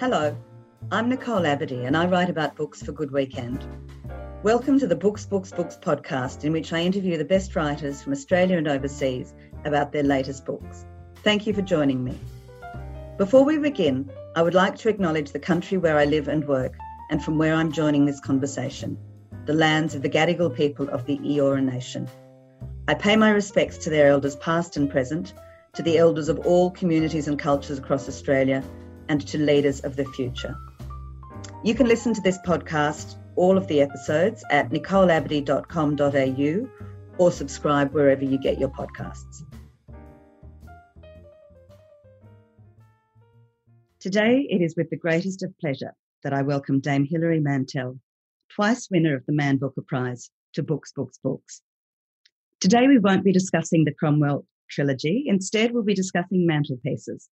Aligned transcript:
Hello, 0.00 0.32
I'm 0.92 1.08
Nicole 1.08 1.42
Abadee 1.42 1.84
and 1.84 1.96
I 1.96 2.06
write 2.06 2.30
about 2.30 2.54
books 2.54 2.80
for 2.80 2.92
Good 2.92 3.10
Weekend. 3.10 3.66
Welcome 4.44 4.78
to 4.78 4.86
the 4.86 4.94
Books, 4.94 5.26
Books, 5.26 5.50
Books 5.50 5.76
podcast, 5.76 6.44
in 6.44 6.52
which 6.52 6.72
I 6.72 6.82
interview 6.82 7.18
the 7.18 7.24
best 7.24 7.56
writers 7.56 8.00
from 8.00 8.12
Australia 8.12 8.58
and 8.58 8.68
overseas 8.68 9.34
about 9.64 9.90
their 9.90 10.04
latest 10.04 10.46
books. 10.46 10.86
Thank 11.24 11.48
you 11.48 11.52
for 11.52 11.62
joining 11.62 12.04
me. 12.04 12.16
Before 13.16 13.44
we 13.44 13.58
begin, 13.58 14.08
I 14.36 14.42
would 14.42 14.54
like 14.54 14.76
to 14.76 14.88
acknowledge 14.88 15.32
the 15.32 15.40
country 15.40 15.78
where 15.78 15.98
I 15.98 16.04
live 16.04 16.28
and 16.28 16.46
work 16.46 16.76
and 17.10 17.20
from 17.20 17.36
where 17.36 17.54
I'm 17.54 17.72
joining 17.72 18.06
this 18.06 18.20
conversation, 18.20 18.96
the 19.46 19.52
lands 19.52 19.96
of 19.96 20.02
the 20.02 20.08
Gadigal 20.08 20.54
people 20.54 20.88
of 20.90 21.06
the 21.06 21.18
Eora 21.18 21.60
Nation. 21.60 22.06
I 22.86 22.94
pay 22.94 23.16
my 23.16 23.30
respects 23.30 23.78
to 23.78 23.90
their 23.90 24.10
elders 24.10 24.36
past 24.36 24.76
and 24.76 24.88
present, 24.88 25.34
to 25.72 25.82
the 25.82 25.98
elders 25.98 26.28
of 26.28 26.38
all 26.46 26.70
communities 26.70 27.26
and 27.26 27.36
cultures 27.36 27.80
across 27.80 28.08
Australia, 28.08 28.62
and 29.08 29.26
to 29.28 29.38
leaders 29.38 29.80
of 29.80 29.96
the 29.96 30.04
future. 30.04 30.56
You 31.64 31.74
can 31.74 31.88
listen 31.88 32.14
to 32.14 32.20
this 32.20 32.38
podcast, 32.46 33.16
all 33.36 33.56
of 33.58 33.66
the 33.66 33.80
episodes, 33.80 34.44
at 34.50 34.70
nicoleabadee.com.au 34.70 36.68
or 37.18 37.32
subscribe 37.32 37.92
wherever 37.92 38.24
you 38.24 38.38
get 38.38 38.58
your 38.58 38.70
podcasts. 38.70 39.42
Today, 44.00 44.46
it 44.48 44.62
is 44.62 44.76
with 44.76 44.88
the 44.90 44.96
greatest 44.96 45.42
of 45.42 45.58
pleasure 45.58 45.92
that 46.22 46.32
I 46.32 46.42
welcome 46.42 46.78
Dame 46.78 47.04
Hilary 47.04 47.40
Mantel, 47.40 47.98
twice 48.48 48.88
winner 48.90 49.16
of 49.16 49.26
the 49.26 49.32
Man 49.32 49.56
Booker 49.56 49.82
Prize, 49.82 50.30
to 50.54 50.62
Books, 50.62 50.92
Books, 50.92 51.18
Books. 51.22 51.62
Today, 52.60 52.86
we 52.86 52.98
won't 52.98 53.24
be 53.24 53.32
discussing 53.32 53.84
the 53.84 53.92
Cromwell 53.92 54.46
trilogy. 54.70 55.24
Instead, 55.26 55.72
we'll 55.72 55.82
be 55.82 55.94
discussing 55.94 56.46
Mantel 56.46 56.78
Pieces, 56.84 57.28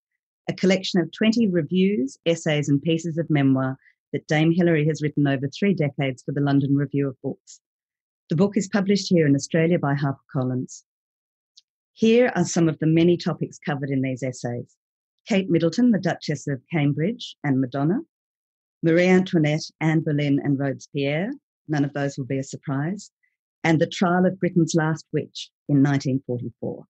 a 0.48 0.54
collection 0.54 1.00
of 1.00 1.10
20 1.12 1.48
reviews, 1.48 2.18
essays, 2.26 2.68
and 2.68 2.80
pieces 2.82 3.18
of 3.18 3.28
memoir 3.28 3.76
that 4.12 4.26
Dame 4.28 4.52
Hilary 4.52 4.86
has 4.86 5.02
written 5.02 5.26
over 5.26 5.48
three 5.48 5.74
decades 5.74 6.22
for 6.22 6.32
the 6.32 6.40
London 6.40 6.76
Review 6.76 7.08
of 7.08 7.20
Books. 7.22 7.60
The 8.30 8.36
book 8.36 8.56
is 8.56 8.68
published 8.68 9.08
here 9.08 9.26
in 9.26 9.34
Australia 9.34 9.78
by 9.78 9.94
HarperCollins. 9.94 10.82
Here 11.94 12.32
are 12.36 12.44
some 12.44 12.68
of 12.68 12.78
the 12.78 12.86
many 12.86 13.16
topics 13.16 13.58
covered 13.58 13.90
in 13.90 14.02
these 14.02 14.22
essays. 14.22 14.76
Kate 15.28 15.50
Middleton, 15.50 15.90
the 15.90 15.98
Duchess 15.98 16.46
of 16.46 16.62
Cambridge 16.72 17.36
and 17.42 17.60
Madonna, 17.60 18.00
Marie 18.82 19.08
Antoinette, 19.08 19.68
Anne 19.80 20.00
Boleyn, 20.00 20.40
and 20.44 20.58
Robespierre, 20.58 21.32
none 21.66 21.84
of 21.84 21.92
those 21.92 22.16
will 22.16 22.26
be 22.26 22.38
a 22.38 22.44
surprise, 22.44 23.10
and 23.64 23.80
the 23.80 23.86
trial 23.86 24.26
of 24.26 24.38
Britain's 24.38 24.74
last 24.74 25.04
witch 25.12 25.50
in 25.68 25.82
1944. 25.82 26.84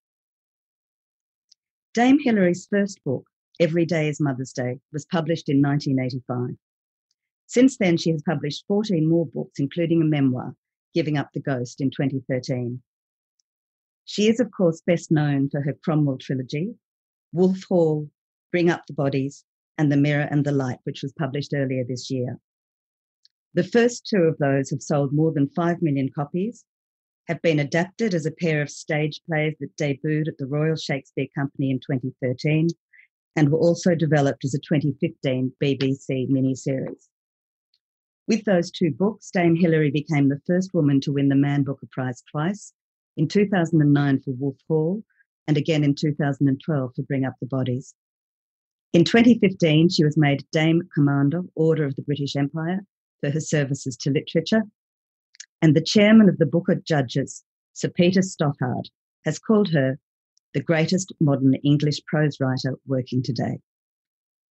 Dame 1.95 2.19
Hilary's 2.19 2.67
first 2.71 3.03
book, 3.05 3.27
Every 3.59 3.87
Day 3.87 4.09
is 4.09 4.21
Mother's 4.21 4.53
Day, 4.53 4.81
was 4.93 5.07
published 5.07 5.49
in 5.49 5.63
1985. 5.63 6.57
Since 7.47 7.79
then, 7.79 7.97
she 7.97 8.11
has 8.11 8.23
published 8.23 8.67
14 8.69 9.09
more 9.09 9.27
books, 9.27 9.59
including 9.59 10.03
a 10.03 10.05
memoir, 10.05 10.55
Giving 10.93 11.17
Up 11.17 11.31
the 11.33 11.41
Ghost, 11.41 11.81
in 11.81 11.91
2013. 11.91 12.83
She 14.05 14.29
is, 14.29 14.41
of 14.41 14.51
course, 14.51 14.83
best 14.87 15.11
known 15.11 15.49
for 15.49 15.63
her 15.63 15.75
Cromwell 15.83 16.19
trilogy, 16.19 16.75
Wolf 17.33 17.63
Hall, 17.69 18.11
Bring 18.53 18.69
Up 18.69 18.85
the 18.87 18.93
Bodies, 18.93 19.45
and 19.79 19.91
The 19.91 19.97
Mirror 19.97 20.29
and 20.31 20.45
the 20.45 20.53
Light, 20.53 20.79
which 20.85 21.03
was 21.03 21.13
published 21.13 21.53
earlier 21.55 21.85
this 21.85 22.11
year. 22.11 22.39
The 23.55 23.65
first 23.65 24.07
two 24.07 24.23
of 24.23 24.37
those 24.37 24.69
have 24.71 24.83
sold 24.83 25.15
more 25.15 25.33
than 25.33 25.49
5 25.49 25.81
million 25.81 26.11
copies, 26.15 26.65
have 27.27 27.41
been 27.43 27.59
adapted 27.59 28.15
as 28.15 28.27
a 28.27 28.31
pair 28.31 28.61
of 28.61 28.71
stage 28.71 29.21
plays 29.27 29.55
that 29.61 29.77
debuted 29.77 30.29
at 30.29 30.39
the 30.39 30.47
Royal 30.47 30.77
Shakespeare 30.77 31.27
Company 31.35 31.71
in 31.71 31.81
2013, 31.81 32.69
and 33.37 33.51
were 33.51 33.59
also 33.59 33.95
developed 33.95 34.45
as 34.45 34.55
a 34.55 34.59
2015 34.59 35.53
BBC 35.63 36.29
miniseries. 36.29 37.09
With 38.27 38.45
those 38.45 38.71
two 38.71 38.91
books, 38.91 39.31
Dame 39.31 39.55
Hilary 39.55 39.91
became 39.91 40.29
the 40.29 40.41
first 40.47 40.75
woman 40.75 41.01
to 41.03 41.13
win 41.13 41.29
the 41.29 41.37
Man 41.37 41.63
Booker 41.63 41.87
Prize 41.93 42.23
twice, 42.33 42.73
in 43.17 43.29
2009 43.29 44.21
for 44.21 44.33
Wolf 44.33 44.57
Hall, 44.67 45.05
and 45.47 45.57
again 45.57 45.85
in 45.85 45.95
2012 45.95 46.93
for 46.95 47.03
Bring 47.03 47.25
Up 47.25 47.35
the 47.41 47.47
Bodies. 47.47 47.95
In 48.93 49.05
2015, 49.05 49.91
she 49.91 50.05
was 50.05 50.17
made 50.17 50.45
Dame 50.51 50.83
Commander, 50.95 51.43
Order 51.55 51.85
of 51.85 51.95
the 51.97 52.03
British 52.03 52.35
Empire, 52.35 52.81
for 53.21 53.31
her 53.31 53.41
services 53.41 53.97
to 53.99 54.11
literature. 54.11 54.63
And 55.63 55.77
the 55.77 55.83
chairman 55.83 56.29
of 56.29 56.39
the 56.39 56.47
Booker 56.47 56.77
Judges, 56.77 57.45
Sir 57.75 57.91
Peter 57.91 58.21
Stothard, 58.21 58.89
has 59.25 59.39
called 59.39 59.71
her 59.71 59.99
the 60.57 60.63
greatest 60.63 61.13
modern 61.21 61.55
English 61.65 62.01
prose 62.07 62.39
writer 62.41 62.79
working 62.87 63.23
today. 63.23 63.59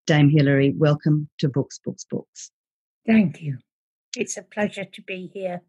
Dame 0.06 0.28
Hilary, 0.28 0.74
welcome 0.76 1.30
to 1.38 1.48
Books, 1.48 1.80
Books, 1.82 2.04
Books. 2.04 2.50
Thank 3.06 3.40
you. 3.40 3.56
It's 4.14 4.36
a 4.36 4.42
pleasure 4.42 4.84
to 4.84 5.02
be 5.04 5.30
here. 5.32 5.62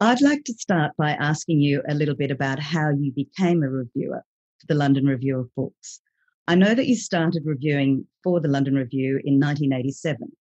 I'd 0.00 0.22
like 0.22 0.42
to 0.46 0.54
start 0.54 0.90
by 0.98 1.12
asking 1.12 1.60
you 1.60 1.84
a 1.88 1.94
little 1.94 2.16
bit 2.16 2.32
about 2.32 2.58
how 2.58 2.90
you 2.90 3.12
became 3.12 3.62
a 3.62 3.68
reviewer 3.70 4.24
for 4.58 4.66
the 4.66 4.74
London 4.74 5.06
Review 5.06 5.38
of 5.38 5.54
Books. 5.54 6.00
I 6.48 6.56
know 6.56 6.74
that 6.74 6.88
you 6.88 6.96
started 6.96 7.44
reviewing 7.46 8.04
for 8.24 8.40
the 8.40 8.48
London 8.48 8.74
Review 8.74 9.20
in 9.24 9.38
1987, 9.38 10.32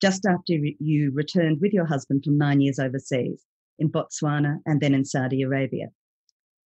just 0.00 0.26
after 0.26 0.54
you 0.80 1.12
returned 1.14 1.60
with 1.60 1.72
your 1.72 1.86
husband 1.86 2.24
from 2.24 2.36
nine 2.36 2.60
years 2.60 2.80
overseas 2.80 3.44
in 3.78 3.92
Botswana 3.92 4.56
and 4.66 4.80
then 4.80 4.92
in 4.92 5.04
Saudi 5.04 5.42
Arabia. 5.42 5.86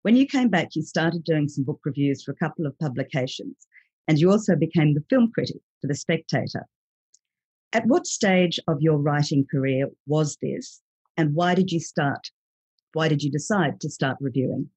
When 0.05 0.15
you 0.15 0.27
came 0.27 0.49
back, 0.49 0.75
you 0.75 0.83
started 0.83 1.23
doing 1.23 1.49
some 1.49 1.63
book 1.63 1.79
reviews 1.83 2.21
for 2.21 2.29
a 2.29 2.35
couple 2.35 2.67
of 2.67 2.77
publications, 2.77 3.55
and 4.07 4.19
you 4.19 4.29
also 4.29 4.55
became 4.55 4.93
the 4.93 5.03
film 5.09 5.31
critic 5.33 5.61
for 5.81 5.87
The 5.87 5.95
Spectator. 5.95 6.67
At 7.73 7.87
what 7.87 8.05
stage 8.05 8.59
of 8.67 8.83
your 8.83 8.99
writing 8.99 9.47
career 9.49 9.87
was 10.05 10.37
this, 10.43 10.79
and 11.17 11.33
why 11.33 11.55
did 11.55 11.71
you 11.71 11.79
start? 11.79 12.29
Why 12.93 13.07
did 13.07 13.23
you 13.23 13.31
decide 13.31 13.81
to 13.81 13.89
start 13.89 14.17
reviewing? 14.21 14.69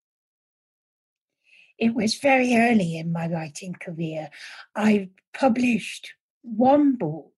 It 1.79 1.95
was 1.95 2.15
very 2.15 2.57
early 2.57 2.97
in 2.97 3.13
my 3.13 3.29
writing 3.29 3.75
career. 3.75 4.31
I 4.75 5.11
published 5.35 6.15
one 6.41 6.97
book, 6.97 7.35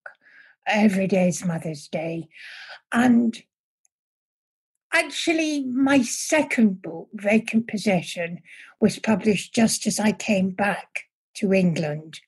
Every 0.65 1.09
Day's 1.09 1.45
Mother's 1.45 1.89
Day, 1.89 2.29
and 2.93 3.37
Actually, 4.93 5.65
my 5.65 6.03
second 6.03 6.83
book, 6.83 7.09
Vacant 7.15 7.69
Possession, 7.69 8.41
was 8.81 8.99
published 8.99 9.55
just 9.55 9.87
as 9.87 10.01
I 10.01 10.13
came 10.13 10.51
back 10.51 11.07
to 11.35 11.53
England. 11.53 12.21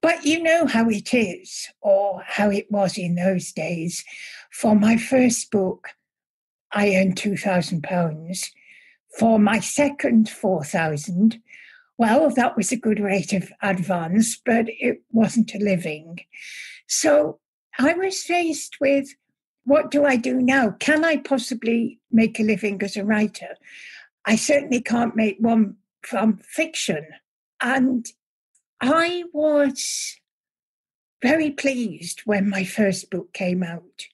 But 0.00 0.24
you 0.24 0.42
know 0.42 0.66
how 0.66 0.88
it 0.88 1.12
is, 1.12 1.68
or 1.82 2.22
how 2.26 2.50
it 2.50 2.70
was 2.70 2.96
in 2.96 3.16
those 3.16 3.52
days. 3.52 4.04
For 4.50 4.74
my 4.74 4.96
first 4.96 5.50
book, 5.50 5.88
I 6.72 6.94
earned 6.96 7.16
£2,000. 7.16 8.50
For 9.18 9.38
my 9.38 9.60
second 9.60 10.30
4000 10.30 11.40
well, 12.00 12.30
that 12.30 12.56
was 12.56 12.72
a 12.72 12.76
good 12.76 12.98
rate 12.98 13.34
of 13.34 13.52
advance, 13.60 14.40
but 14.42 14.64
it 14.68 15.02
wasn't 15.12 15.54
a 15.54 15.58
living. 15.58 16.20
So 16.86 17.40
I 17.78 17.92
was 17.92 18.22
faced 18.22 18.78
with 18.80 19.14
what 19.64 19.90
do 19.90 20.04
I 20.04 20.16
do 20.16 20.40
now? 20.40 20.70
Can 20.80 21.04
I 21.04 21.16
possibly 21.16 22.00
make 22.10 22.40
a 22.40 22.42
living 22.42 22.82
as 22.82 22.96
a 22.96 23.04
writer? 23.04 23.56
I 24.24 24.36
certainly 24.36 24.80
can't 24.80 25.16
make 25.16 25.36
one 25.38 25.76
from 26.02 26.38
fiction. 26.38 27.06
And 27.60 28.06
I 28.80 29.24
was 29.32 30.16
very 31.22 31.50
pleased 31.50 32.22
when 32.24 32.48
my 32.48 32.64
first 32.64 33.10
book 33.10 33.32
came 33.32 33.62
out 33.62 34.06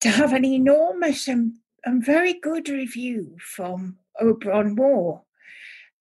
to 0.00 0.10
have 0.10 0.32
an 0.32 0.44
enormous 0.44 1.28
and, 1.28 1.54
and 1.84 2.04
very 2.04 2.34
good 2.34 2.68
review 2.68 3.36
from 3.40 3.98
Auberon 4.20 4.76
Waugh, 4.76 5.22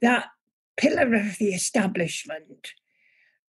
that 0.02 0.28
pillar 0.76 1.14
of 1.14 1.38
the 1.38 1.50
establishment 1.50 2.74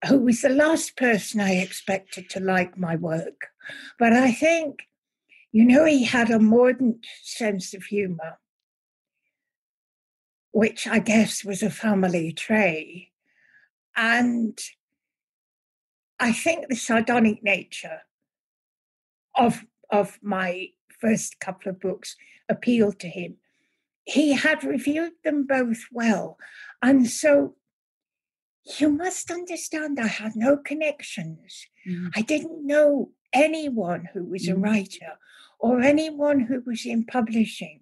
who 0.07 0.19
was 0.19 0.41
the 0.41 0.49
last 0.49 0.95
person 0.95 1.39
I 1.39 1.55
expected 1.55 2.29
to 2.31 2.39
like 2.39 2.77
my 2.77 2.95
work. 2.95 3.47
But 3.99 4.13
I 4.13 4.31
think, 4.31 4.83
you 5.51 5.65
know, 5.65 5.85
he 5.85 6.03
had 6.03 6.29
a 6.29 6.39
mordant 6.39 7.05
sense 7.23 7.73
of 7.73 7.83
humor, 7.83 8.39
which 10.51 10.87
I 10.87 10.99
guess 10.99 11.43
was 11.43 11.63
a 11.63 11.69
family 11.69 12.33
trait. 12.33 13.09
And 13.95 14.59
I 16.19 16.31
think 16.31 16.67
the 16.67 16.75
sardonic 16.75 17.43
nature 17.43 18.01
of, 19.35 19.65
of 19.89 20.19
my 20.21 20.69
first 20.99 21.39
couple 21.39 21.69
of 21.71 21.79
books 21.79 22.15
appealed 22.49 22.99
to 22.99 23.07
him. 23.07 23.37
He 24.05 24.33
had 24.33 24.63
reviewed 24.63 25.13
them 25.23 25.45
both 25.45 25.85
well. 25.91 26.37
And 26.81 27.09
so 27.09 27.55
you 28.79 28.89
must 28.89 29.31
understand 29.31 29.99
I 29.99 30.07
had 30.07 30.35
no 30.35 30.57
connections. 30.57 31.67
Mm. 31.87 32.11
I 32.15 32.21
didn't 32.21 32.65
know 32.65 33.11
anyone 33.33 34.09
who 34.13 34.25
was 34.25 34.47
a 34.47 34.51
mm-hmm. 34.51 34.63
writer 34.63 35.17
or 35.59 35.81
anyone 35.81 36.41
who 36.41 36.61
was 36.65 36.85
in 36.85 37.05
publishing 37.05 37.81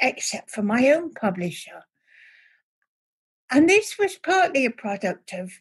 except 0.00 0.50
for 0.50 0.62
my 0.62 0.90
own 0.90 1.12
publisher. 1.12 1.84
And 3.50 3.68
this 3.68 3.98
was 3.98 4.16
partly 4.16 4.64
a 4.66 4.70
product 4.70 5.32
of 5.32 5.52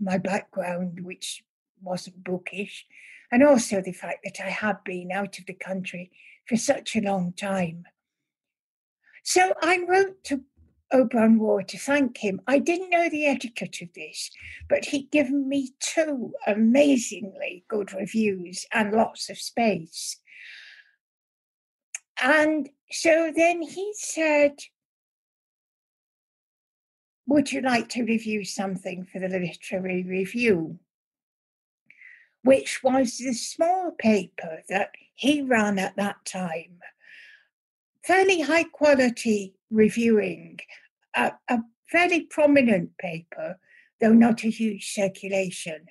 my 0.00 0.18
background, 0.18 1.00
which 1.02 1.44
wasn't 1.80 2.24
bookish, 2.24 2.86
and 3.30 3.42
also 3.42 3.80
the 3.80 3.92
fact 3.92 4.18
that 4.24 4.44
I 4.44 4.50
had 4.50 4.84
been 4.84 5.10
out 5.12 5.38
of 5.38 5.46
the 5.46 5.54
country 5.54 6.10
for 6.46 6.56
such 6.56 6.96
a 6.96 7.00
long 7.00 7.32
time. 7.32 7.84
So 9.22 9.52
I 9.62 9.84
wrote 9.88 10.22
to 10.24 10.42
Auberon 10.92 11.38
Waugh 11.38 11.62
to 11.62 11.78
thank 11.78 12.18
him. 12.18 12.40
I 12.46 12.58
didn't 12.58 12.90
know 12.90 13.08
the 13.08 13.26
etiquette 13.26 13.82
of 13.82 13.92
this, 13.94 14.30
but 14.68 14.86
he'd 14.86 15.10
given 15.10 15.48
me 15.48 15.72
two 15.80 16.32
amazingly 16.46 17.64
good 17.68 17.92
reviews 17.92 18.66
and 18.72 18.92
lots 18.92 19.28
of 19.28 19.38
space. 19.38 20.20
And 22.22 22.70
so 22.90 23.32
then 23.34 23.62
he 23.62 23.92
said, 23.96 24.58
Would 27.26 27.52
you 27.52 27.60
like 27.60 27.88
to 27.90 28.04
review 28.04 28.44
something 28.44 29.04
for 29.04 29.18
the 29.18 29.28
literary 29.28 30.04
review? 30.04 30.78
Which 32.42 32.84
was 32.84 33.18
the 33.18 33.32
small 33.32 33.90
paper 33.98 34.62
that 34.68 34.90
he 35.14 35.42
ran 35.42 35.80
at 35.80 35.96
that 35.96 36.24
time. 36.24 36.78
Fairly 38.06 38.40
high 38.40 38.64
quality 38.64 39.54
reviewing, 39.70 40.60
a, 41.14 41.32
a 41.48 41.58
fairly 41.90 42.22
prominent 42.22 42.96
paper, 42.98 43.58
though 44.00 44.12
not 44.12 44.44
a 44.44 44.50
huge 44.50 44.92
circulation. 44.92 45.86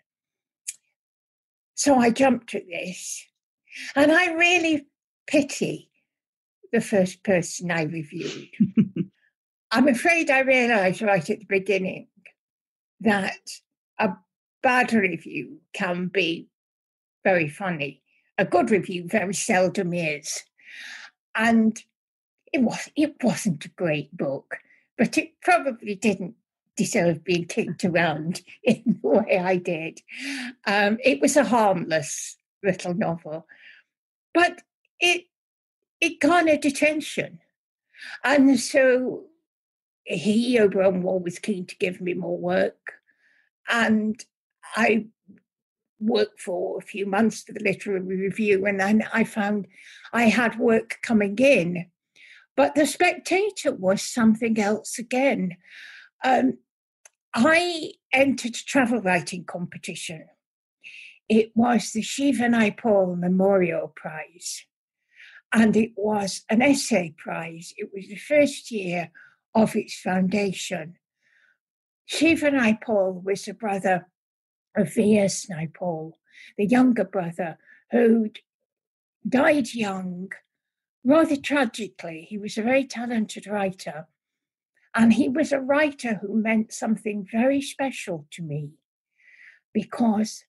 So 1.76 1.98
I 1.98 2.10
jumped 2.10 2.56
at 2.56 2.68
this. 2.68 3.26
And 3.96 4.12
I 4.12 4.34
really 4.34 4.88
pity 5.28 5.90
the 6.72 6.82
first 6.82 7.24
person 7.24 7.72
I 7.72 7.84
reviewed. 7.84 8.48
I'm 9.72 9.88
afraid 9.88 10.30
I 10.30 10.40
realised 10.40 11.02
right 11.02 11.30
at 11.30 11.40
the 11.40 11.46
beginning 11.50 12.08
that 13.02 13.38
a 14.00 14.12
bad 14.64 14.94
review 14.94 15.60
can 15.74 16.08
be 16.08 16.48
very 17.24 17.50
funny. 17.50 18.02
A 18.38 18.46
good 18.46 18.72
review 18.72 19.08
very 19.08 19.34
seldom 19.34 19.94
is. 19.94 20.44
And 21.36 21.78
it 22.56 22.62
was 22.62 22.90
it 22.96 23.16
wasn't 23.22 23.66
a 23.66 23.70
great 23.70 24.16
book, 24.16 24.58
but 24.98 25.18
it 25.18 25.34
probably 25.42 25.96
didn't 25.96 26.36
deserve 26.76 27.24
being 27.24 27.46
kicked 27.46 27.86
around 27.90 28.42
in 28.64 28.82
the 28.86 29.08
way 29.08 29.38
I 29.38 29.58
did. 29.58 30.02
Um, 30.66 30.98
it 31.04 31.22
was 31.22 31.36
a 31.38 31.44
harmless 31.44 32.38
little 32.64 32.94
novel, 32.94 33.46
but 34.34 34.62
it 35.00 35.26
it 36.02 36.20
garnered 36.20 36.66
attention. 36.66 37.40
And 38.24 38.60
so 38.60 39.26
he, 40.04 40.58
Auberon 40.58 41.02
Waugh, 41.02 41.18
was 41.18 41.40
keen 41.40 41.66
to 41.66 41.78
give 41.78 42.00
me 42.02 42.14
more 42.14 42.38
work. 42.38 42.94
And 43.70 44.24
I 44.76 45.08
worked 46.00 46.42
for 46.42 46.78
a 46.78 46.82
few 46.82 47.06
months 47.06 47.44
for 47.44 47.54
the 47.54 47.64
literary 47.64 48.02
review, 48.02 48.66
and 48.66 48.80
then 48.80 49.08
I 49.14 49.24
found 49.24 49.68
I 50.14 50.24
had 50.24 50.60
work 50.60 51.00
coming 51.02 51.38
in. 51.40 51.90
But 52.56 52.76
the 52.76 52.86
spectator 52.86 53.74
was 53.74 54.02
something 54.02 54.60
else 54.60 54.98
again. 54.98 55.58
Um, 56.24 56.60
I 57.34 57.94
entered 58.14 58.56
a 58.56 58.66
travel 58.66 59.02
writing 59.02 59.44
competition. 59.44 60.26
It 61.28 61.52
was 61.56 61.92
the 61.92 62.02
Shiva 62.02 62.44
Naipaul 62.44 63.20
Memorial 63.20 63.92
Prize 63.96 64.66
and 65.56 65.76
it 65.78 65.92
was 65.96 66.44
an 66.50 66.62
essay 66.62 67.14
prize. 67.18 67.74
It 67.78 67.90
was 67.94 68.08
the 68.08 68.18
first 68.18 68.72
year 68.72 69.12
of 69.56 69.74
its 69.76 69.98
foundation. 69.98 70.98
Shiva 72.06 72.52
Naipaul 72.52 73.24
was 73.24 73.46
the 73.46 73.54
brother 73.54 74.08
of 74.76 74.94
V.S. 74.94 75.48
Naipaul, 75.50 76.12
the 76.58 76.66
younger 76.66 77.06
brother 77.06 77.58
who 77.92 78.32
died 79.28 79.74
young, 79.74 80.30
rather 81.06 81.38
tragically. 81.38 82.26
He 82.28 82.38
was 82.38 82.58
a 82.58 82.64
very 82.64 82.84
talented 82.84 83.48
writer, 83.48 84.08
and 84.94 85.14
he 85.14 85.30
was 85.30 85.52
a 85.52 85.62
writer 85.62 86.16
who 86.16 86.42
meant 86.42 86.74
something 86.74 87.26
very 87.32 87.62
special 87.62 88.28
to 88.32 88.42
me 88.42 88.72
because 89.74 90.46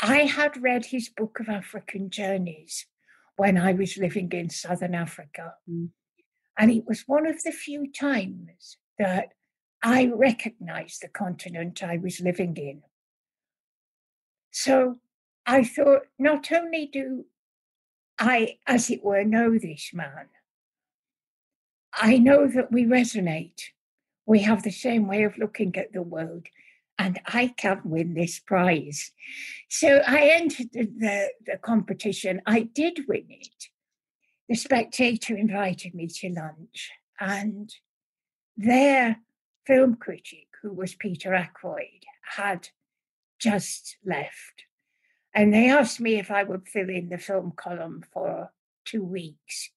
I 0.00 0.24
had 0.24 0.62
read 0.62 0.86
his 0.86 1.08
book 1.08 1.40
of 1.40 1.48
African 1.48 2.10
journeys 2.10 2.86
when 3.36 3.56
I 3.56 3.72
was 3.72 3.96
living 3.96 4.30
in 4.32 4.50
Southern 4.50 4.94
Africa. 4.94 5.54
Mm. 5.68 5.90
And 6.58 6.70
it 6.70 6.84
was 6.86 7.04
one 7.06 7.26
of 7.26 7.42
the 7.42 7.52
few 7.52 7.90
times 7.90 8.76
that 8.98 9.30
I 9.82 10.06
recognized 10.06 11.00
the 11.02 11.08
continent 11.08 11.82
I 11.82 11.96
was 11.96 12.20
living 12.20 12.56
in. 12.56 12.82
So 14.50 14.96
I 15.46 15.64
thought, 15.64 16.02
not 16.18 16.52
only 16.52 16.86
do 16.86 17.26
I, 18.18 18.58
as 18.66 18.90
it 18.90 19.04
were, 19.04 19.24
know 19.24 19.58
this 19.58 19.90
man, 19.92 20.28
I 21.92 22.18
know 22.18 22.46
that 22.48 22.72
we 22.72 22.84
resonate. 22.84 23.60
We 24.26 24.40
have 24.40 24.62
the 24.62 24.70
same 24.70 25.06
way 25.06 25.24
of 25.24 25.38
looking 25.38 25.76
at 25.76 25.92
the 25.92 26.02
world 26.02 26.48
and 26.98 27.20
I 27.26 27.48
can 27.48 27.80
win 27.84 28.14
this 28.14 28.38
prize. 28.38 29.10
So 29.68 30.02
I 30.06 30.30
entered 30.34 30.68
the, 30.72 30.84
the, 30.84 31.28
the, 31.46 31.56
competition. 31.58 32.40
I 32.46 32.60
did 32.60 33.00
win 33.08 33.26
it. 33.28 33.64
The 34.48 34.54
spectator 34.54 35.36
invited 35.36 35.94
me 35.94 36.06
to 36.06 36.28
lunch, 36.28 36.90
and 37.18 37.72
their 38.56 39.16
film 39.66 39.96
critic, 39.96 40.48
who 40.62 40.72
was 40.72 40.94
Peter 40.94 41.34
Ackroyd, 41.34 42.04
had 42.36 42.68
just 43.40 43.96
left. 44.04 44.64
And 45.34 45.52
they 45.52 45.68
asked 45.68 46.00
me 46.00 46.16
if 46.16 46.30
I 46.30 46.44
would 46.44 46.68
fill 46.68 46.88
in 46.88 47.08
the 47.08 47.18
film 47.18 47.52
column 47.56 48.04
for 48.12 48.52
two 48.84 49.02
weeks. 49.02 49.70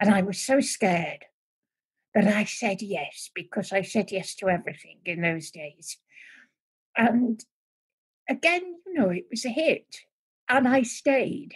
And 0.00 0.14
I 0.14 0.22
was 0.22 0.38
so 0.38 0.60
scared 0.60 1.24
that 2.14 2.28
I 2.28 2.44
said 2.44 2.80
yes, 2.80 3.30
because 3.34 3.72
I 3.72 3.82
said 3.82 4.12
yes 4.12 4.34
to 4.36 4.48
everything 4.48 4.98
in 5.04 5.22
those 5.22 5.50
days. 5.50 5.98
And 6.96 7.44
again, 8.28 8.62
you 8.86 8.94
know, 8.94 9.10
it 9.10 9.26
was 9.30 9.44
a 9.44 9.50
hit. 9.50 10.02
And 10.48 10.68
I 10.68 10.82
stayed. 10.82 11.54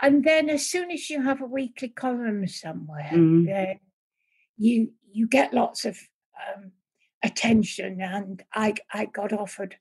And 0.00 0.24
then 0.24 0.48
as 0.48 0.66
soon 0.66 0.90
as 0.90 1.10
you 1.10 1.22
have 1.22 1.40
a 1.40 1.46
weekly 1.46 1.88
column 1.88 2.46
somewhere, 2.48 3.10
mm. 3.12 3.46
then 3.46 3.80
you 4.56 4.92
you 5.12 5.26
get 5.26 5.54
lots 5.54 5.84
of 5.84 5.98
um, 6.48 6.72
attention. 7.22 8.00
And 8.00 8.42
I 8.52 8.74
I 8.92 9.06
got 9.06 9.32
offered 9.32 9.76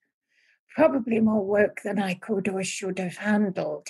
probably 0.76 1.20
more 1.20 1.46
work 1.46 1.82
than 1.84 2.00
I 2.00 2.16
could 2.16 2.48
or 2.48 2.64
should 2.64 3.00
have 3.00 3.18
handled. 3.18 3.88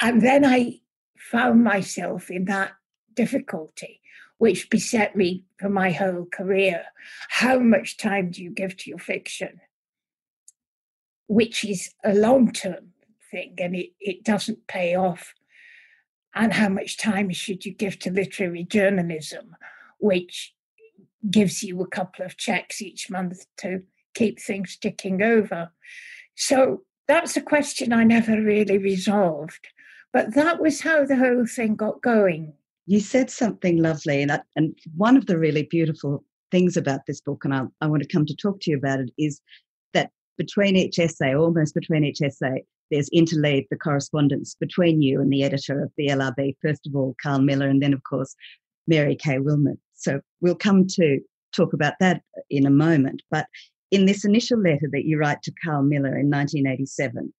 And 0.00 0.22
then 0.22 0.44
I 0.44 0.80
found 1.16 1.64
myself 1.64 2.30
in 2.30 2.44
that 2.46 2.72
difficulty, 3.14 4.00
which 4.38 4.70
beset 4.70 5.16
me 5.16 5.44
for 5.58 5.68
my 5.68 5.90
whole 5.90 6.26
career. 6.26 6.84
How 7.28 7.58
much 7.58 7.96
time 7.96 8.30
do 8.30 8.42
you 8.42 8.50
give 8.50 8.76
to 8.78 8.90
your 8.90 8.98
fiction? 8.98 9.60
which 11.26 11.64
is 11.64 11.90
a 12.04 12.14
long 12.14 12.52
term 12.52 12.92
thing 13.30 13.54
and 13.58 13.74
it, 13.74 13.90
it 14.00 14.24
doesn't 14.24 14.66
pay 14.66 14.94
off. 14.94 15.34
And 16.34 16.52
how 16.52 16.68
much 16.68 16.96
time 16.96 17.30
should 17.30 17.64
you 17.64 17.72
give 17.72 17.98
to 18.00 18.10
literary 18.10 18.64
journalism, 18.64 19.56
which 19.98 20.54
gives 21.30 21.62
you 21.62 21.80
a 21.80 21.86
couple 21.86 22.24
of 22.24 22.36
checks 22.36 22.82
each 22.82 23.08
month 23.08 23.46
to 23.58 23.82
keep 24.14 24.40
things 24.40 24.76
ticking 24.76 25.22
over? 25.22 25.70
So 26.36 26.82
that's 27.06 27.36
a 27.36 27.42
question 27.42 27.92
I 27.92 28.04
never 28.04 28.40
really 28.40 28.78
resolved. 28.78 29.68
But 30.12 30.34
that 30.34 30.60
was 30.60 30.80
how 30.80 31.04
the 31.04 31.16
whole 31.16 31.46
thing 31.46 31.74
got 31.74 32.00
going. 32.00 32.52
You 32.86 33.00
said 33.00 33.30
something 33.30 33.78
lovely, 33.78 34.22
and, 34.22 34.30
I, 34.30 34.40
and 34.56 34.78
one 34.96 35.16
of 35.16 35.26
the 35.26 35.38
really 35.38 35.64
beautiful 35.64 36.24
things 36.50 36.76
about 36.76 37.00
this 37.06 37.20
book, 37.20 37.44
and 37.44 37.54
I, 37.54 37.62
I 37.80 37.86
want 37.86 38.02
to 38.02 38.08
come 38.08 38.26
to 38.26 38.36
talk 38.36 38.60
to 38.60 38.70
you 38.70 38.76
about 38.76 39.00
it, 39.00 39.10
is 39.18 39.40
that 39.92 40.10
between 40.38 40.76
each 40.76 40.98
essay, 40.98 41.34
almost 41.34 41.74
between 41.74 42.04
each 42.04 42.20
essay, 42.22 42.62
there's 42.90 43.08
interlaid 43.12 43.66
the 43.70 43.76
correspondence 43.76 44.54
between 44.54 45.02
you 45.02 45.20
and 45.20 45.32
the 45.32 45.42
editor 45.42 45.82
of 45.82 45.90
the 45.96 46.08
LRB, 46.08 46.56
first 46.62 46.86
of 46.86 46.94
all, 46.94 47.16
Karl 47.20 47.40
Miller, 47.40 47.66
and 47.66 47.82
then, 47.82 47.92
of 47.94 48.02
course, 48.08 48.36
Mary 48.86 49.16
Kay 49.16 49.38
Wilmers. 49.38 49.78
So 49.94 50.20
we'll 50.40 50.54
come 50.54 50.86
to 50.88 51.20
talk 51.56 51.72
about 51.72 51.94
that 52.00 52.22
in 52.50 52.66
a 52.66 52.70
moment. 52.70 53.22
But 53.30 53.46
in 53.94 54.06
this 54.06 54.24
initial 54.24 54.58
letter 54.58 54.88
that 54.92 55.04
you 55.04 55.18
write 55.18 55.42
to 55.42 55.52
Karl 55.64 55.82
Miller 55.82 56.18
in 56.18 56.28
1987, 56.28 57.32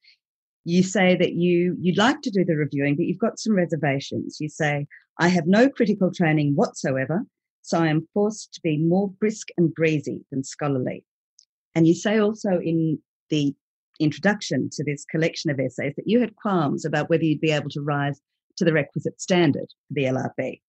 you 0.63 0.83
say 0.83 1.15
that 1.15 1.33
you 1.33 1.75
you'd 1.79 1.97
like 1.97 2.21
to 2.21 2.31
do 2.31 2.45
the 2.45 2.55
reviewing, 2.55 2.95
but 2.95 3.05
you've 3.05 3.19
got 3.19 3.39
some 3.39 3.55
reservations. 3.55 4.37
You 4.39 4.49
say, 4.49 4.87
I 5.19 5.27
have 5.27 5.47
no 5.47 5.69
critical 5.69 6.11
training 6.11 6.53
whatsoever, 6.55 7.23
so 7.61 7.79
I 7.81 7.87
am 7.87 8.07
forced 8.13 8.53
to 8.53 8.61
be 8.61 8.77
more 8.77 9.09
brisk 9.09 9.49
and 9.57 9.73
breezy 9.73 10.25
than 10.31 10.43
scholarly. 10.43 11.03
And 11.75 11.87
you 11.87 11.93
say 11.93 12.19
also 12.19 12.59
in 12.63 12.99
the 13.29 13.53
introduction 13.99 14.69
to 14.71 14.83
this 14.83 15.05
collection 15.05 15.51
of 15.51 15.59
essays 15.59 15.93
that 15.95 16.07
you 16.07 16.19
had 16.19 16.35
qualms 16.35 16.85
about 16.85 17.09
whether 17.09 17.23
you'd 17.23 17.41
be 17.41 17.51
able 17.51 17.69
to 17.69 17.81
rise 17.81 18.19
to 18.57 18.65
the 18.65 18.73
requisite 18.73 19.19
standard 19.21 19.67
for 19.87 19.93
the 19.93 20.03
LRB. 20.03 20.61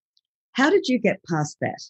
How 0.53 0.71
did 0.71 0.89
you 0.89 0.99
get 0.99 1.25
past 1.29 1.57
that? 1.61 1.81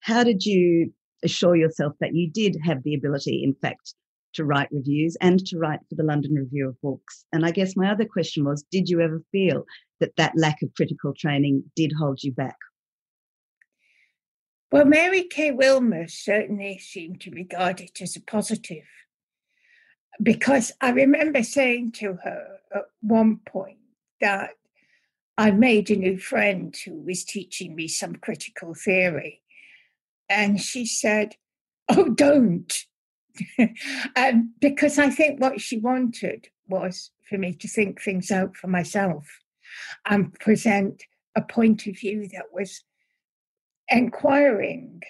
How 0.00 0.24
did 0.24 0.44
you 0.44 0.92
assure 1.22 1.56
yourself 1.56 1.94
that 2.00 2.14
you 2.14 2.30
did 2.30 2.56
have 2.64 2.82
the 2.82 2.94
ability, 2.94 3.42
in 3.44 3.54
fact, 3.54 3.94
to 4.34 4.44
write 4.44 4.68
reviews 4.70 5.16
and 5.20 5.44
to 5.46 5.58
write 5.58 5.80
for 5.88 5.96
the 5.96 6.04
London 6.04 6.34
Review 6.34 6.68
of 6.68 6.80
Books. 6.80 7.24
And 7.32 7.44
I 7.44 7.50
guess 7.50 7.76
my 7.76 7.90
other 7.90 8.04
question 8.04 8.44
was 8.44 8.64
Did 8.70 8.88
you 8.88 9.00
ever 9.00 9.22
feel 9.32 9.64
that 9.98 10.16
that 10.16 10.32
lack 10.36 10.62
of 10.62 10.74
critical 10.76 11.12
training 11.16 11.64
did 11.76 11.92
hold 11.98 12.22
you 12.22 12.32
back? 12.32 12.56
Well, 14.72 14.84
Mary 14.84 15.24
Kay 15.24 15.50
Wilmers 15.50 16.12
certainly 16.12 16.78
seemed 16.78 17.20
to 17.22 17.30
regard 17.32 17.80
it 17.80 18.00
as 18.00 18.14
a 18.14 18.20
positive 18.20 18.84
because 20.22 20.70
I 20.80 20.90
remember 20.90 21.42
saying 21.42 21.92
to 21.92 22.18
her 22.22 22.58
at 22.74 22.84
one 23.00 23.40
point 23.46 23.78
that 24.20 24.50
I 25.36 25.50
made 25.50 25.90
a 25.90 25.96
new 25.96 26.18
friend 26.18 26.76
who 26.84 27.00
was 27.00 27.24
teaching 27.24 27.74
me 27.74 27.88
some 27.88 28.16
critical 28.16 28.74
theory. 28.74 29.40
And 30.30 30.60
she 30.60 30.86
said, 30.86 31.34
Oh, 31.88 32.08
don't. 32.10 32.72
um, 34.16 34.54
because 34.60 34.98
I 34.98 35.10
think 35.10 35.40
what 35.40 35.60
she 35.60 35.78
wanted 35.78 36.48
was 36.68 37.10
for 37.28 37.36
me 37.36 37.52
to 37.54 37.68
think 37.68 38.00
things 38.00 38.30
out 38.30 38.56
for 38.56 38.68
myself 38.68 39.26
and 40.06 40.32
present 40.34 41.02
a 41.36 41.42
point 41.42 41.86
of 41.86 41.98
view 41.98 42.28
that 42.32 42.46
was 42.52 42.84
inquiring 43.88 45.02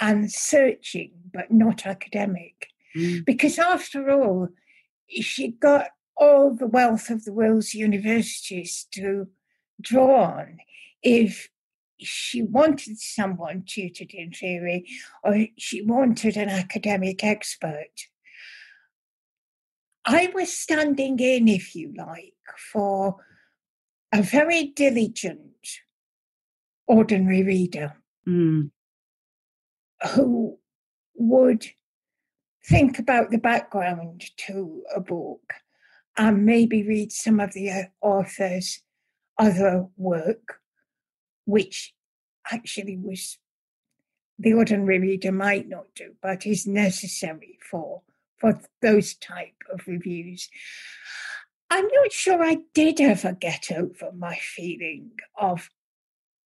and 0.00 0.30
searching, 0.30 1.12
but 1.32 1.50
not 1.50 1.86
academic. 1.86 2.68
Mm. 2.96 3.24
Because 3.24 3.58
after 3.58 4.10
all, 4.10 4.48
she 5.08 5.48
got 5.48 5.88
all 6.16 6.54
the 6.54 6.66
wealth 6.66 7.10
of 7.10 7.24
the 7.24 7.32
world's 7.32 7.74
universities 7.74 8.86
to 8.92 9.28
draw 9.80 10.22
on 10.22 10.58
if 11.02 11.48
she 12.00 12.42
wanted 12.42 12.98
someone 12.98 13.64
tutored 13.66 14.12
in 14.12 14.30
theory 14.30 14.86
or 15.22 15.46
she 15.56 15.82
wanted 15.82 16.36
an 16.36 16.48
academic 16.48 17.24
expert. 17.24 18.08
I 20.04 20.30
was 20.34 20.52
standing 20.52 21.18
in, 21.18 21.48
if 21.48 21.74
you 21.74 21.92
like, 21.96 22.34
for 22.72 23.16
a 24.12 24.22
very 24.22 24.66
diligent 24.66 25.40
ordinary 26.86 27.42
reader 27.42 27.96
mm. 28.26 28.70
who 30.14 30.58
would 31.16 31.66
think 32.64 32.98
about 32.98 33.30
the 33.30 33.38
background 33.38 34.24
to 34.36 34.82
a 34.94 35.00
book 35.00 35.52
and 36.16 36.46
maybe 36.46 36.82
read 36.82 37.12
some 37.12 37.40
of 37.40 37.52
the 37.52 37.70
uh, 37.70 37.82
author's 38.00 38.82
other 39.38 39.86
work, 39.96 40.60
which 41.46 41.94
actually 42.52 42.96
was 42.96 43.38
the 44.38 44.52
ordinary 44.52 44.98
reader 44.98 45.32
might 45.32 45.66
not 45.68 45.86
do, 45.94 46.12
but 46.20 46.46
is 46.46 46.66
necessary 46.66 47.58
for 47.70 48.02
for 48.38 48.60
those 48.82 49.14
type 49.14 49.62
of 49.72 49.86
reviews. 49.86 50.50
I'm 51.70 51.86
not 51.86 52.12
sure 52.12 52.44
I 52.44 52.58
did 52.74 53.00
ever 53.00 53.32
get 53.32 53.72
over 53.72 54.12
my 54.12 54.36
feeling 54.36 55.12
of 55.40 55.70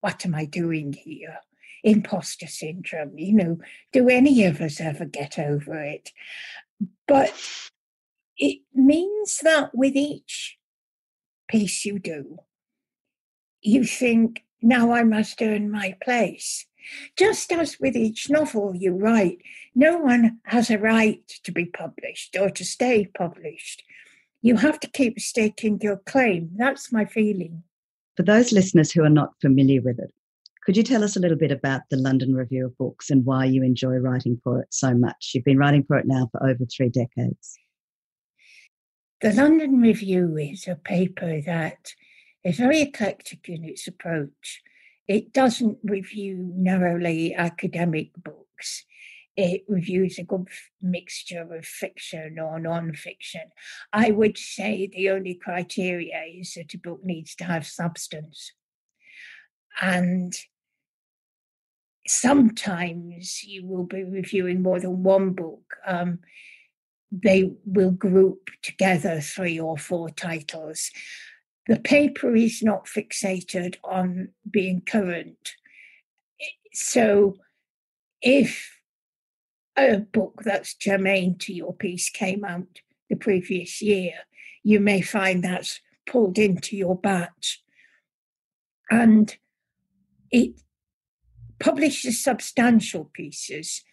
what 0.01 0.25
am 0.25 0.35
I 0.35 0.45
doing 0.45 0.93
here? 0.93 1.41
Imposter 1.83 2.47
syndrome, 2.47 3.19
you 3.19 3.35
know, 3.35 3.59
do 3.93 4.09
any 4.09 4.45
of 4.45 4.61
us 4.61 4.81
ever 4.81 5.05
get 5.05 5.39
over 5.39 5.83
it? 5.83 6.13
But 7.09 7.35
it 8.37 8.61
means 8.75 9.39
that 9.43 9.75
with 9.75 9.97
each 9.97 10.59
piece 11.49 11.85
you 11.85 11.99
do, 11.99 12.39
you 13.61 13.85
think, 13.85 14.45
now 14.63 14.93
I 14.93 15.03
must 15.03 15.41
earn 15.43 15.71
my 15.71 15.97
place. 16.03 16.67
Just 17.17 17.53
as 17.53 17.79
with 17.79 17.97
each 17.97 18.31
novel 18.31 18.75
you 18.75 18.93
write, 18.93 19.39
no 19.75 19.99
one 19.99 20.39
has 20.45 20.71
a 20.71 20.79
right 20.79 21.27
to 21.45 21.53
be 21.53 21.67
published 21.67 22.37
or 22.39 22.51
to 22.51 22.65
stay 22.65 23.07
published. 23.07 23.83
You 24.43 24.57
have 24.57 24.81
to 24.81 24.89
keep 24.89 25.21
staking 25.21 25.81
your 25.83 25.99
claim. 25.99 26.51
That's 26.57 26.93
my 26.93 27.05
feeling. 27.05 27.63
For 28.17 28.23
those 28.23 28.53
listeners 28.53 28.91
who 28.91 29.05
are 29.05 29.11
not 29.11 29.35
familiar 29.41 29.83
with 29.83 29.99
it, 29.99 30.13
could 30.65 30.77
you 30.77 30.83
tell 30.83 31.03
us 31.05 31.17
a 31.17 31.21
little 31.21 31.39
bit 31.39 31.53
about 31.53 31.83
the 31.91 31.97
London 31.97 32.35
Review 32.35 32.67
of 32.67 32.77
Books 32.77 33.11
and 33.11 33.25
why 33.25 33.45
you 33.45 33.63
enjoy 33.63 33.97
writing 33.97 34.41
for 34.43 34.61
it 34.61 34.69
so 34.71 34.95
much? 34.95 35.33
You've 35.35 35.45
been 35.45 35.59
writing 35.59 35.85
for 35.85 35.97
it 35.97 36.07
now 36.07 36.29
for 36.31 36.43
over 36.43 36.65
three 36.65 36.91
decades. 36.91 37.59
The 39.23 39.33
London 39.33 39.81
Review 39.81 40.37
is 40.39 40.67
a 40.67 40.77
paper 40.77 41.41
that 41.43 41.93
is 42.45 42.57
very 42.57 42.81
eclectic 42.83 43.49
in 43.49 43.65
its 43.65 43.87
approach. 43.87 44.63
It 45.07 45.33
doesn't 45.33 45.79
review 45.83 46.53
narrowly 46.55 47.35
academic 47.35 48.11
books. 48.23 48.85
It 49.37 49.65
reviews 49.69 50.19
a 50.19 50.25
good 50.25 50.49
mixture 50.83 51.47
of 51.55 51.65
fiction 51.65 52.39
or 52.39 52.59
non-fiction. 52.59 53.53
I 53.93 54.11
would 54.11 54.37
say 54.37 54.87
the 54.93 55.11
only 55.11 55.35
criteria 55.35 56.23
is 56.33 56.55
that 56.55 56.75
a 56.75 56.79
book 56.79 57.01
needs 57.05 57.35
to 57.37 57.45
have 57.45 57.67
substance. 57.67 58.53
And 59.81 60.35
sometimes 62.07 63.43
you 63.45 63.67
will 63.67 63.85
be 63.85 64.05
reviewing 64.05 64.63
more 64.63 64.81
than 64.81 65.03
one 65.03 65.31
book. 65.31 65.77
Um, 65.87 66.19
they 67.13 67.53
will 67.65 67.91
group 67.91 68.51
together 68.63 69.21
three 69.21 69.59
or 69.59 69.77
four 69.77 70.11
titles. 70.11 70.91
The 71.67 71.79
paper 71.79 72.35
is 72.35 72.63
not 72.63 72.87
fixated 72.87 73.77
on 73.85 74.31
being 74.51 74.81
current. 74.81 75.53
So 76.73 77.37
if 78.23 78.79
a 79.77 79.99
book 79.99 80.43
that's 80.45 80.75
germane 80.75 81.39
to 81.39 81.53
your 81.53 81.75
piece 81.75 82.11
came 82.11 82.45
out 82.45 82.81
the 83.09 83.17
previous 83.17 83.81
year, 83.81 84.13
you 84.63 84.81
may 84.81 85.01
find 85.01 85.43
that's 85.43 85.81
pulled 86.07 86.39
into 86.39 86.77
your 86.77 86.99
batch. 86.99 87.63
And 88.91 89.37
it 90.31 90.61
publishes 91.59 92.23
substantial 92.23 93.11
pieces 93.13 93.85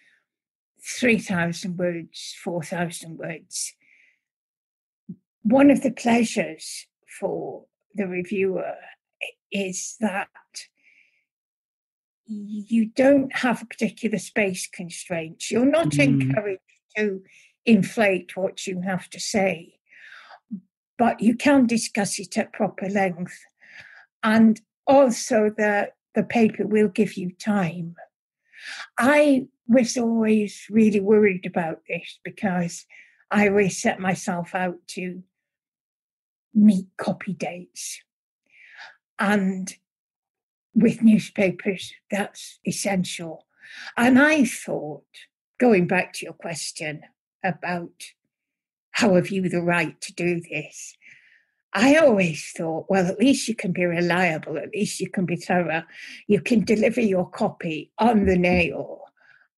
3,000 0.82 1.78
words, 1.78 2.36
4,000 2.44 3.18
words. 3.18 3.74
One 5.44 5.70
of 5.70 5.84
the 5.84 5.92
pleasures 5.92 6.88
for 7.20 7.66
the 7.96 8.08
reviewer 8.08 8.76
is 9.52 9.96
that 10.00 10.28
you 12.26 12.86
don't 12.86 13.34
have 13.38 13.62
a 13.62 13.66
particular 13.66 14.18
space 14.18 14.68
constraint. 14.68 15.50
You're 15.50 15.66
not 15.66 15.92
mm. 15.92 16.04
encouraged 16.04 16.62
to 16.98 17.22
inflate 17.66 18.36
what 18.36 18.68
you 18.68 18.82
have 18.82 19.10
to 19.12 19.20
say, 19.20 19.76
but 20.98 21.22
you 21.22 21.36
can 21.36 21.66
discuss 21.66 22.20
it 22.20 22.38
at 22.38 22.54
proper 22.54 22.90
length. 22.90 23.38
And 24.24 24.60
also 24.86 25.52
that 25.58 25.94
the 26.16 26.24
paper 26.24 26.66
will 26.66 26.88
give 26.88 27.16
you 27.16 27.32
time. 27.32 27.96
I 28.98 29.48
was 29.68 29.98
always 29.98 30.66
really 30.70 31.00
worried 31.00 31.46
about 31.46 31.82
this 31.88 32.20
because 32.24 32.86
I 33.30 33.50
always 33.50 33.82
set 33.82 34.00
myself 34.00 34.56
out 34.56 34.76
to 34.90 35.22
meet 36.58 36.88
copy 36.98 37.34
dates. 37.34 38.02
And 39.20 39.74
with 40.74 41.02
newspapers, 41.02 41.94
that's 42.12 42.60
essential. 42.66 43.46
And 43.96 44.20
I 44.20 44.46
thought, 44.46 45.06
going 45.60 45.88
back 45.88 46.14
to 46.14 46.26
your 46.26 46.34
question 46.34 47.02
about 47.44 47.92
how 48.92 49.16
have 49.16 49.30
you 49.30 49.48
the 49.50 49.62
right 49.62 50.00
to 50.02 50.14
do 50.14 50.42
this, 50.42 50.96
I 51.74 51.96
always 51.98 52.52
thought, 52.56 52.88
well, 52.90 53.06
at 53.06 53.20
least 53.20 53.48
you 53.48 53.56
can 53.56 53.72
be 53.72 53.86
reliable, 53.86 54.58
at 54.58 54.74
least 54.74 55.00
you 55.00 55.10
can 55.10 55.26
be 55.26 55.36
thorough, 55.36 55.84
you 56.28 56.42
can 56.42 56.64
deliver 56.64 57.02
your 57.02 57.30
copy 57.30 57.92
on 58.00 58.26
the 58.26 58.38
nail 58.38 59.02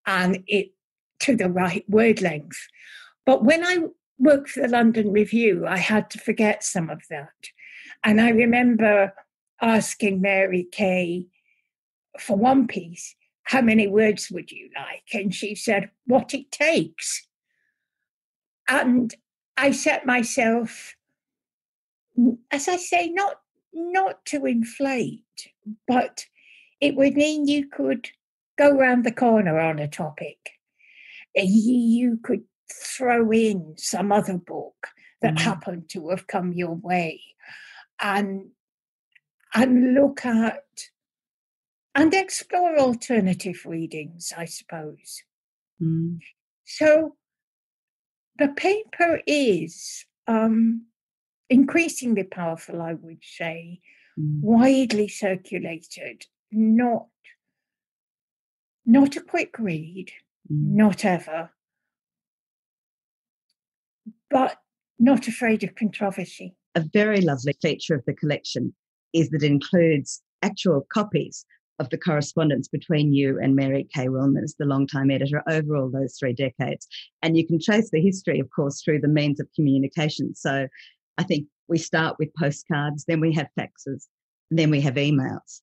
and 0.05 0.43
it 0.47 0.71
to 1.21 1.35
the 1.35 1.49
right 1.49 1.87
word 1.89 2.21
length. 2.21 2.59
But 3.25 3.43
when 3.43 3.63
I 3.63 3.85
worked 4.19 4.49
for 4.49 4.61
the 4.61 4.67
London 4.67 5.11
Review, 5.11 5.65
I 5.67 5.77
had 5.77 6.09
to 6.11 6.19
forget 6.19 6.63
some 6.63 6.89
of 6.89 7.01
that. 7.09 7.49
And 8.03 8.21
I 8.21 8.29
remember 8.29 9.13
asking 9.61 10.21
Mary 10.21 10.67
Kay 10.71 11.27
for 12.19 12.37
one 12.37 12.67
piece, 12.67 13.15
how 13.43 13.61
many 13.61 13.87
words 13.87 14.29
would 14.29 14.51
you 14.51 14.69
like? 14.75 15.05
And 15.13 15.33
she 15.33 15.55
said, 15.55 15.89
what 16.05 16.33
it 16.33 16.51
takes. 16.51 17.27
And 18.67 19.13
I 19.57 19.71
set 19.71 20.05
myself 20.05 20.95
as 22.51 22.67
I 22.67 22.77
say, 22.77 23.09
not 23.09 23.35
not 23.71 24.25
to 24.25 24.45
inflate, 24.45 25.21
but 25.87 26.25
it 26.81 26.95
would 26.95 27.13
mean 27.13 27.47
you 27.47 27.67
could 27.67 28.09
go 28.57 28.71
round 28.71 29.03
the 29.03 29.11
corner 29.11 29.59
on 29.59 29.79
a 29.79 29.87
topic. 29.87 30.37
You 31.35 32.19
could 32.23 32.43
throw 32.71 33.31
in 33.31 33.75
some 33.77 34.11
other 34.11 34.37
book 34.37 34.87
that 35.21 35.35
mm. 35.35 35.39
happened 35.39 35.89
to 35.89 36.09
have 36.09 36.27
come 36.27 36.53
your 36.53 36.75
way 36.75 37.21
and 38.01 38.49
and 39.53 39.93
look 39.93 40.25
at 40.25 40.63
and 41.95 42.13
explore 42.13 42.77
alternative 42.77 43.65
readings, 43.65 44.31
I 44.37 44.45
suppose. 44.45 45.23
Mm. 45.81 46.19
So 46.65 47.15
the 48.37 48.49
paper 48.49 49.21
is 49.25 50.05
um, 50.27 50.85
increasingly 51.49 52.23
powerful, 52.23 52.81
I 52.81 52.93
would 52.93 53.23
say, 53.23 53.81
mm. 54.17 54.41
widely 54.41 55.07
circulated, 55.07 56.25
not 56.51 57.07
not 58.85 59.15
a 59.15 59.21
quick 59.21 59.59
read, 59.59 60.11
mm. 60.51 60.75
not 60.75 61.05
ever, 61.05 61.51
but 64.29 64.57
not 64.99 65.27
afraid 65.27 65.63
of 65.63 65.75
controversy. 65.75 66.55
A 66.75 66.83
very 66.93 67.21
lovely 67.21 67.53
feature 67.61 67.95
of 67.95 68.03
the 68.05 68.13
collection 68.13 68.73
is 69.13 69.29
that 69.29 69.43
it 69.43 69.51
includes 69.51 70.21
actual 70.41 70.85
copies 70.93 71.45
of 71.79 71.89
the 71.89 71.97
correspondence 71.97 72.67
between 72.67 73.13
you 73.13 73.39
and 73.41 73.55
Mary 73.55 73.87
Kay 73.93 74.07
Wilmers, 74.07 74.55
the 74.59 74.65
long-time 74.65 75.09
editor, 75.09 75.41
over 75.49 75.77
all 75.77 75.89
those 75.89 76.17
three 76.19 76.33
decades. 76.33 76.87
And 77.23 77.37
you 77.37 77.47
can 77.47 77.59
trace 77.59 77.89
the 77.89 78.01
history, 78.01 78.39
of 78.39 78.49
course, 78.53 78.81
through 78.83 78.99
the 78.99 79.07
means 79.07 79.39
of 79.39 79.47
communication. 79.55 80.35
So 80.35 80.67
I 81.17 81.23
think 81.23 81.47
we 81.69 81.77
start 81.77 82.17
with 82.19 82.33
postcards, 82.37 83.05
then 83.07 83.21
we 83.21 83.33
have 83.33 83.47
faxes, 83.57 84.07
then 84.51 84.69
we 84.69 84.81
have 84.81 84.95
emails. 84.95 85.61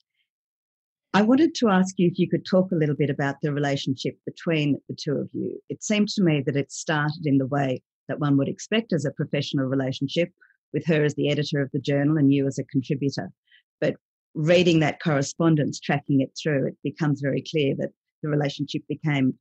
I 1.13 1.23
wanted 1.23 1.55
to 1.57 1.69
ask 1.69 1.95
you 1.99 2.09
if 2.09 2.19
you 2.19 2.29
could 2.29 2.45
talk 2.45 2.73
a 2.73 2.77
little 2.77 2.97
bit 2.97 3.11
about 3.11 3.37
the 3.43 3.53
relationship 3.53 4.17
between 4.27 4.79
the 4.89 4.97
two 4.99 5.17
of 5.17 5.29
you. 5.33 5.59
It 5.69 5.83
seemed 5.83 6.09
to 6.11 6.23
me 6.23 6.43
that 6.45 6.57
it 6.57 6.73
started 6.73 7.25
in 7.25 7.39
the 7.39 7.47
way 7.47 7.83
that 8.09 8.21
one 8.21 8.37
would 8.37 8.49
expect 8.49 8.93
as 8.93 9.05
a 9.05 9.11
professional 9.13 9.67
relationship, 9.67 10.31
with 10.73 10.85
her 10.87 11.05
as 11.05 11.15
the 11.15 11.31
editor 11.31 11.61
of 11.63 11.71
the 11.73 11.79
journal 11.79 12.17
and 12.17 12.33
you 12.33 12.47
as 12.47 12.59
a 12.59 12.65
contributor. 12.65 13.31
But 13.81 13.97
reading 14.35 14.81
that 14.81 15.03
correspondence, 15.03 15.81
tracking 15.81 16.21
it 16.21 16.33
through, 16.41 16.67
it 16.67 16.77
becomes 16.83 17.21
very 17.21 17.43
clear 17.43 17.75
that 17.79 17.91
the 18.23 18.29
relationship 18.29 18.83
became 18.89 19.39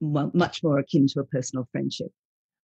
much 0.00 0.62
more 0.62 0.78
akin 0.78 1.06
to 1.08 1.20
a 1.20 1.24
personal 1.24 1.68
friendship. 1.72 2.12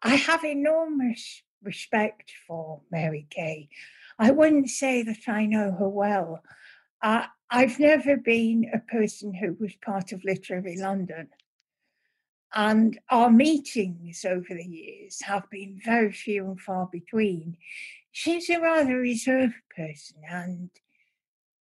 I 0.01 0.15
have 0.15 0.43
enormous 0.45 1.43
respect 1.63 2.31
for 2.47 2.81
Mary 2.91 3.27
Kay. 3.29 3.69
I 4.17 4.31
wouldn't 4.31 4.69
say 4.69 5.03
that 5.03 5.27
I 5.27 5.45
know 5.45 5.71
her 5.71 5.89
well. 5.89 6.41
I've 7.01 7.79
never 7.79 8.17
been 8.17 8.69
a 8.73 8.79
person 8.79 9.33
who 9.33 9.57
was 9.59 9.73
part 9.83 10.11
of 10.11 10.23
Literary 10.23 10.77
London. 10.77 11.29
And 12.53 12.99
our 13.09 13.29
meetings 13.29 14.25
over 14.25 14.47
the 14.49 14.65
years 14.65 15.21
have 15.21 15.49
been 15.49 15.79
very 15.83 16.11
few 16.11 16.45
and 16.45 16.59
far 16.59 16.89
between. 16.91 17.57
She's 18.11 18.49
a 18.49 18.59
rather 18.59 18.97
reserved 18.97 19.53
person, 19.75 20.17
and 20.27 20.69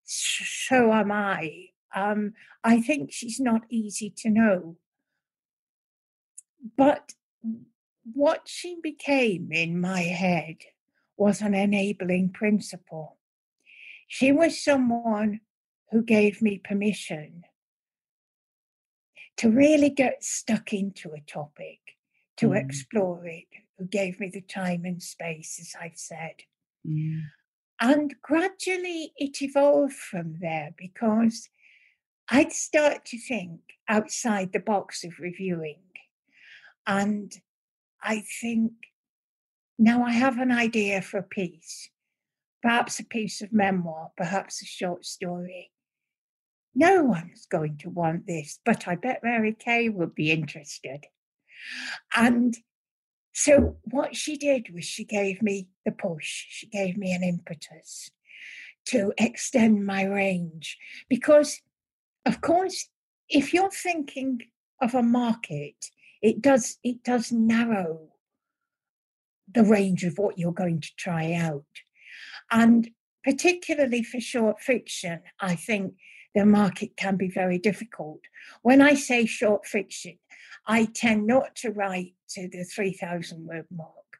so 0.04 0.94
am 0.94 1.12
I. 1.12 1.70
Um, 1.94 2.34
I 2.64 2.82
think 2.82 3.12
she's 3.12 3.40
not 3.40 3.64
easy 3.70 4.14
to 4.18 4.30
know. 4.30 4.78
But 6.78 7.14
what 8.14 8.44
she 8.46 8.78
became 8.82 9.52
in 9.52 9.80
my 9.80 10.02
head 10.02 10.58
was 11.18 11.42
an 11.42 11.54
enabling 11.54 12.30
principle. 12.30 13.18
She 14.08 14.32
was 14.32 14.64
someone 14.64 15.42
who 15.92 16.02
gave 16.02 16.42
me 16.42 16.60
permission 16.64 17.44
to 19.38 19.50
really 19.50 19.90
get 19.90 20.24
stuck 20.24 20.74
into 20.74 21.12
a 21.12 21.22
topic, 21.22 21.80
to 22.38 22.50
mm. 22.50 22.64
explore 22.64 23.26
it, 23.26 23.48
who 23.78 23.86
gave 23.86 24.20
me 24.20 24.30
the 24.30 24.42
time 24.42 24.86
and 24.86 25.02
space, 25.02 25.58
as 25.60 25.74
I've 25.80 25.98
said. 25.98 26.36
Mm. 26.88 27.22
And 27.80 28.16
gradually 28.22 29.14
it 29.18 29.42
evolved 29.42 29.94
from 29.94 30.38
there 30.42 30.72
because 30.78 31.50
I'd 32.30 32.52
start 32.52 33.06
to 33.06 33.20
think 33.20 33.62
outside 33.88 34.52
the 34.52 34.60
box 34.60 35.04
of 35.04 35.20
reviewing. 35.20 35.82
And 36.88 37.32
I 38.02 38.24
think 38.42 38.72
now 39.78 40.04
I 40.04 40.12
have 40.12 40.40
an 40.40 40.52
idea 40.52 41.02
for 41.02 41.20
a 41.20 41.24
piece, 41.24 41.90
perhaps 42.64 43.00
a 43.00 43.06
piece 43.06 43.42
of 43.42 43.54
memoir, 43.54 44.12
perhaps 44.18 44.62
a 44.62 44.66
short 44.66 45.06
story. 45.06 45.72
No 46.80 47.04
one's 47.04 47.48
going 47.48 47.78
to 47.80 47.90
want 47.90 48.28
this, 48.28 48.60
but 48.64 48.88
I 48.88 48.94
bet 48.94 49.24
Mary 49.24 49.52
Kay 49.58 49.90
would 49.90 50.14
be 50.14 50.32
interested. 50.32 51.06
And 52.16 52.56
so 53.34 53.78
what 53.82 54.16
she 54.16 54.38
did 54.38 54.72
was 54.72 54.86
she 54.86 55.04
gave 55.04 55.42
me 55.42 55.70
the 55.86 55.92
push, 55.92 56.46
she 56.50 56.68
gave 56.68 56.96
me 56.96 57.14
an 57.14 57.24
impetus 57.24 58.12
to 58.90 59.12
extend 59.18 59.88
my 59.88 60.04
range. 60.04 60.78
Because, 61.10 61.60
of 62.28 62.42
course, 62.42 62.90
if 63.28 63.56
you're 63.56 63.72
thinking 63.72 64.42
of 64.80 64.94
a 64.94 65.02
market, 65.02 65.90
it 66.22 66.44
does 66.44 66.78
it 66.84 67.02
does 67.04 67.32
narrow 67.32 68.10
the 69.52 69.64
range 69.64 70.04
of 70.04 70.20
what 70.20 70.38
you're 70.38 70.52
going 70.52 70.82
to 70.82 70.96
try 70.96 71.34
out. 71.34 71.66
And 72.52 72.88
particularly 73.24 74.04
for 74.04 74.20
short 74.20 74.62
fiction, 74.62 75.22
I 75.40 75.56
think 75.56 75.96
the 76.38 76.46
market 76.46 76.96
can 76.96 77.18
be 77.18 77.30
very 77.30 77.58
difficult. 77.58 78.22
When 78.62 78.80
I 78.80 78.94
say 78.94 79.26
short 79.26 79.66
fiction, 79.66 80.20
I 80.68 80.86
tend 80.86 81.26
not 81.26 81.56
to 81.58 81.72
write 81.72 82.14
to 82.32 82.48
the 82.48 82.64
3,000 82.64 83.48
word 83.48 83.66
mark, 83.76 84.20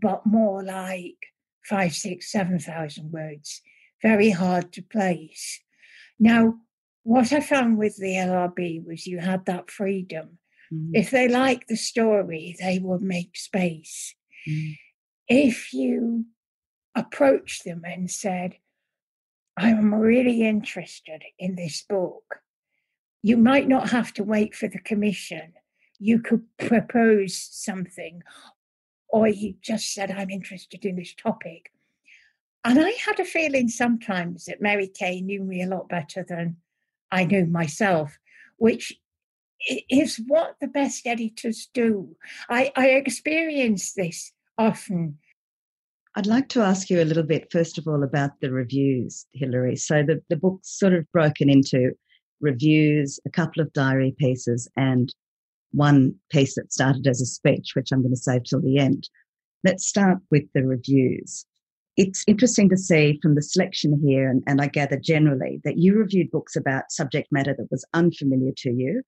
but 0.00 0.24
more 0.24 0.62
like 0.62 1.16
five, 1.64 1.94
six, 1.94 2.30
7,000 2.30 3.10
words. 3.10 3.60
Very 4.02 4.30
hard 4.30 4.72
to 4.74 4.82
place. 4.82 5.60
Now, 6.20 6.54
what 7.02 7.32
I 7.32 7.40
found 7.40 7.76
with 7.76 7.96
the 7.96 8.14
LRB 8.14 8.86
was 8.86 9.06
you 9.06 9.18
had 9.18 9.46
that 9.46 9.68
freedom. 9.68 10.38
Mm-hmm. 10.72 10.94
If 10.94 11.10
they 11.10 11.26
like 11.26 11.66
the 11.66 11.76
story, 11.76 12.54
they 12.60 12.78
would 12.78 13.02
make 13.02 13.36
space. 13.36 14.14
Mm-hmm. 14.48 14.72
If 15.26 15.72
you 15.72 16.26
approached 16.94 17.64
them 17.64 17.82
and 17.84 18.08
said, 18.08 18.58
I'm 19.58 19.94
really 19.94 20.46
interested 20.46 21.22
in 21.38 21.56
this 21.56 21.82
book, 21.82 22.36
you 23.22 23.36
might 23.36 23.68
not 23.68 23.90
have 23.90 24.14
to 24.14 24.24
wait 24.24 24.54
for 24.54 24.68
the 24.68 24.78
commission 24.78 25.52
you 25.98 26.20
could 26.20 26.44
propose 26.58 27.36
something, 27.36 28.22
or 29.08 29.28
you 29.28 29.54
just 29.60 29.92
said, 29.92 30.10
I'm 30.10 30.30
interested 30.30 30.84
in 30.84 30.96
this 30.96 31.14
topic. 31.14 31.72
And 32.64 32.78
I 32.80 32.90
had 32.90 33.18
a 33.18 33.24
feeling 33.24 33.68
sometimes 33.68 34.44
that 34.44 34.62
Mary 34.62 34.88
Kay 34.88 35.20
knew 35.20 35.42
me 35.42 35.62
a 35.62 35.68
lot 35.68 35.88
better 35.88 36.24
than 36.28 36.56
I 37.10 37.24
knew 37.24 37.46
myself, 37.46 38.18
which 38.56 38.94
is 39.90 40.20
what 40.26 40.56
the 40.60 40.68
best 40.68 41.06
editors 41.06 41.68
do. 41.72 42.16
I, 42.48 42.72
I 42.76 42.90
experience 42.90 43.92
this 43.92 44.32
often. 44.56 45.18
I'd 46.18 46.26
like 46.26 46.48
to 46.48 46.62
ask 46.62 46.90
you 46.90 47.00
a 47.00 47.04
little 47.04 47.22
bit, 47.22 47.46
first 47.52 47.78
of 47.78 47.86
all, 47.86 48.02
about 48.02 48.32
the 48.40 48.50
reviews, 48.50 49.24
Hilary. 49.34 49.76
So 49.76 50.02
the, 50.02 50.20
the 50.28 50.34
book's 50.34 50.76
sort 50.76 50.92
of 50.92 51.06
broken 51.12 51.48
into 51.48 51.92
reviews, 52.40 53.20
a 53.24 53.30
couple 53.30 53.62
of 53.62 53.72
diary 53.72 54.16
pieces, 54.18 54.68
and 54.76 55.14
one 55.70 56.16
piece 56.32 56.56
that 56.56 56.72
started 56.72 57.06
as 57.06 57.20
a 57.20 57.24
speech, 57.24 57.70
which 57.74 57.92
I'm 57.92 58.02
going 58.02 58.10
to 58.10 58.16
save 58.16 58.42
till 58.42 58.60
the 58.60 58.78
end. 58.78 59.08
Let's 59.62 59.86
start 59.86 60.18
with 60.32 60.42
the 60.54 60.64
reviews. 60.64 61.46
It's 61.96 62.24
interesting 62.26 62.68
to 62.70 62.76
see 62.76 63.20
from 63.22 63.36
the 63.36 63.42
selection 63.42 64.02
here, 64.04 64.28
and, 64.28 64.42
and 64.48 64.60
I 64.60 64.66
gather 64.66 64.98
generally, 64.98 65.60
that 65.62 65.78
you 65.78 65.94
reviewed 65.94 66.32
books 66.32 66.56
about 66.56 66.90
subject 66.90 67.28
matter 67.30 67.54
that 67.56 67.70
was 67.70 67.84
unfamiliar 67.94 68.50
to 68.56 68.70
you. 68.70 69.02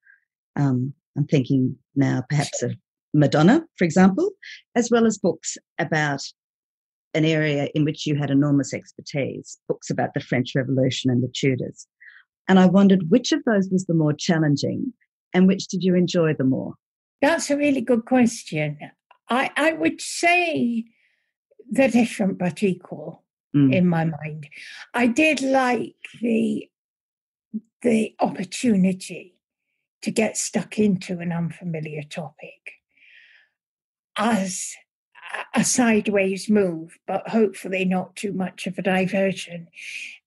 Um, 0.54 0.94
I'm 1.18 1.26
thinking 1.26 1.76
now 1.96 2.22
perhaps 2.28 2.62
of 2.62 2.76
Madonna, 3.12 3.64
for 3.76 3.84
example, 3.84 4.30
as 4.76 4.92
well 4.92 5.06
as 5.06 5.18
books 5.18 5.58
about 5.80 6.22
an 7.14 7.24
area 7.24 7.68
in 7.74 7.84
which 7.84 8.06
you 8.06 8.16
had 8.16 8.30
enormous 8.30 8.72
expertise, 8.72 9.58
books 9.68 9.90
about 9.90 10.14
the 10.14 10.20
French 10.20 10.52
Revolution 10.54 11.10
and 11.10 11.22
the 11.22 11.32
Tudors. 11.34 11.86
And 12.48 12.58
I 12.58 12.66
wondered 12.66 13.10
which 13.10 13.32
of 13.32 13.42
those 13.44 13.68
was 13.70 13.86
the 13.86 13.94
more 13.94 14.12
challenging 14.12 14.92
and 15.32 15.46
which 15.46 15.68
did 15.68 15.82
you 15.82 15.94
enjoy 15.94 16.34
the 16.34 16.44
more? 16.44 16.74
That's 17.20 17.50
a 17.50 17.56
really 17.56 17.80
good 17.80 18.04
question. 18.06 18.78
I, 19.28 19.50
I 19.56 19.72
would 19.72 20.00
say 20.00 20.84
they're 21.70 21.88
different 21.88 22.38
but 22.38 22.62
equal 22.62 23.24
mm. 23.54 23.72
in 23.72 23.86
my 23.86 24.04
mind. 24.04 24.48
I 24.94 25.06
did 25.06 25.40
like 25.40 25.94
the 26.20 26.66
the 27.82 28.14
opportunity 28.20 29.36
to 30.02 30.10
get 30.10 30.36
stuck 30.36 30.78
into 30.78 31.20
an 31.20 31.32
unfamiliar 31.32 32.02
topic 32.02 32.72
as 34.16 34.74
a 35.54 35.64
sideways 35.64 36.48
move, 36.48 36.98
but 37.06 37.28
hopefully 37.28 37.84
not 37.84 38.16
too 38.16 38.32
much 38.32 38.66
of 38.66 38.78
a 38.78 38.82
diversion. 38.82 39.68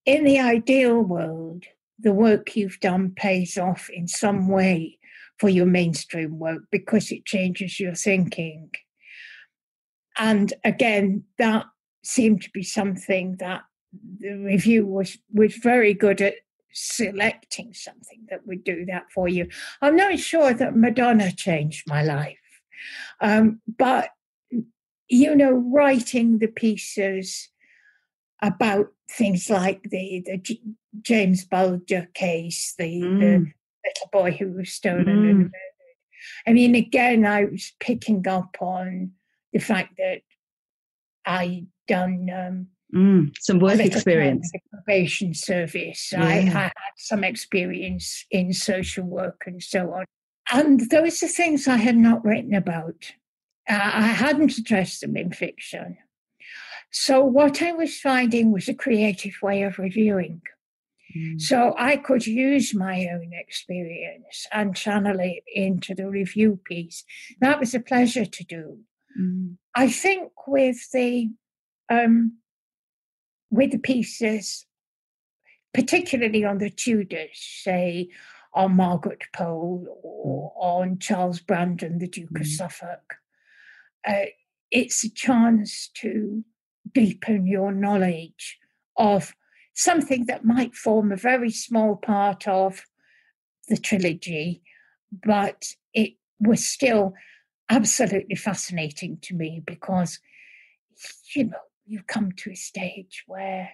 In 0.06 0.24
the 0.24 0.40
ideal 0.40 1.02
world, 1.02 1.66
the 2.00 2.14
work 2.14 2.56
you've 2.56 2.80
done 2.80 3.12
pays 3.16 3.58
off 3.58 3.90
in 3.90 4.08
some 4.08 4.48
way 4.48 5.00
for 5.40 5.50
your 5.50 5.66
mainstream 5.66 6.40
work 6.40 6.64
because 6.72 7.12
it 7.12 7.26
changes 7.26 7.80
your 7.80 7.96
thinking. 7.96 8.72
And 10.18 10.54
again, 10.64 11.24
that 11.38 11.66
seemed 12.04 12.44
to 12.44 12.50
be 12.52 12.64
something 12.64 13.38
that 13.38 13.62
the 14.20 14.34
review 14.36 14.86
was 14.86 15.18
was 15.32 15.56
very 15.56 15.94
good 15.94 16.22
at 16.22 16.36
selecting 16.74 17.74
something 17.74 18.26
that 18.30 18.46
would 18.48 18.64
do 18.64 18.86
that 18.86 19.06
for 19.14 19.28
you. 19.28 19.48
I'm 19.82 19.96
not 19.96 20.20
sure 20.20 20.54
that 20.54 20.76
Madonna 20.76 21.32
changed 21.32 21.84
my 21.88 22.04
life. 22.04 22.38
Um, 23.22 23.62
but, 23.78 24.10
you 25.10 25.36
know, 25.36 25.52
writing 25.52 26.40
the 26.40 26.48
pieces 26.48 27.50
about 28.42 28.88
things 29.10 29.50
like 29.50 29.84
the, 29.84 30.24
the 30.26 30.38
G- 30.38 30.62
James 31.02 31.46
Bulger 31.46 32.10
case, 32.14 32.74
the, 32.78 33.02
mm. 33.02 33.20
the 33.20 33.28
little 33.86 34.10
boy 34.12 34.32
who 34.32 34.52
was 34.52 34.72
stolen 34.72 35.06
mm. 35.06 35.30
and 35.30 35.38
murdered. 35.40 35.52
I 36.48 36.54
mean, 36.54 36.76
again, 36.76 37.26
I 37.26 37.46
was 37.46 37.74
picking 37.80 38.28
up 38.28 38.58
on 38.60 39.12
the 39.52 39.60
fact 39.60 39.96
that 39.98 40.22
I 41.26 41.66
done 41.88 42.30
um, 42.34 42.68
mm, 42.94 43.32
some 43.40 43.60
work 43.60 43.80
experience, 43.80 44.52
probation 44.72 45.34
service. 45.34 46.10
Yeah. 46.12 46.24
I, 46.24 46.34
I, 46.34 46.44
had 46.44 46.72
some 46.98 47.24
experience 47.24 48.26
in 48.32 48.54
social 48.54 49.06
work 49.06 49.44
and 49.46 49.62
so 49.62 49.94
on, 49.94 50.06
and 50.52 50.90
those 50.90 51.22
are 51.24 51.28
things 51.28 51.68
I 51.68 51.78
had 51.78 51.98
not 51.98 52.24
written 52.24 52.54
about. 52.54 53.14
Uh, 53.70 53.92
I 53.94 54.08
hadn't 54.08 54.58
addressed 54.58 55.02
them 55.02 55.16
in 55.16 55.32
fiction. 55.32 55.98
So 56.92 57.24
what 57.24 57.62
I 57.62 57.72
was 57.72 58.00
finding 58.00 58.52
was 58.52 58.70
a 58.70 58.74
creative 58.74 59.36
way 59.42 59.64
of 59.64 59.80
reviewing. 59.80 60.42
Mm. 61.16 61.42
So 61.42 61.74
I 61.78 61.98
could 61.98 62.28
use 62.28 62.74
my 62.74 63.08
own 63.12 63.32
experience 63.34 64.46
and 64.52 64.76
channel 64.76 65.20
it 65.20 65.44
into 65.54 65.96
the 65.96 66.08
review 66.08 66.60
piece. 66.66 67.04
That 67.40 67.60
was 67.60 67.74
a 67.74 67.80
pleasure 67.80 68.26
to 68.26 68.44
do. 68.44 68.80
Mm. 69.20 69.58
I 69.76 69.90
think 69.90 70.32
with 70.48 70.92
the 70.92 71.30
um, 71.90 72.38
with 73.50 73.72
the 73.72 73.80
pieces, 73.80 74.66
particularly 75.74 76.44
on 76.44 76.58
the 76.58 76.70
Tudors, 76.70 77.40
say 77.64 78.10
on 78.54 78.76
Margaret 78.76 79.24
Pole 79.36 80.00
or 80.04 80.54
on 80.56 81.00
Charles 81.00 81.40
Brandon, 81.40 82.00
the 82.00 82.08
Duke 82.08 82.34
mm. 82.34 82.42
of 82.42 82.48
Suffolk, 82.48 83.16
uh, 84.08 84.26
it's 84.72 85.04
a 85.04 85.10
chance 85.10 85.90
to 85.96 86.44
deepen 86.94 87.48
your 87.48 87.72
knowledge 87.72 88.58
of 88.98 89.34
something 89.74 90.26
that 90.26 90.46
might 90.46 90.76
form 90.76 91.12
a 91.12 91.18
very 91.18 91.50
small 91.50 91.96
part 91.96 92.48
of 92.48 92.84
the 93.70 93.78
trilogy, 93.78 94.62
but 95.12 95.64
it 95.94 96.14
was 96.40 96.66
still 96.66 97.14
absolutely 97.70 98.36
fascinating 98.36 99.18
to 99.22 99.34
me 99.34 99.62
because, 99.66 100.20
you 101.36 101.46
know, 101.46 101.58
you 101.86 102.02
come 102.08 102.32
to 102.32 102.52
a 102.52 102.56
stage 102.56 103.24
where 103.28 103.72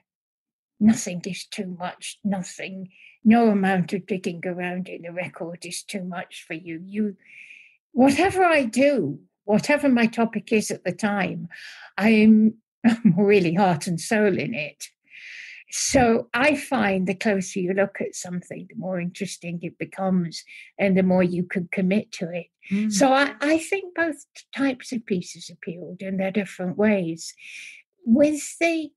nothing 0.80 1.22
is 1.26 1.46
too 1.46 1.76
much, 1.78 2.20
nothing, 2.24 2.90
no 3.24 3.50
amount 3.50 3.94
of 3.94 4.06
digging 4.06 4.42
around 4.46 4.88
in 4.88 5.02
the 5.02 5.12
record 5.12 5.66
is 5.66 5.84
too 5.84 6.04
much 6.04 6.46
for 6.48 6.54
you. 6.54 6.82
You, 6.84 7.18
whatever 7.92 8.44
I 8.44 8.64
do, 8.64 9.20
whatever 9.50 9.90
my 9.90 10.06
topic 10.06 10.54
is 10.54 10.70
at 10.70 10.84
the 10.84 10.92
time, 10.92 11.48
I'm 11.98 12.54
really 13.18 13.56
heart 13.56 13.88
and 13.88 14.00
soul 14.00 14.38
in 14.38 14.54
it. 14.54 14.86
So 15.72 16.30
I 16.36 16.56
find 16.56 17.08
the 17.08 17.16
closer 17.16 17.60
you 17.60 17.74
look 17.74 17.98
at 18.00 18.14
something, 18.16 18.68
the 18.70 18.76
more 18.76 19.00
interesting 19.00 19.60
it 19.64 19.80
becomes 19.80 20.44
and 20.78 20.96
the 20.96 21.04
more 21.04 21.24
you 21.24 21.44
can 21.44 21.68
commit 21.72 22.12
to 22.14 22.30
it. 22.32 22.48
Mm. 22.72 22.92
So 22.92 23.12
I, 23.12 23.34
I 23.42 23.58
think 23.58 23.96
both 23.96 24.26
types 24.56 24.92
of 24.92 25.06
pieces 25.08 25.50
appealed 25.52 26.02
in 26.02 26.18
their 26.18 26.32
different 26.32 26.78
ways. 26.78 27.34
With 28.06 28.56
the 28.60 28.92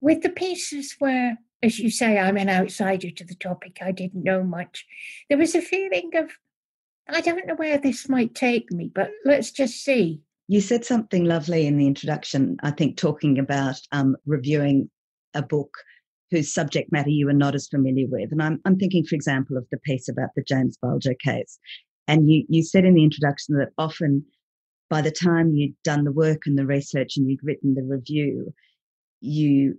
with 0.00 0.22
the 0.22 0.30
pieces 0.30 0.96
where, 0.98 1.38
as 1.62 1.78
you 1.78 1.90
say, 1.90 2.18
I'm 2.18 2.36
an 2.36 2.50
outsider 2.50 3.10
to 3.10 3.24
the 3.24 3.34
topic, 3.34 3.78
I 3.82 3.90
didn't 3.90 4.22
know 4.22 4.44
much, 4.44 4.86
there 5.28 5.38
was 5.38 5.54
a 5.54 5.62
feeling 5.62 6.10
of 6.14 6.30
I 7.08 7.20
don't 7.20 7.46
know 7.46 7.54
where 7.54 7.78
this 7.78 8.08
might 8.08 8.34
take 8.34 8.70
me, 8.70 8.90
but 8.94 9.10
let's 9.24 9.50
just 9.50 9.82
see. 9.82 10.20
You 10.46 10.60
said 10.60 10.84
something 10.84 11.24
lovely 11.24 11.66
in 11.66 11.76
the 11.76 11.86
introduction, 11.86 12.56
I 12.62 12.70
think, 12.70 12.96
talking 12.96 13.38
about 13.38 13.80
um, 13.92 14.16
reviewing 14.26 14.90
a 15.34 15.42
book 15.42 15.70
whose 16.30 16.52
subject 16.52 16.92
matter 16.92 17.10
you 17.10 17.28
are 17.28 17.34
not 17.34 17.54
as 17.54 17.68
familiar 17.68 18.06
with. 18.08 18.30
And 18.32 18.42
I'm, 18.42 18.60
I'm 18.64 18.76
thinking, 18.76 19.04
for 19.04 19.14
example, 19.14 19.56
of 19.56 19.66
the 19.70 19.78
piece 19.78 20.08
about 20.08 20.30
the 20.36 20.42
James 20.42 20.76
Bulger 20.80 21.14
case. 21.14 21.58
And 22.06 22.30
you, 22.30 22.44
you 22.48 22.62
said 22.62 22.84
in 22.84 22.94
the 22.94 23.04
introduction 23.04 23.56
that 23.56 23.70
often 23.78 24.24
by 24.90 25.02
the 25.02 25.10
time 25.10 25.54
you'd 25.54 25.74
done 25.84 26.04
the 26.04 26.12
work 26.12 26.42
and 26.46 26.58
the 26.58 26.66
research 26.66 27.16
and 27.16 27.28
you'd 27.28 27.42
written 27.42 27.74
the 27.74 27.82
review, 27.82 28.52
you 29.20 29.78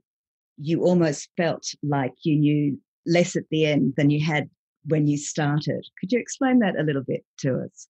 you 0.61 0.83
almost 0.83 1.29
felt 1.37 1.63
like 1.81 2.13
you 2.23 2.37
knew 2.37 2.77
less 3.05 3.35
at 3.37 3.43
the 3.49 3.65
end 3.65 3.93
than 3.95 4.09
you 4.09 4.23
had 4.23 4.49
when 4.85 5.07
you 5.07 5.17
started. 5.17 5.85
Could 5.99 6.11
you 6.11 6.19
explain 6.19 6.59
that 6.59 6.79
a 6.79 6.83
little 6.83 7.03
bit 7.03 7.25
to 7.39 7.61
us? 7.61 7.87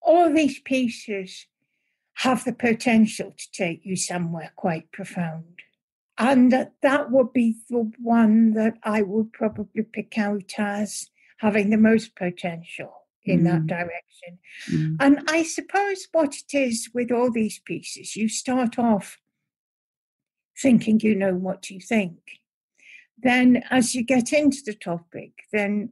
All 0.00 0.32
these 0.32 0.60
pieces 0.60 1.46
have 2.14 2.44
the 2.44 2.52
potential 2.52 3.34
to 3.36 3.46
take 3.52 3.84
you 3.84 3.96
somewhere 3.96 4.52
quite 4.56 4.90
profound. 4.92 5.60
And 6.18 6.50
that, 6.50 6.72
that 6.82 7.12
would 7.12 7.32
be 7.32 7.56
the 7.70 7.92
one 8.00 8.54
that 8.54 8.74
I 8.82 9.02
would 9.02 9.32
probably 9.32 9.84
pick 9.84 10.18
out 10.18 10.52
as 10.58 11.10
having 11.38 11.70
the 11.70 11.76
most 11.76 12.16
potential 12.16 12.92
in 13.24 13.42
mm. 13.42 13.44
that 13.44 13.66
direction. 13.68 14.38
Mm. 14.68 14.96
And 14.98 15.30
I 15.30 15.44
suppose 15.44 16.08
what 16.10 16.34
it 16.34 16.56
is 16.56 16.90
with 16.92 17.12
all 17.12 17.30
these 17.30 17.60
pieces, 17.64 18.16
you 18.16 18.28
start 18.28 18.78
off 18.78 19.18
thinking 20.60 20.98
you 21.00 21.14
know 21.14 21.34
what 21.34 21.70
you 21.70 21.80
think. 21.80 22.18
Then, 23.20 23.64
as 23.70 23.94
you 23.94 24.04
get 24.04 24.32
into 24.32 24.58
the 24.64 24.74
topic, 24.74 25.32
then 25.52 25.90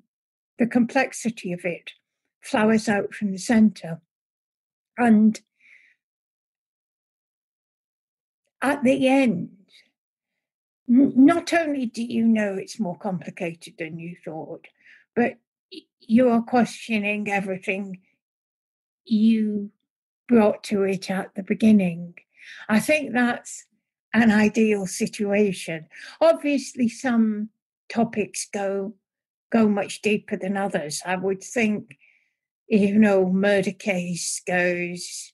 the 0.58 0.66
complexity 0.66 1.52
of 1.52 1.64
it 1.64 1.92
flowers 2.40 2.88
out 2.88 3.14
from 3.14 3.32
the 3.32 3.38
center. 3.38 4.00
And 4.96 5.40
at 8.62 8.82
the 8.82 9.08
end, 9.08 9.50
not 10.88 11.52
only 11.52 11.86
do 11.86 12.02
you 12.02 12.24
know 12.24 12.54
it's 12.54 12.80
more 12.80 12.96
complicated 12.96 13.74
than 13.78 13.98
you 13.98 14.16
thought, 14.24 14.66
but 15.14 15.34
you 16.00 16.28
are 16.30 16.42
questioning 16.42 17.30
everything 17.30 18.00
you 19.04 19.70
brought 20.28 20.62
to 20.64 20.82
it 20.82 21.10
at 21.10 21.34
the 21.34 21.42
beginning. 21.42 22.14
I 22.68 22.80
think 22.80 23.12
that's 23.12 23.66
an 24.14 24.30
ideal 24.30 24.86
situation. 24.86 25.86
Obviously, 26.20 26.88
some 26.88 27.50
topics 27.88 28.48
go 28.52 28.94
go 29.52 29.68
much 29.68 30.02
deeper 30.02 30.36
than 30.36 30.56
others. 30.56 31.02
I 31.04 31.16
would 31.16 31.42
think, 31.42 31.96
you 32.68 32.98
know, 32.98 33.30
murder 33.30 33.72
case 33.72 34.42
goes 34.46 35.32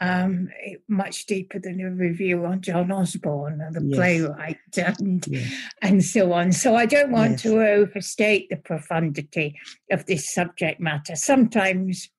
um, 0.00 0.48
much 0.88 1.26
deeper 1.26 1.60
than 1.60 1.80
a 1.80 1.88
review 1.88 2.44
on 2.44 2.60
John 2.60 2.90
Osborne, 2.90 3.60
and 3.60 3.74
the 3.74 3.84
yes. 3.84 3.96
playwright, 3.96 4.58
and, 4.76 5.24
yes. 5.28 5.52
and 5.80 6.04
so 6.04 6.32
on. 6.32 6.50
So 6.50 6.74
I 6.74 6.86
don't 6.86 7.12
want 7.12 7.32
yes. 7.32 7.42
to 7.42 7.64
overstate 7.64 8.48
the 8.50 8.56
profundity 8.56 9.56
of 9.92 10.06
this 10.06 10.34
subject 10.34 10.80
matter. 10.80 11.14
Sometimes 11.14 12.10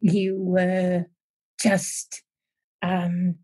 you 0.00 0.56
uh, 0.58 1.02
just, 1.60 2.22
um, 2.80 3.34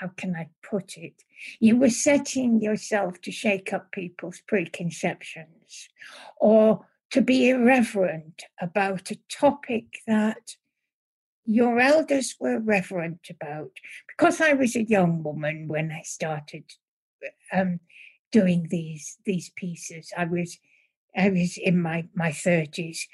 how 0.00 0.08
can 0.16 0.34
I 0.34 0.48
put 0.62 0.96
it? 0.96 1.22
You 1.58 1.76
were 1.76 1.90
setting 1.90 2.62
yourself 2.62 3.20
to 3.20 3.30
shake 3.30 3.72
up 3.72 3.92
people's 3.92 4.40
preconceptions 4.46 5.88
or 6.38 6.86
to 7.10 7.20
be 7.20 7.50
irreverent 7.50 8.44
about 8.60 9.10
a 9.10 9.18
topic 9.28 10.00
that 10.06 10.56
your 11.44 11.78
elders 11.78 12.36
were 12.40 12.60
reverent 12.60 13.28
about. 13.28 13.72
Because 14.08 14.40
I 14.40 14.54
was 14.54 14.74
a 14.74 14.84
young 14.84 15.22
woman 15.22 15.68
when 15.68 15.90
I 15.92 16.02
started 16.02 16.64
um, 17.52 17.80
doing 18.32 18.68
these 18.70 19.18
these 19.26 19.50
pieces, 19.54 20.12
I 20.16 20.24
was 20.24 20.58
I 21.14 21.28
was 21.28 21.58
in 21.58 21.82
my 21.82 22.06
my 22.14 22.32
thirties. 22.32 23.06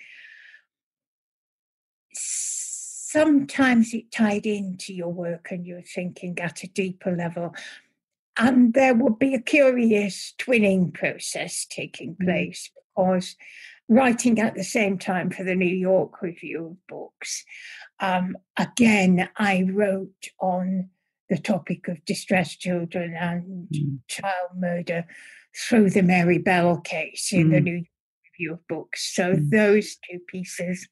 Sometimes 3.17 3.95
it 3.95 4.13
tied 4.13 4.45
into 4.45 4.93
your 4.93 5.11
work 5.11 5.49
and 5.51 5.67
you're 5.67 5.81
thinking 5.81 6.39
at 6.39 6.63
a 6.63 6.67
deeper 6.67 7.17
level. 7.17 7.55
And 8.39 8.75
there 8.75 8.95
would 8.95 9.19
be 9.19 9.35
a 9.35 9.41
curious 9.41 10.35
twinning 10.39 10.93
process 10.93 11.65
taking 11.65 12.15
mm. 12.17 12.27
place 12.27 12.71
because 12.95 13.37
writing 13.89 14.39
at 14.39 14.55
the 14.55 14.63
same 14.63 14.99
time 14.99 15.31
for 15.31 15.45
the 15.45 15.55
New 15.55 15.65
York 15.65 16.21
Review 16.21 16.67
of 16.67 16.87
Books. 16.89 17.43
Um, 18.01 18.37
again, 18.59 19.31
I 19.39 19.67
wrote 19.73 20.29
on 20.39 20.91
the 21.31 21.39
topic 21.39 21.89
of 21.89 22.05
distressed 22.05 22.61
children 22.61 23.15
and 23.19 23.69
mm. 23.73 23.99
child 24.09 24.51
murder 24.59 25.07
through 25.57 25.89
the 25.89 26.03
Mary 26.03 26.37
Bell 26.37 26.83
case 26.83 27.33
in 27.33 27.49
mm. 27.49 27.53
the 27.53 27.61
New 27.63 27.77
York 27.77 27.87
Review 28.39 28.53
of 28.53 28.69
Books. 28.69 29.15
So 29.15 29.37
mm. 29.37 29.51
those 29.51 29.97
two 29.97 30.19
pieces 30.29 30.87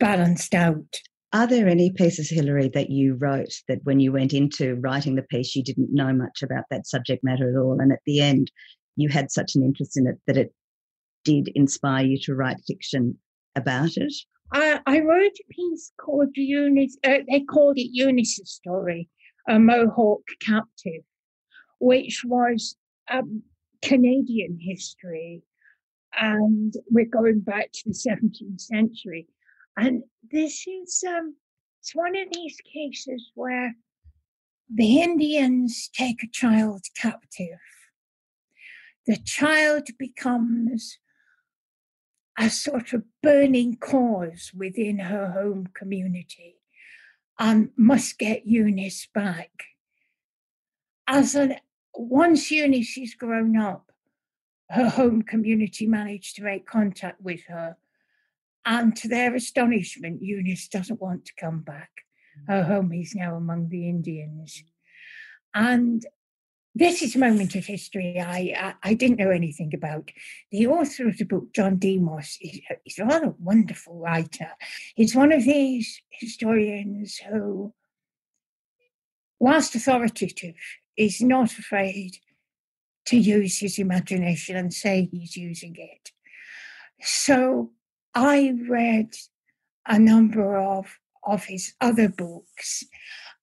balanced 0.00 0.54
out. 0.54 1.00
Are 1.32 1.46
there 1.46 1.68
any 1.68 1.90
pieces, 1.90 2.30
Hilary, 2.30 2.68
that 2.68 2.90
you 2.90 3.14
wrote 3.14 3.52
that 3.68 3.80
when 3.84 4.00
you 4.00 4.12
went 4.12 4.32
into 4.32 4.76
writing 4.76 5.16
the 5.16 5.22
piece, 5.22 5.56
you 5.56 5.62
didn't 5.62 5.92
know 5.92 6.12
much 6.12 6.42
about 6.42 6.64
that 6.70 6.86
subject 6.86 7.24
matter 7.24 7.50
at 7.50 7.60
all? 7.60 7.80
And 7.80 7.92
at 7.92 8.00
the 8.06 8.20
end, 8.20 8.50
you 8.96 9.08
had 9.08 9.30
such 9.30 9.54
an 9.54 9.62
interest 9.62 9.96
in 9.96 10.06
it 10.06 10.18
that 10.26 10.36
it 10.36 10.54
did 11.24 11.50
inspire 11.54 12.04
you 12.04 12.18
to 12.22 12.34
write 12.34 12.58
fiction 12.66 13.18
about 13.56 13.96
it? 13.96 14.14
I, 14.52 14.80
I 14.86 15.00
wrote 15.00 15.32
a 15.32 15.52
piece 15.52 15.92
called 16.00 16.30
Eunice, 16.34 16.96
uh, 17.04 17.18
they 17.28 17.40
called 17.40 17.78
it 17.78 17.90
Eunice's 17.92 18.52
Story, 18.52 19.08
a 19.48 19.58
Mohawk 19.58 20.22
Captive, 20.40 21.02
which 21.80 22.22
was 22.24 22.76
um, 23.10 23.42
Canadian 23.82 24.58
history. 24.60 25.42
And 26.18 26.72
we're 26.90 27.04
going 27.04 27.40
back 27.40 27.72
to 27.72 27.82
the 27.86 27.92
17th 27.92 28.60
century. 28.60 29.26
And 29.76 30.04
this 30.30 30.66
is 30.66 31.04
um, 31.06 31.36
it's 31.80 31.94
one 31.94 32.16
of 32.16 32.28
these 32.32 32.56
cases 32.72 33.30
where 33.34 33.74
the 34.72 35.00
Indians 35.00 35.90
take 35.94 36.22
a 36.22 36.30
child 36.32 36.82
captive. 36.96 37.58
The 39.06 39.18
child 39.18 39.88
becomes 39.98 40.98
a 42.38 42.50
sort 42.50 42.92
of 42.92 43.04
burning 43.22 43.76
cause 43.76 44.50
within 44.54 44.98
her 44.98 45.30
home 45.30 45.68
community 45.74 46.56
and 47.38 47.70
must 47.76 48.18
get 48.18 48.46
Eunice 48.46 49.08
back. 49.14 49.50
As 51.06 51.34
an 51.34 51.56
once 51.94 52.50
Eunice 52.50 52.98
is 52.98 53.14
grown 53.14 53.56
up, 53.56 53.92
her 54.70 54.88
home 54.88 55.22
community 55.22 55.86
managed 55.86 56.36
to 56.36 56.42
make 56.42 56.66
contact 56.66 57.20
with 57.20 57.44
her. 57.46 57.76
And 58.66 58.96
to 58.96 59.08
their 59.08 59.34
astonishment, 59.34 60.22
Eunice 60.22 60.66
doesn't 60.66 61.00
want 61.00 61.24
to 61.26 61.32
come 61.38 61.60
back. 61.60 61.90
Her 62.48 62.64
home 62.64 62.92
is 62.92 63.14
now 63.14 63.36
among 63.36 63.68
the 63.68 63.88
Indians. 63.88 64.62
And 65.54 66.04
this 66.74 67.00
is 67.00 67.16
a 67.16 67.20
moment 67.20 67.54
of 67.54 67.64
history 67.64 68.20
I, 68.20 68.74
I, 68.82 68.90
I, 68.90 68.94
didn't 68.94 69.18
know 69.18 69.30
anything 69.30 69.72
about. 69.72 70.10
The 70.50 70.66
author 70.66 71.08
of 71.08 71.16
the 71.16 71.24
book, 71.24 71.54
John 71.54 71.76
Demos, 71.76 72.36
is, 72.42 72.60
is 72.84 72.98
a 72.98 73.06
rather 73.06 73.34
wonderful 73.38 73.98
writer. 73.98 74.50
He's 74.94 75.14
one 75.14 75.32
of 75.32 75.44
these 75.44 76.02
historians 76.10 77.16
who, 77.18 77.72
whilst 79.38 79.74
authoritative, 79.74 80.56
is 80.96 81.22
not 81.22 81.52
afraid 81.52 82.18
to 83.06 83.16
use 83.16 83.60
his 83.60 83.78
imagination 83.78 84.56
and 84.56 84.74
say 84.74 85.08
he's 85.10 85.36
using 85.36 85.76
it. 85.78 86.10
So 87.00 87.70
I 88.16 88.54
read 88.66 89.14
a 89.86 89.98
number 89.98 90.56
of 90.56 90.98
of 91.22 91.44
his 91.44 91.74
other 91.80 92.08
books, 92.08 92.82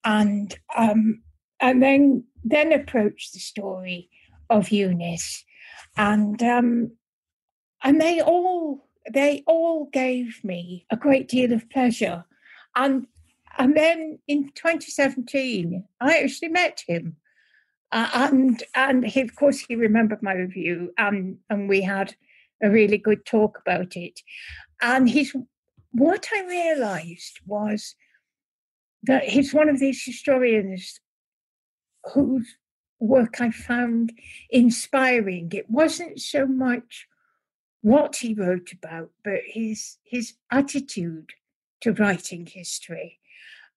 and 0.04 0.54
um, 0.76 1.22
and 1.60 1.80
then 1.82 2.24
then 2.42 2.72
approached 2.72 3.32
the 3.32 3.38
story 3.38 4.10
of 4.50 4.70
Eunice, 4.70 5.44
and 5.96 6.42
um, 6.42 6.90
and 7.84 8.00
they 8.00 8.20
all 8.20 8.88
they 9.12 9.44
all 9.46 9.88
gave 9.92 10.42
me 10.42 10.86
a 10.90 10.96
great 10.96 11.28
deal 11.28 11.52
of 11.52 11.70
pleasure, 11.70 12.24
and 12.74 13.06
and 13.56 13.76
then 13.76 14.18
in 14.26 14.50
2017 14.54 15.84
I 16.00 16.18
actually 16.18 16.48
met 16.48 16.82
him. 16.86 17.16
Uh, 17.92 18.10
and 18.12 18.62
and 18.74 19.06
he, 19.06 19.20
of 19.20 19.36
course 19.36 19.60
he 19.60 19.76
remembered 19.76 20.20
my 20.20 20.32
review, 20.32 20.92
and 20.98 21.38
and 21.48 21.68
we 21.68 21.80
had 21.80 22.16
a 22.64 22.70
really 22.70 22.98
good 22.98 23.24
talk 23.24 23.58
about 23.58 23.96
it. 23.96 24.20
And 24.80 25.08
he's 25.08 25.34
what 25.92 26.28
I 26.34 26.44
realised 26.44 27.40
was 27.46 27.94
that 29.04 29.24
he's 29.24 29.54
one 29.54 29.68
of 29.68 29.78
these 29.78 30.02
historians 30.04 31.00
whose 32.12 32.56
work 32.98 33.40
I 33.40 33.50
found 33.50 34.12
inspiring. 34.50 35.50
It 35.52 35.70
wasn't 35.70 36.20
so 36.20 36.46
much 36.46 37.06
what 37.82 38.16
he 38.16 38.34
wrote 38.34 38.72
about, 38.72 39.10
but 39.22 39.40
his 39.46 39.98
his 40.04 40.34
attitude 40.50 41.30
to 41.82 41.92
writing 41.92 42.46
history, 42.46 43.20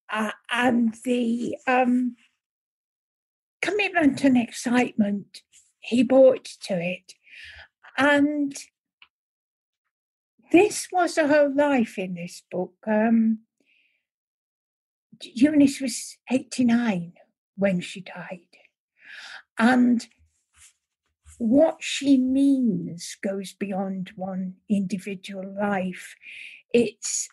uh, 0.10 0.32
and 0.50 0.96
the 1.04 1.58
um, 1.68 2.16
commitment 3.62 4.24
and 4.24 4.38
excitement 4.38 5.42
he 5.80 6.04
brought 6.04 6.46
to 6.46 6.80
it. 6.80 7.14
And 7.98 8.56
this 10.52 10.88
was 10.92 11.18
whole 11.28 11.54
life 11.56 11.98
in 11.98 12.16
this 12.16 12.44
book. 12.50 12.74
Um, 12.86 13.40
Eunice 15.22 15.82
was 15.82 16.18
89 16.32 17.14
when 17.56 17.82
she 17.82 18.02
died. 18.02 18.42
And 19.58 20.08
what 21.38 21.78
she 21.80 22.18
means 22.18 23.18
goes 23.24 23.54
beyond 23.54 24.12
one 24.16 24.56
individual 24.70 25.56
life. 25.60 26.16
It's, 26.74 27.30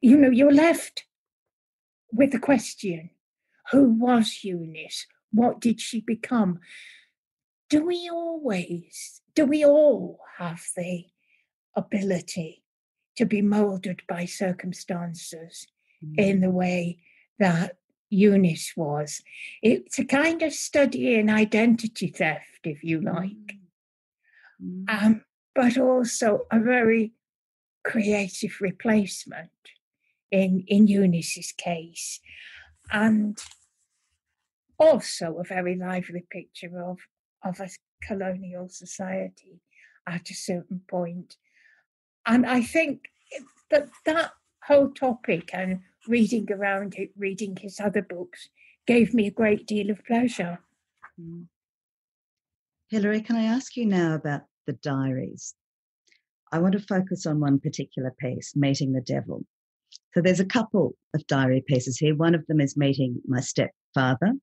you 0.00 0.16
know, 0.16 0.30
you're 0.30 0.52
left 0.52 1.04
with 2.12 2.32
the 2.32 2.38
question 2.38 3.10
who 3.72 3.90
was 3.90 4.44
Eunice? 4.44 5.06
What 5.32 5.60
did 5.60 5.80
she 5.80 6.00
become? 6.00 6.60
Do 7.68 7.84
we 7.84 8.08
always, 8.12 9.22
do 9.34 9.44
we 9.44 9.64
all 9.64 10.20
have 10.38 10.62
the 10.76 11.06
ability 11.76 12.62
to 13.16 13.24
be 13.24 13.42
molded 13.42 14.02
by 14.08 14.24
circumstances 14.24 15.66
mm. 16.04 16.18
in 16.18 16.40
the 16.40 16.50
way 16.50 16.98
that 17.38 17.76
Eunice 18.10 18.72
was? 18.76 19.22
It's 19.62 19.98
a 19.98 20.04
kind 20.04 20.42
of 20.42 20.52
study 20.52 21.14
in 21.14 21.30
identity 21.30 22.08
theft, 22.08 22.60
if 22.64 22.82
you 22.82 23.00
like, 23.00 23.56
mm. 24.62 24.84
um, 24.88 25.24
but 25.54 25.78
also 25.78 26.46
a 26.50 26.60
very 26.60 27.12
creative 27.84 28.60
replacement 28.60 29.50
in, 30.30 30.64
in 30.66 30.86
Eunice's 30.86 31.52
case. 31.52 32.20
And 32.92 33.38
also 34.78 35.38
a 35.38 35.44
very 35.44 35.76
lively 35.76 36.24
picture 36.30 36.82
of, 36.82 36.98
of 37.44 37.60
a 37.60 37.68
colonial 38.02 38.68
society 38.68 39.60
at 40.06 40.30
a 40.30 40.34
certain 40.34 40.82
point. 40.88 41.36
And 42.26 42.46
I 42.46 42.62
think 42.62 43.02
that 43.70 43.88
that 44.04 44.32
whole 44.64 44.90
topic 44.90 45.50
and 45.52 45.80
reading 46.08 46.50
around 46.50 46.94
it, 46.96 47.10
reading 47.16 47.56
his 47.56 47.80
other 47.80 48.02
books, 48.02 48.48
gave 48.86 49.14
me 49.14 49.26
a 49.26 49.32
great 49.32 49.66
deal 49.66 49.90
of 49.90 50.04
pleasure. 50.04 50.60
Mm. 51.20 51.46
Hilary, 52.88 53.20
can 53.20 53.36
I 53.36 53.44
ask 53.44 53.76
you 53.76 53.86
now 53.86 54.14
about 54.14 54.42
the 54.66 54.74
diaries? 54.74 55.54
I 56.52 56.58
want 56.58 56.72
to 56.72 56.80
focus 56.80 57.26
on 57.26 57.40
one 57.40 57.58
particular 57.58 58.14
piece, 58.20 58.54
Meeting 58.54 58.92
the 58.92 59.00
Devil. 59.00 59.44
So 60.14 60.20
there's 60.20 60.40
a 60.40 60.44
couple 60.44 60.94
of 61.14 61.26
diary 61.26 61.64
pieces 61.66 61.98
here. 61.98 62.14
One 62.14 62.34
of 62.34 62.46
them 62.46 62.60
is 62.60 62.76
Meeting 62.76 63.20
My 63.26 63.40
Stepfather, 63.40 64.34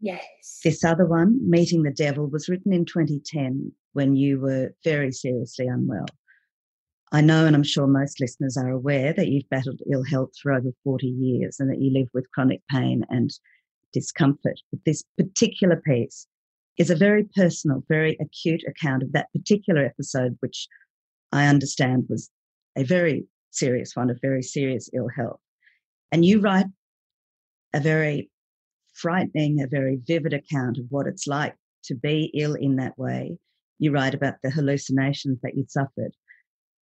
Yes. 0.00 0.60
This 0.62 0.84
other 0.84 1.06
one, 1.06 1.38
Meeting 1.48 1.82
the 1.82 1.90
Devil, 1.90 2.28
was 2.28 2.48
written 2.48 2.72
in 2.72 2.84
2010 2.84 3.72
when 3.94 4.14
you 4.14 4.40
were 4.40 4.74
very 4.84 5.10
seriously 5.10 5.66
unwell. 5.66 6.06
I 7.10 7.22
know, 7.22 7.46
and 7.46 7.56
I'm 7.56 7.62
sure 7.62 7.86
most 7.86 8.20
listeners 8.20 8.56
are 8.56 8.70
aware, 8.70 9.12
that 9.14 9.28
you've 9.28 9.48
battled 9.48 9.80
ill 9.90 10.04
health 10.04 10.32
for 10.42 10.52
over 10.52 10.70
40 10.84 11.06
years 11.06 11.58
and 11.58 11.70
that 11.70 11.80
you 11.80 11.90
live 11.92 12.08
with 12.12 12.30
chronic 12.32 12.60
pain 12.70 13.04
and 13.08 13.30
discomfort. 13.92 14.60
But 14.70 14.80
this 14.84 15.04
particular 15.16 15.76
piece 15.76 16.26
is 16.76 16.90
a 16.90 16.96
very 16.96 17.24
personal, 17.34 17.82
very 17.88 18.16
acute 18.20 18.62
account 18.68 19.02
of 19.02 19.12
that 19.12 19.32
particular 19.32 19.84
episode, 19.84 20.36
which 20.40 20.68
I 21.32 21.46
understand 21.46 22.04
was 22.08 22.30
a 22.76 22.84
very 22.84 23.26
serious 23.50 23.92
one 23.94 24.10
of 24.10 24.18
very 24.20 24.42
serious 24.42 24.90
ill 24.94 25.08
health. 25.08 25.40
And 26.12 26.24
you 26.24 26.40
write 26.40 26.66
a 27.74 27.80
very 27.80 28.30
frightening, 28.94 29.60
a 29.60 29.66
very 29.66 29.98
vivid 30.06 30.34
account 30.34 30.78
of 30.78 30.84
what 30.90 31.06
it's 31.06 31.26
like 31.26 31.54
to 31.84 31.94
be 31.94 32.30
ill 32.34 32.54
in 32.54 32.76
that 32.76 32.98
way. 32.98 33.38
You 33.78 33.92
write 33.92 34.14
about 34.14 34.34
the 34.42 34.50
hallucinations 34.50 35.38
that 35.42 35.56
you'd 35.56 35.70
suffered. 35.70 36.12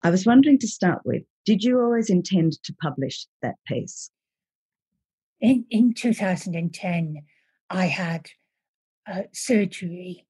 I 0.02 0.10
was 0.10 0.26
wondering 0.26 0.58
to 0.58 0.68
start 0.68 1.02
with, 1.04 1.22
did 1.44 1.62
you 1.62 1.80
always 1.80 2.10
intend 2.10 2.52
to 2.64 2.74
publish 2.74 3.26
that 3.42 3.56
piece? 3.66 4.10
In, 5.40 5.64
in 5.70 5.94
2010, 5.94 7.22
I 7.68 7.86
had 7.86 8.26
uh, 9.10 9.22
surgery 9.32 10.26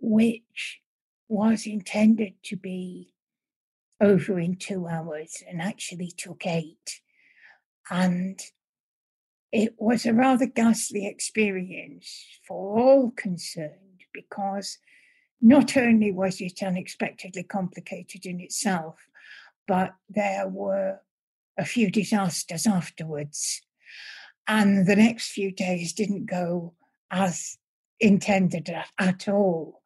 which 0.00 0.80
was 1.28 1.66
intended 1.66 2.34
to 2.44 2.56
be 2.56 3.14
over 4.00 4.38
in 4.38 4.56
two 4.56 4.88
hours 4.88 5.42
and 5.48 5.62
actually 5.62 6.12
took 6.16 6.46
eight. 6.46 7.00
And 7.90 8.40
it 9.52 9.74
was 9.78 10.04
a 10.06 10.12
rather 10.12 10.46
ghastly 10.46 11.06
experience 11.06 12.26
for 12.46 12.78
all 12.78 13.10
concerned 13.10 14.00
because 14.12 14.78
not 15.42 15.76
only 15.76 16.12
was 16.12 16.40
it 16.40 16.62
unexpectedly 16.62 17.42
complicated 17.42 18.24
in 18.24 18.40
itself, 18.40 19.08
but 19.66 19.92
there 20.08 20.48
were 20.48 21.00
a 21.58 21.64
few 21.64 21.90
disasters 21.90 22.66
afterwards. 22.66 23.60
And 24.46 24.86
the 24.86 24.96
next 24.96 25.32
few 25.32 25.50
days 25.50 25.92
didn't 25.92 26.26
go 26.26 26.74
as 27.10 27.58
intended 27.98 28.70
at, 28.70 28.88
at 28.98 29.28
all. 29.28 29.82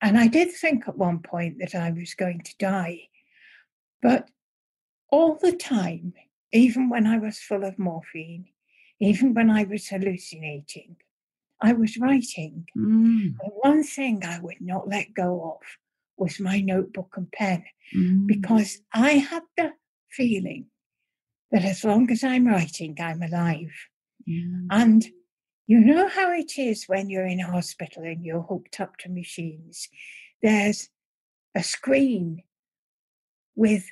And 0.00 0.18
I 0.18 0.28
did 0.28 0.52
think 0.52 0.88
at 0.88 0.96
one 0.96 1.18
point 1.18 1.58
that 1.58 1.74
I 1.74 1.90
was 1.90 2.14
going 2.14 2.40
to 2.42 2.56
die. 2.58 3.08
But 4.00 4.28
all 5.10 5.34
the 5.34 5.52
time, 5.52 6.14
even 6.52 6.88
when 6.88 7.06
I 7.06 7.18
was 7.18 7.38
full 7.38 7.64
of 7.64 7.78
morphine, 7.78 8.46
even 9.00 9.34
when 9.34 9.50
I 9.50 9.64
was 9.64 9.88
hallucinating, 9.88 10.96
I 11.62 11.72
was 11.72 11.96
writing. 11.96 12.66
Mm. 12.76 13.34
One 13.62 13.84
thing 13.84 14.24
I 14.24 14.40
would 14.40 14.60
not 14.60 14.88
let 14.88 15.14
go 15.14 15.56
of 15.56 15.66
was 16.16 16.40
my 16.40 16.60
notebook 16.60 17.14
and 17.16 17.30
pen 17.32 17.64
Mm. 17.94 18.26
because 18.26 18.80
I 18.94 19.12
had 19.12 19.42
the 19.56 19.72
feeling 20.10 20.66
that 21.50 21.64
as 21.64 21.84
long 21.84 22.10
as 22.10 22.24
I'm 22.24 22.46
writing, 22.46 22.96
I'm 23.00 23.22
alive. 23.22 23.72
Yeah. 24.26 24.60
And 24.70 25.06
you 25.66 25.78
know 25.80 26.08
how 26.08 26.32
it 26.32 26.58
is 26.58 26.84
when 26.86 27.10
you're 27.10 27.26
in 27.26 27.40
a 27.40 27.50
hospital 27.50 28.02
and 28.02 28.24
you're 28.24 28.42
hooked 28.42 28.80
up 28.80 28.96
to 28.98 29.10
machines? 29.10 29.88
There's 30.42 30.88
a 31.54 31.62
screen 31.62 32.42
with 33.54 33.84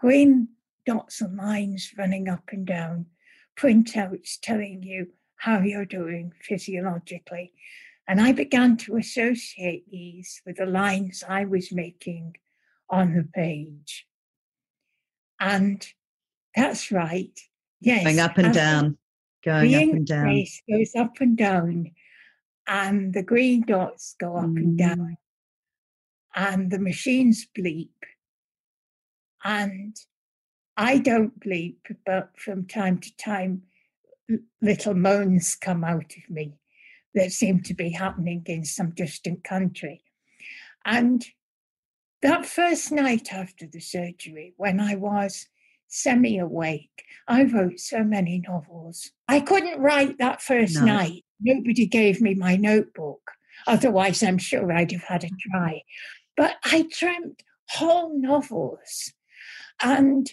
green 0.00 0.48
dots 0.84 1.20
and 1.20 1.36
lines 1.36 1.92
running 1.96 2.28
up 2.28 2.48
and 2.50 2.66
down, 2.66 3.06
printouts 3.56 4.38
telling 4.42 4.82
you 4.82 5.08
how 5.38 5.60
you're 5.60 5.84
doing 5.84 6.32
physiologically. 6.42 7.52
And 8.06 8.20
I 8.20 8.32
began 8.32 8.76
to 8.78 8.96
associate 8.96 9.90
these 9.90 10.40
with 10.46 10.56
the 10.56 10.66
lines 10.66 11.22
I 11.28 11.44
was 11.44 11.72
making 11.72 12.36
on 12.88 13.14
the 13.14 13.24
page. 13.34 14.06
And 15.40 15.86
that's 16.56 16.90
right. 16.90 17.38
Yes. 17.80 18.04
Going 18.04 18.18
up 18.20 18.38
and 18.38 18.54
down. 18.54 18.98
Going 19.44 19.74
up 19.74 19.82
and 19.82 20.06
down. 20.06 20.44
goes 20.68 20.92
up 20.96 21.20
and 21.20 21.36
down, 21.36 21.92
and 22.66 23.14
the 23.14 23.22
green 23.22 23.62
dots 23.64 24.16
go 24.18 24.36
up 24.36 24.44
and 24.44 24.76
down, 24.76 24.98
Mm. 24.98 25.16
and 26.34 26.70
the 26.72 26.80
machines 26.80 27.46
bleep. 27.56 27.90
And 29.44 29.96
I 30.76 30.98
don't 30.98 31.38
bleep, 31.38 31.96
but 32.04 32.32
from 32.36 32.66
time 32.66 32.98
to 32.98 33.16
time, 33.16 33.62
little 34.60 34.94
moans 34.94 35.54
come 35.54 35.84
out 35.84 36.12
of 36.16 36.30
me 36.30 36.54
that 37.14 37.32
seem 37.32 37.62
to 37.62 37.74
be 37.74 37.90
happening 37.90 38.42
in 38.46 38.64
some 38.64 38.90
distant 38.90 39.44
country. 39.44 40.02
And 40.84 41.24
that 42.22 42.46
first 42.46 42.92
night 42.92 43.32
after 43.32 43.66
the 43.66 43.80
surgery, 43.80 44.54
when 44.56 44.80
I 44.80 44.94
was 44.96 45.46
semi 45.88 46.38
awake, 46.38 47.04
I 47.26 47.44
wrote 47.44 47.80
so 47.80 48.04
many 48.04 48.42
novels. 48.46 49.10
I 49.26 49.40
couldn't 49.40 49.80
write 49.80 50.18
that 50.18 50.42
first 50.42 50.76
No. 50.76 50.84
night. 50.84 51.24
Nobody 51.40 51.86
gave 51.86 52.20
me 52.20 52.34
my 52.34 52.56
notebook. 52.56 53.30
Otherwise, 53.66 54.22
I'm 54.22 54.38
sure 54.38 54.72
I'd 54.72 54.92
have 54.92 55.04
had 55.04 55.24
a 55.24 55.30
try. 55.50 55.82
But 56.36 56.56
I 56.64 56.88
dreamt 56.90 57.42
whole 57.70 58.18
novels. 58.18 59.12
And 59.82 60.30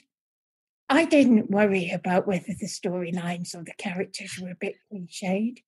I 0.88 1.06
didn't 1.06 1.50
worry 1.50 1.90
about 1.90 2.28
whether 2.28 2.54
the 2.60 2.68
storylines 2.68 3.56
or 3.56 3.64
the 3.64 3.74
characters 3.78 4.40
were 4.40 4.52
a 4.52 4.56
bit 4.60 4.76
cliched. 4.92 5.64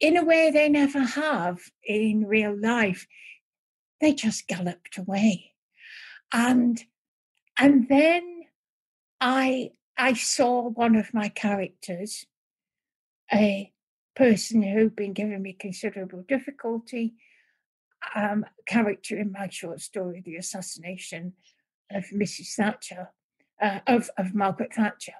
In 0.00 0.16
a 0.16 0.24
way, 0.24 0.50
they 0.50 0.68
never 0.68 1.00
have 1.00 1.60
in 1.84 2.26
real 2.26 2.56
life. 2.58 3.06
They 4.00 4.14
just 4.14 4.48
galloped 4.48 4.98
away. 4.98 5.52
And 6.32 6.82
and 7.58 7.88
then 7.88 8.42
I 9.20 9.72
I 9.96 10.14
saw 10.14 10.68
one 10.70 10.96
of 10.96 11.12
my 11.12 11.28
characters, 11.28 12.24
a 13.32 13.72
person 14.16 14.62
who'd 14.62 14.96
been 14.96 15.12
giving 15.12 15.42
me 15.42 15.52
considerable 15.52 16.24
difficulty, 16.26 17.14
um, 18.14 18.46
character 18.66 19.18
in 19.18 19.32
my 19.32 19.48
short 19.50 19.80
story, 19.80 20.22
The 20.24 20.36
Assassination 20.36 21.34
of 21.90 22.04
Mrs. 22.06 22.54
Thatcher, 22.54 23.10
uh, 23.60 23.80
of, 23.86 24.10
of 24.16 24.34
Margaret 24.34 24.74
Thatcher. 24.74 25.14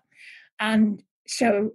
And 0.58 1.02
so 1.26 1.72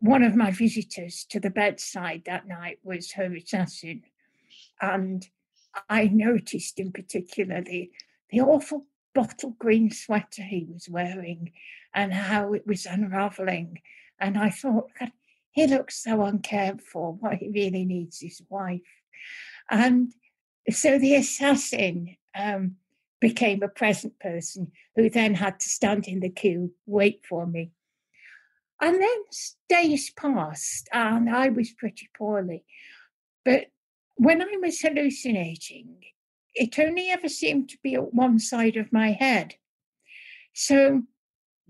one 0.00 0.22
of 0.22 0.36
my 0.36 0.50
visitors 0.50 1.24
to 1.30 1.40
the 1.40 1.50
bedside 1.50 2.22
that 2.26 2.46
night 2.46 2.78
was 2.82 3.12
her 3.12 3.32
assassin. 3.34 4.02
And 4.80 5.26
I 5.88 6.06
noticed 6.06 6.78
in 6.78 6.92
particular 6.92 7.62
the, 7.62 7.90
the 8.30 8.40
awful 8.40 8.86
bottle 9.14 9.54
green 9.58 9.90
sweater 9.90 10.42
he 10.42 10.66
was 10.70 10.88
wearing 10.88 11.52
and 11.94 12.12
how 12.12 12.52
it 12.52 12.66
was 12.66 12.86
unraveling. 12.86 13.80
And 14.18 14.38
I 14.38 14.50
thought, 14.50 14.90
God, 14.98 15.12
he 15.52 15.66
looks 15.66 16.02
so 16.02 16.22
uncared 16.22 16.82
for. 16.82 17.12
What 17.14 17.34
he 17.34 17.48
really 17.48 17.84
needs 17.84 18.22
is 18.22 18.42
wife. 18.48 18.80
And 19.70 20.12
so 20.70 20.98
the 20.98 21.14
assassin 21.14 22.16
um, 22.34 22.76
became 23.22 23.62
a 23.62 23.68
present 23.68 24.18
person 24.18 24.72
who 24.96 25.08
then 25.08 25.34
had 25.34 25.60
to 25.60 25.68
stand 25.68 26.08
in 26.08 26.18
the 26.18 26.28
queue, 26.28 26.74
wait 26.86 27.24
for 27.24 27.46
me. 27.46 27.70
And 28.80 29.00
then 29.00 29.18
days 29.68 30.10
passed 30.10 30.88
and 30.92 31.30
I 31.30 31.48
was 31.48 31.70
pretty 31.70 32.10
poorly. 32.18 32.64
But 33.44 33.66
when 34.16 34.42
I 34.42 34.56
was 34.60 34.80
hallucinating, 34.80 35.98
it 36.54 36.76
only 36.80 37.10
ever 37.10 37.28
seemed 37.28 37.68
to 37.70 37.78
be 37.80 37.94
at 37.94 38.12
one 38.12 38.40
side 38.40 38.76
of 38.76 38.92
my 38.92 39.12
head. 39.12 39.54
So 40.52 41.04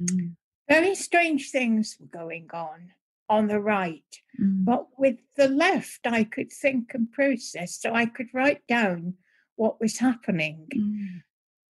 Mm. 0.00 0.36
very 0.68 0.94
strange 0.94 1.50
things 1.50 1.98
were 2.00 2.06
going 2.06 2.48
on 2.54 2.92
on 3.28 3.46
the 3.46 3.60
right. 3.60 4.22
Mm. 4.40 4.64
But 4.64 4.86
with 4.98 5.18
the 5.36 5.48
left, 5.48 6.06
I 6.06 6.24
could 6.24 6.50
think 6.50 6.94
and 6.94 7.12
process, 7.12 7.78
so 7.78 7.92
I 7.94 8.06
could 8.06 8.28
write 8.32 8.66
down 8.66 9.14
what 9.56 9.80
was 9.80 9.98
happening. 9.98 10.66
Mm. 10.74 11.22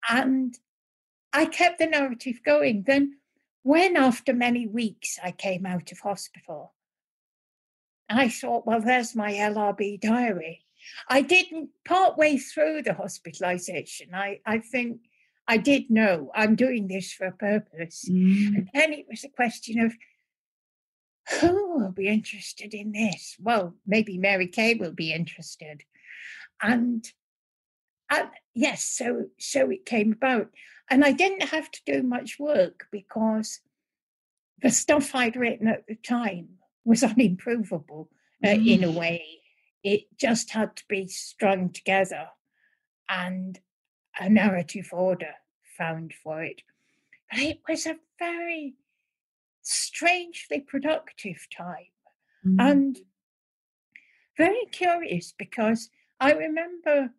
And 0.08 0.58
I 1.32 1.46
kept 1.46 1.78
the 1.78 1.86
narrative 1.86 2.40
going. 2.44 2.84
Then, 2.86 3.18
when 3.62 3.96
after 3.96 4.32
many 4.32 4.66
weeks 4.66 5.18
I 5.22 5.30
came 5.30 5.66
out 5.66 5.92
of 5.92 6.00
hospital, 6.00 6.74
I 8.08 8.28
thought, 8.28 8.66
well, 8.66 8.80
there's 8.80 9.14
my 9.14 9.32
LRB 9.32 10.00
diary. 10.00 10.64
I 11.08 11.22
didn't, 11.22 11.70
part 11.84 12.18
way 12.18 12.38
through 12.38 12.82
the 12.82 12.94
hospitalization, 12.94 14.14
I, 14.14 14.40
I 14.44 14.58
think 14.58 15.00
I 15.46 15.56
did 15.56 15.90
know 15.90 16.30
I'm 16.34 16.56
doing 16.56 16.88
this 16.88 17.12
for 17.12 17.26
a 17.26 17.32
purpose. 17.32 18.04
Mm. 18.08 18.56
And 18.56 18.70
then 18.74 18.92
it 18.92 19.06
was 19.08 19.24
a 19.24 19.28
question 19.28 19.80
of 19.80 19.92
who 21.40 21.78
will 21.78 21.92
be 21.92 22.08
interested 22.08 22.74
in 22.74 22.92
this? 22.92 23.36
Well, 23.40 23.74
maybe 23.86 24.18
Mary 24.18 24.48
Kay 24.48 24.74
will 24.74 24.92
be 24.92 25.12
interested. 25.12 25.82
And 26.60 27.04
yes, 28.54 28.84
so 28.84 29.26
so 29.38 29.70
it 29.70 29.86
came 29.86 30.12
about. 30.12 30.50
And 30.90 31.04
I 31.04 31.12
didn't 31.12 31.48
have 31.48 31.70
to 31.70 31.80
do 31.86 32.02
much 32.02 32.38
work 32.38 32.86
because 32.90 33.60
the 34.60 34.70
stuff 34.70 35.14
I'd 35.14 35.36
written 35.36 35.68
at 35.68 35.86
the 35.86 35.96
time 35.96 36.58
was 36.84 37.02
unimprovable 37.02 38.08
uh, 38.44 38.48
in 38.50 38.84
a 38.84 38.88
Mm. 38.88 38.94
way. 38.94 39.22
It 39.82 40.02
just 40.18 40.50
had 40.50 40.76
to 40.76 40.84
be 40.88 41.08
strung 41.08 41.70
together 41.70 42.28
and 43.08 43.58
a 44.18 44.28
narrative 44.28 44.90
order 44.92 45.34
found 45.76 46.12
for 46.22 46.42
it. 46.42 46.62
But 47.30 47.40
it 47.40 47.60
was 47.68 47.86
a 47.86 47.96
very 48.18 48.74
strangely 49.62 50.60
productive 50.60 51.46
time 51.56 51.86
Mm. 52.44 52.58
and 52.58 52.98
very 54.36 54.66
curious 54.72 55.32
because 55.38 55.90
I 56.18 56.32
remember 56.32 57.14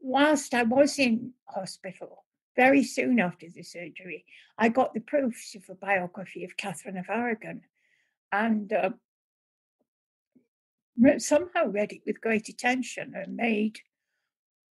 whilst 0.00 0.54
I 0.54 0.62
was 0.62 0.98
in 0.98 1.32
hospital, 1.46 2.24
very 2.56 2.82
soon 2.82 3.20
after 3.20 3.46
the 3.48 3.62
surgery, 3.62 4.24
I 4.58 4.68
got 4.68 4.94
the 4.94 5.00
proofs 5.00 5.54
of 5.54 5.62
a 5.68 5.74
biography 5.74 6.44
of 6.44 6.56
Catherine 6.56 6.96
of 6.96 7.08
Aragon 7.08 7.62
and 8.32 8.72
uh, 8.72 8.90
somehow 11.18 11.66
read 11.66 11.92
it 11.92 12.02
with 12.04 12.20
great 12.20 12.48
attention 12.48 13.14
and 13.14 13.36
made 13.36 13.78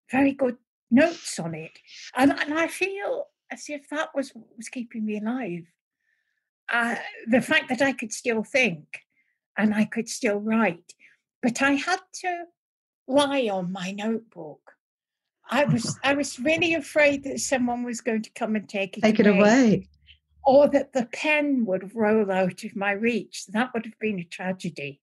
very 0.10 0.32
good 0.32 0.58
notes 0.90 1.40
on 1.40 1.56
it. 1.56 1.80
And, 2.16 2.32
and 2.32 2.54
I 2.54 2.68
feel 2.68 3.28
as 3.52 3.66
if 3.68 3.90
that 3.90 4.10
was 4.16 4.30
what 4.30 4.48
was 4.56 4.70
keeping 4.70 5.06
me 5.06 5.20
alive. 5.20 5.66
Uh, 6.72 6.96
the 7.28 7.42
fact 7.42 7.70
that 7.70 7.82
I 7.82 7.92
could 7.92 8.14
still 8.14 8.44
think 8.44 8.86
and 9.58 9.74
I 9.74 9.86
could 9.86 10.08
still 10.08 10.40
write, 10.40 10.94
but 11.42 11.62
I 11.62 11.74
had 11.74 12.00
to 12.22 12.46
lie 13.08 13.50
on 13.52 13.72
my 13.72 13.92
notebook. 13.92 14.73
I 15.50 15.66
was 15.66 16.00
I 16.04 16.14
was 16.14 16.40
really 16.40 16.74
afraid 16.74 17.24
that 17.26 17.40
someone 17.40 17.84
was 17.84 18.02
going 18.02 18.24
to 18.24 18.32
come 18.32 18.56
and 18.56 18.68
take 18.68 18.98
it 18.98 19.02
Take 19.02 19.20
it 19.20 19.28
away. 19.28 19.88
or 20.44 20.68
that 20.70 20.94
the 20.94 21.06
pen 21.14 21.66
would 21.66 21.96
roll 21.96 22.32
out 22.32 22.64
of 22.64 22.76
my 22.76 22.92
reach. 22.92 23.46
That 23.48 23.72
would 23.74 23.86
have 23.86 23.98
been 24.00 24.20
a 24.20 24.24
tragedy. 24.24 25.00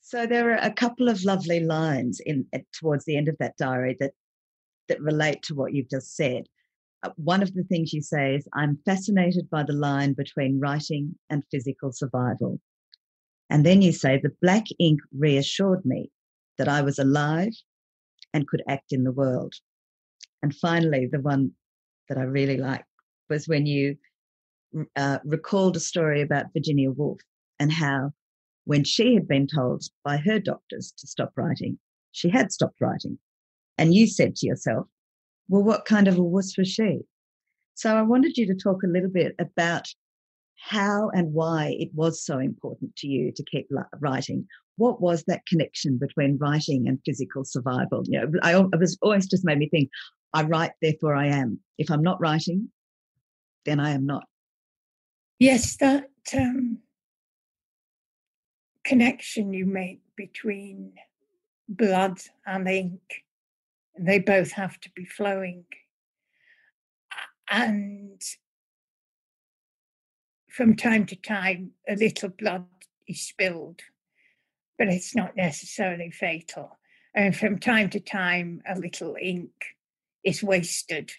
So 0.00 0.26
there 0.26 0.50
are 0.52 0.58
a 0.60 0.72
couple 0.72 1.08
of 1.08 1.24
lovely 1.24 1.60
lines 1.60 2.20
in 2.24 2.46
towards 2.78 3.04
the 3.06 3.16
end 3.16 3.28
of 3.28 3.38
that 3.38 3.56
diary 3.56 3.96
that 4.00 4.12
that 4.88 5.00
relate 5.00 5.42
to 5.44 5.54
what 5.54 5.72
you've 5.72 5.88
just 5.90 6.14
said. 6.14 6.44
Uh, 7.02 7.10
one 7.16 7.42
of 7.42 7.54
the 7.54 7.64
things 7.64 7.92
you 7.92 8.02
say 8.02 8.34
is, 8.36 8.46
"I'm 8.52 8.78
fascinated 8.84 9.48
by 9.48 9.62
the 9.62 9.72
line 9.72 10.12
between 10.12 10.60
writing 10.60 11.18
and 11.30 11.42
physical 11.50 11.92
survival," 11.92 12.60
and 13.48 13.64
then 13.64 13.80
you 13.80 13.92
say, 13.92 14.18
"The 14.18 14.36
black 14.42 14.64
ink 14.78 15.00
reassured 15.16 15.86
me 15.86 16.10
that 16.58 16.68
I 16.68 16.82
was 16.82 16.98
alive 16.98 17.52
and 18.34 18.46
could 18.46 18.62
act 18.68 18.92
in 18.92 19.04
the 19.04 19.12
world." 19.12 19.54
And 20.44 20.54
finally, 20.54 21.08
the 21.10 21.22
one 21.22 21.52
that 22.10 22.18
I 22.18 22.24
really 22.24 22.58
like 22.58 22.84
was 23.30 23.48
when 23.48 23.64
you 23.64 23.96
uh, 24.94 25.18
recalled 25.24 25.74
a 25.74 25.80
story 25.80 26.20
about 26.20 26.52
Virginia 26.52 26.90
Woolf 26.90 27.18
and 27.58 27.72
how, 27.72 28.12
when 28.66 28.84
she 28.84 29.14
had 29.14 29.26
been 29.26 29.46
told 29.46 29.84
by 30.04 30.18
her 30.18 30.38
doctors 30.38 30.92
to 30.98 31.06
stop 31.06 31.32
writing, 31.34 31.78
she 32.12 32.28
had 32.28 32.52
stopped 32.52 32.78
writing. 32.78 33.18
And 33.78 33.94
you 33.94 34.06
said 34.06 34.36
to 34.36 34.46
yourself, 34.46 34.86
well, 35.48 35.62
what 35.62 35.86
kind 35.86 36.08
of 36.08 36.18
a 36.18 36.22
wuss 36.22 36.58
was 36.58 36.68
she? 36.68 36.98
So 37.72 37.96
I 37.96 38.02
wanted 38.02 38.36
you 38.36 38.46
to 38.48 38.54
talk 38.54 38.82
a 38.82 38.86
little 38.86 39.08
bit 39.08 39.34
about 39.38 39.88
how 40.60 41.08
and 41.14 41.32
why 41.32 41.74
it 41.78 41.88
was 41.94 42.22
so 42.22 42.38
important 42.38 42.94
to 42.96 43.06
you 43.06 43.32
to 43.32 43.42
keep 43.50 43.66
writing. 43.98 44.46
What 44.76 45.00
was 45.00 45.24
that 45.24 45.46
connection 45.46 45.96
between 45.96 46.36
writing 46.36 46.86
and 46.86 46.98
physical 47.06 47.46
survival? 47.46 48.02
You 48.06 48.20
know, 48.20 48.40
I, 48.42 48.58
it 48.58 48.78
was 48.78 48.98
always 49.00 49.26
just 49.26 49.46
made 49.46 49.56
me 49.56 49.70
think, 49.70 49.88
I 50.34 50.42
write, 50.42 50.72
therefore 50.82 51.14
I 51.14 51.28
am. 51.28 51.60
If 51.78 51.90
I'm 51.92 52.02
not 52.02 52.20
writing, 52.20 52.70
then 53.64 53.78
I 53.78 53.92
am 53.92 54.04
not. 54.04 54.24
Yes, 55.38 55.76
that 55.76 56.10
um, 56.36 56.78
connection 58.82 59.52
you 59.52 59.64
make 59.64 60.00
between 60.16 60.94
blood 61.68 62.18
and 62.44 62.68
ink, 62.68 63.00
they 63.96 64.18
both 64.18 64.50
have 64.52 64.80
to 64.80 64.90
be 64.96 65.04
flowing. 65.04 65.66
And 67.48 68.20
from 70.50 70.74
time 70.74 71.06
to 71.06 71.16
time, 71.16 71.72
a 71.88 71.94
little 71.94 72.30
blood 72.30 72.66
is 73.06 73.20
spilled, 73.20 73.82
but 74.78 74.88
it's 74.88 75.14
not 75.14 75.36
necessarily 75.36 76.10
fatal. 76.10 76.76
And 77.14 77.36
from 77.36 77.60
time 77.60 77.88
to 77.90 78.00
time, 78.00 78.62
a 78.68 78.76
little 78.76 79.16
ink 79.20 79.52
is 80.24 80.42
wasted. 80.42 81.12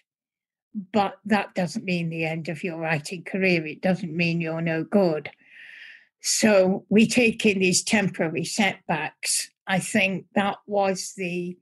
Hmm. 0.74 0.80
But 0.92 1.18
that 1.24 1.54
doesn't 1.54 1.84
mean 1.84 2.10
the 2.10 2.24
end 2.24 2.48
of 2.48 2.62
your 2.62 2.78
writing 2.78 3.24
career. 3.24 3.66
It 3.66 3.80
doesn't 3.80 4.14
mean 4.14 4.40
you're 4.40 4.60
no 4.60 4.84
good. 4.84 5.30
So 6.20 6.84
we 6.88 7.06
take 7.06 7.46
in 7.46 7.60
these 7.60 7.82
temporary 7.82 8.44
setbacks. 8.44 9.50
I 9.66 9.78
think 9.78 10.26
that 10.34 10.56
was 10.66 11.14
the 11.16 11.56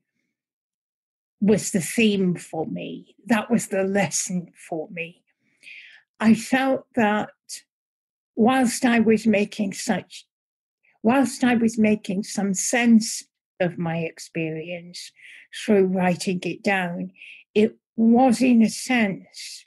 was 1.41 1.73
the 1.73 1.81
theme 1.81 2.37
for 2.37 2.65
me. 2.67 3.15
That 3.27 3.51
was 3.51 3.67
the 3.67 3.85
lesson 3.85 4.53
for 4.69 4.89
me. 4.91 5.23
I 6.19 6.33
felt 6.35 6.87
that 6.95 7.31
whilst 8.35 8.87
I 8.87 9.01
was 9.01 9.27
making 9.27 9.75
such, 9.75 10.27
whilst 11.03 11.45
I 11.45 11.55
was 11.57 11.77
making 11.77 12.23
some 12.23 12.55
sense 12.55 13.25
of 13.61 13.77
my 13.77 13.99
experience 13.99 15.13
through 15.55 15.87
writing 15.87 16.41
it 16.45 16.63
down, 16.63 17.13
it 17.55 17.77
was 17.97 18.43
in 18.43 18.63
a 18.63 18.69
sense 18.69 19.67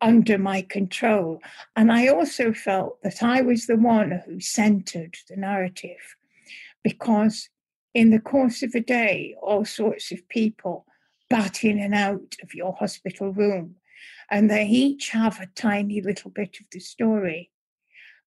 under 0.00 0.36
my 0.36 0.62
control. 0.62 1.40
And 1.76 1.92
I 1.92 2.08
also 2.08 2.52
felt 2.52 3.00
that 3.02 3.22
I 3.22 3.40
was 3.40 3.66
the 3.66 3.76
one 3.76 4.22
who 4.26 4.40
centered 4.40 5.16
the 5.28 5.36
narrative 5.36 6.16
because 6.82 7.48
in 7.94 8.10
the 8.10 8.18
course 8.18 8.62
of 8.62 8.74
a 8.74 8.80
day, 8.80 9.36
all 9.40 9.64
sorts 9.64 10.10
of 10.12 10.28
people 10.28 10.86
bat 11.30 11.64
in 11.64 11.78
and 11.78 11.94
out 11.94 12.36
of 12.42 12.54
your 12.54 12.74
hospital 12.74 13.32
room, 13.32 13.76
and 14.30 14.50
they 14.50 14.66
each 14.66 15.10
have 15.10 15.40
a 15.40 15.48
tiny 15.54 16.00
little 16.00 16.30
bit 16.30 16.58
of 16.60 16.66
the 16.72 16.80
story. 16.80 17.50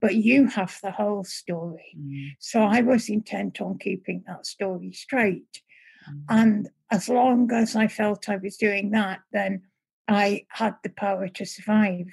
But 0.02 0.16
you 0.16 0.48
have 0.48 0.78
the 0.84 0.92
whole 0.92 1.24
story. 1.24 1.96
Mm. 1.98 2.36
So 2.40 2.62
I 2.62 2.82
was 2.82 3.10
intent 3.10 3.62
on 3.62 3.80
keeping 3.80 4.24
that 4.28 4.46
story 4.46 4.92
straight. 4.92 5.62
Mm. 6.10 6.24
And 6.30 6.70
as 6.92 7.10
long 7.10 7.52
as 7.52 7.76
I 7.76 7.88
felt 7.88 8.30
I 8.30 8.38
was 8.38 8.58
doing 8.58 8.92
that, 8.92 9.20
then 9.32 9.64
I 10.08 10.46
had 10.50 10.76
the 10.84 10.90
power 10.90 11.28
to 11.28 11.46
survive. 11.46 12.08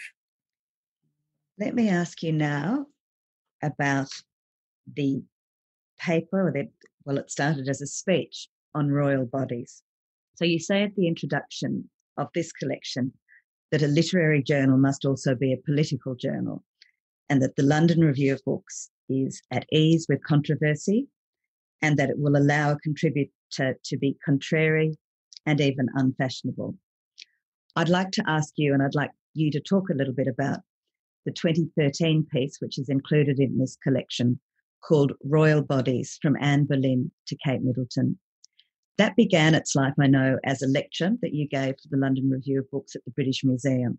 Let 1.59 1.74
me 1.74 1.88
ask 1.88 2.22
you 2.22 2.32
now 2.32 2.86
about 3.62 4.09
the 4.93 5.22
paper, 6.01 6.49
or 6.49 6.53
the, 6.53 6.68
well, 7.05 7.18
it 7.18 7.30
started 7.30 7.68
as 7.68 7.80
a 7.80 7.86
speech 7.86 8.49
on 8.74 8.90
royal 8.90 9.26
bodies. 9.26 9.82
So 10.34 10.45
you 10.45 10.59
say 10.59 10.82
at 10.82 10.97
the 10.97 11.07
introduction 11.07 11.88
of 12.16 12.28
this 12.34 12.51
collection 12.53 13.12
that 13.70 13.82
a 13.82 13.86
literary 13.86 14.43
journal 14.43 14.78
must 14.78 15.05
also 15.05 15.34
be 15.34 15.53
a 15.53 15.62
political 15.64 16.14
journal, 16.14 16.64
and 17.28 17.40
that 17.43 17.57
the 17.57 17.62
London 17.62 18.01
Review 18.01 18.32
of 18.32 18.43
Books 18.45 18.90
is 19.09 19.43
at 19.51 19.66
ease 19.70 20.07
with 20.09 20.24
controversy, 20.24 21.07
and 21.82 21.99
that 21.99 22.11
it 22.11 22.18
will 22.18 22.36
allow 22.36 22.72
a 22.72 22.78
contributor 22.78 23.30
to 23.53 23.96
be 23.98 24.16
contrary 24.24 24.96
and 25.46 25.61
even 25.61 25.88
unfashionable. 25.94 26.76
I'd 27.76 27.88
like 27.88 28.11
to 28.12 28.24
ask 28.26 28.53
you, 28.57 28.74
and 28.74 28.82
I'd 28.82 28.94
like 28.94 29.11
you 29.34 29.50
to 29.50 29.61
talk 29.61 29.88
a 29.88 29.94
little 29.94 30.12
bit 30.12 30.26
about 30.26 30.61
the 31.24 31.32
2013 31.32 32.26
piece, 32.32 32.59
which 32.61 32.78
is 32.78 32.88
included 32.88 33.38
in 33.38 33.59
this 33.59 33.76
collection, 33.82 34.40
called 34.82 35.12
Royal 35.24 35.62
Bodies 35.62 36.18
from 36.20 36.36
Anne 36.40 36.64
Boleyn 36.64 37.11
to 37.28 37.36
Kate 37.44 37.62
Middleton. 37.62 38.18
That 38.98 39.16
began 39.16 39.55
its 39.55 39.74
life, 39.74 39.94
I 39.98 40.07
know, 40.07 40.38
as 40.44 40.61
a 40.62 40.68
lecture 40.68 41.12
that 41.22 41.32
you 41.32 41.48
gave 41.48 41.76
to 41.76 41.88
the 41.88 41.96
London 41.96 42.28
Review 42.28 42.61
of 42.61 42.70
Books 42.70 42.94
at 42.94 43.05
the 43.05 43.12
British 43.12 43.42
Museum. 43.42 43.98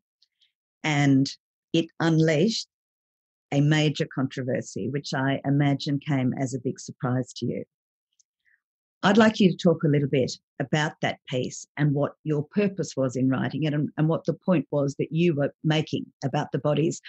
And 0.84 1.28
it 1.72 1.88
unleashed 1.99 2.68
a 3.51 3.62
major 3.62 4.08
controversy, 4.14 4.89
which 4.89 5.14
I 5.14 5.39
imagine 5.45 5.99
came 5.99 6.34
as 6.39 6.54
a 6.54 6.60
big 6.60 6.80
surprise 6.80 7.34
to 7.38 7.45
you. 7.45 7.64
I'd 9.06 9.18
like 9.18 9.41
you 9.41 9.51
to 9.51 9.58
talk 9.58 9.84
a 9.84 9.89
little 9.89 10.08
bit 10.08 10.32
about 10.62 10.93
that 11.01 11.20
piece 11.28 11.68
and 11.76 11.93
what 11.93 12.14
your 12.24 12.43
purpose 12.43 12.95
was 12.95 13.18
in 13.18 13.30
writing 13.30 13.64
it 13.64 13.74
and, 13.74 13.89
and 13.97 14.08
what 14.08 14.24
the 14.24 14.34
point 14.34 14.66
was 14.72 14.95
that 14.95 15.12
you 15.12 15.36
were 15.36 15.54
making 15.64 16.06
about 16.24 16.54
the 16.54 16.60
bodies 16.60 17.01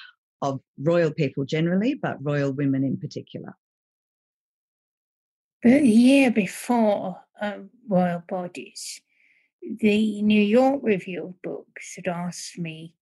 of 0.42 0.60
royal 0.78 1.12
people 1.12 1.44
generally, 1.44 1.94
but 1.94 2.22
royal 2.22 2.52
women 2.52 2.82
in 2.82 2.96
particular. 2.96 3.54
The 5.62 5.86
year 5.86 6.32
before 6.32 7.20
um, 7.40 7.70
Royal 7.88 8.22
Bodies, 8.28 9.00
the 9.62 10.20
New 10.20 10.42
York 10.42 10.80
Review 10.82 11.28
of 11.28 11.42
Books 11.42 11.94
had 11.94 12.08
asked 12.08 12.58
me 12.58 12.92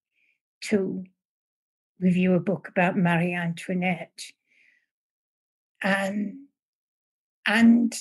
to 0.64 1.04
review 1.98 2.34
a 2.34 2.40
book 2.40 2.68
about 2.68 2.96
Marie 2.96 3.34
Antoinette. 3.34 4.22
And, 5.82 6.34
and 7.46 7.92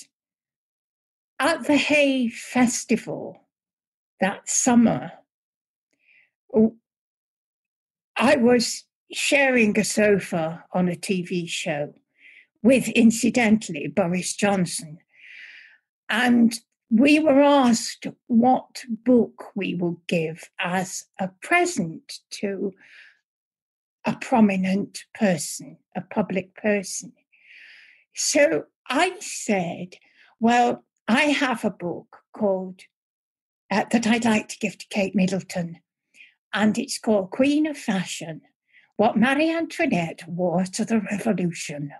at 1.42 1.66
the 1.66 1.76
Hay 1.76 2.28
Festival 2.28 3.48
that 4.20 4.48
summer, 4.48 5.10
I 8.16 8.36
was 8.36 8.84
sharing 9.12 9.76
a 9.76 9.82
sofa 9.82 10.64
on 10.72 10.88
a 10.88 10.94
TV 10.94 11.48
show 11.48 11.94
with, 12.62 12.88
incidentally, 12.90 13.88
Boris 13.88 14.36
Johnson. 14.36 14.98
And 16.08 16.54
we 16.90 17.18
were 17.18 17.42
asked 17.42 18.06
what 18.28 18.84
book 18.88 19.46
we 19.56 19.74
would 19.74 19.98
give 20.06 20.48
as 20.60 21.06
a 21.18 21.28
present 21.42 22.20
to 22.42 22.72
a 24.04 24.14
prominent 24.14 25.06
person, 25.12 25.78
a 25.96 26.02
public 26.02 26.54
person. 26.54 27.12
So 28.14 28.66
I 28.88 29.16
said, 29.18 29.96
well, 30.38 30.84
I 31.08 31.24
have 31.24 31.64
a 31.64 31.70
book 31.70 32.18
called 32.36 32.82
uh, 33.70 33.84
that 33.90 34.06
I'd 34.06 34.24
like 34.24 34.48
to 34.48 34.58
give 34.58 34.78
to 34.78 34.86
Kate 34.88 35.14
Middleton, 35.14 35.80
and 36.52 36.76
it's 36.78 36.98
called 36.98 37.30
Queen 37.30 37.66
of 37.66 37.76
Fashion 37.76 38.42
What 38.96 39.16
Marie 39.16 39.50
Antoinette 39.50 40.22
Wore 40.26 40.64
to 40.64 40.84
the 40.84 41.00
Revolution. 41.00 41.92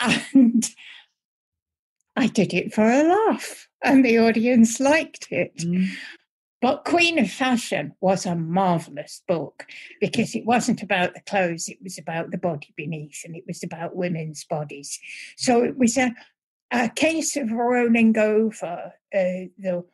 And 0.00 0.64
I 2.16 2.28
did 2.28 2.54
it 2.54 2.72
for 2.72 2.84
a 2.84 3.02
laugh, 3.02 3.68
and 3.82 4.04
the 4.04 4.18
audience 4.18 4.80
liked 4.80 5.28
it. 5.30 5.56
Mm. 5.58 5.88
But 6.62 6.84
Queen 6.84 7.18
of 7.18 7.30
Fashion 7.30 7.92
was 8.00 8.24
a 8.24 8.34
marvelous 8.34 9.22
book 9.28 9.66
because 10.00 10.34
it 10.34 10.46
wasn't 10.46 10.82
about 10.82 11.12
the 11.14 11.20
clothes, 11.20 11.68
it 11.68 11.78
was 11.82 11.98
about 11.98 12.30
the 12.30 12.38
body 12.38 12.72
beneath 12.76 13.22
and 13.24 13.36
it 13.36 13.44
was 13.46 13.62
about 13.62 13.94
women's 13.94 14.42
bodies. 14.44 14.98
So 15.36 15.62
it 15.62 15.76
was 15.76 15.98
a, 15.98 16.14
a 16.70 16.88
case 16.88 17.36
of 17.36 17.52
rolling 17.52 18.16
over 18.18 18.92
uh, 19.14 19.48
the 19.58 19.84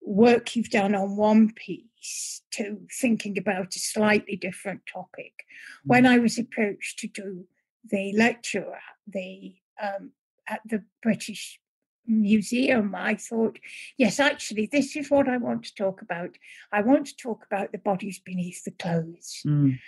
work 0.00 0.54
you've 0.56 0.70
done 0.70 0.94
on 0.94 1.16
one 1.16 1.52
piece 1.52 2.42
to 2.52 2.80
thinking 3.00 3.38
about 3.38 3.76
a 3.76 3.78
slightly 3.78 4.36
different 4.36 4.82
topic. 4.92 5.32
Mm. 5.38 5.86
When 5.86 6.06
I 6.06 6.18
was 6.18 6.38
approached 6.38 6.98
to 7.00 7.08
do 7.08 7.46
the 7.88 8.12
lecture 8.16 8.72
at 8.74 8.96
the 9.06 9.54
um, 9.82 10.12
at 10.48 10.60
the 10.64 10.84
British 11.02 11.60
Museum, 12.06 12.94
I 12.96 13.14
thought, 13.14 13.58
yes, 13.96 14.18
actually, 14.18 14.68
this 14.70 14.96
is 14.96 15.10
what 15.10 15.28
I 15.28 15.36
want 15.36 15.64
to 15.64 15.74
talk 15.74 16.02
about. 16.02 16.30
I 16.72 16.82
want 16.82 17.06
to 17.06 17.16
talk 17.16 17.44
about 17.46 17.72
the 17.72 17.78
bodies 17.78 18.18
beneath 18.18 18.64
the 18.64 18.72
clothes. 18.72 19.42
Mm. 19.46 19.78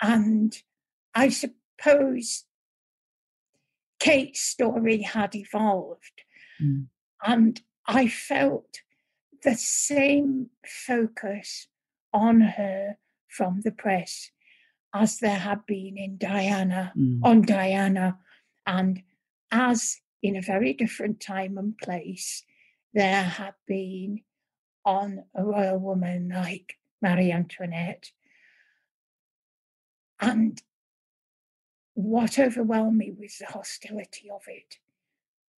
And 0.00 0.56
I 1.14 1.30
suppose 1.30 2.44
Kate's 3.98 4.40
story 4.40 5.02
had 5.02 5.34
evolved. 5.34 6.22
Mm. 6.62 6.86
And 7.24 7.60
I 7.86 8.08
felt 8.08 8.80
the 9.42 9.54
same 9.54 10.50
focus 10.64 11.68
on 12.12 12.40
her 12.40 12.98
from 13.28 13.60
the 13.62 13.72
press 13.72 14.30
as 14.94 15.18
there 15.18 15.38
had 15.38 15.66
been 15.66 15.98
in 15.98 16.16
Diana, 16.16 16.92
Mm. 16.96 17.20
on 17.22 17.42
Diana, 17.42 18.18
and 18.66 19.02
as 19.50 20.00
in 20.22 20.36
a 20.36 20.42
very 20.42 20.72
different 20.72 21.20
time 21.20 21.58
and 21.58 21.76
place, 21.76 22.44
there 22.94 23.24
had 23.24 23.54
been 23.66 24.22
on 24.84 25.24
a 25.34 25.44
royal 25.44 25.78
woman 25.78 26.30
like 26.30 26.78
Marie 27.02 27.30
Antoinette. 27.30 28.10
And 30.18 30.62
what 31.96 32.38
overwhelmed 32.38 32.98
me 32.98 33.10
was 33.18 33.38
the 33.38 33.46
hostility 33.46 34.28
of 34.30 34.42
it, 34.48 34.76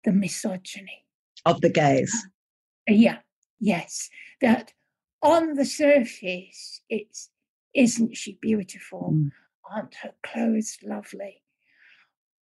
the 0.06 0.12
misogyny. 0.12 1.04
Of 1.46 1.62
the 1.62 1.70
gaze. 1.70 2.16
Yeah, 2.88 3.18
yes. 3.60 4.10
That 4.40 4.72
on 5.24 5.56
the 5.56 5.66
surface, 5.66 6.82
it's 6.90 7.30
isn't 7.74 8.16
she 8.16 8.38
beautiful? 8.40 9.14
Mm. 9.14 9.32
Aren't 9.70 9.96
her 9.96 10.14
clothes 10.24 10.78
lovely? 10.84 11.42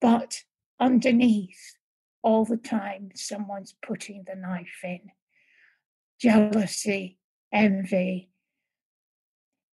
But 0.02 0.44
underneath, 0.78 1.78
all 2.22 2.44
the 2.44 2.58
time, 2.58 3.12
someone's 3.16 3.76
putting 3.82 4.26
the 4.28 4.36
knife 4.36 4.82
in. 4.84 5.12
Jealousy, 6.20 7.18
envy, 7.54 8.30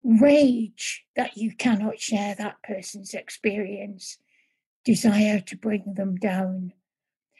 rage 0.03 1.05
that 1.15 1.37
you 1.37 1.53
cannot 1.55 1.99
share 1.99 2.35
that 2.35 2.61
person's 2.63 3.13
experience, 3.13 4.17
desire 4.83 5.39
to 5.39 5.57
bring 5.57 5.93
them 5.95 6.15
down. 6.15 6.73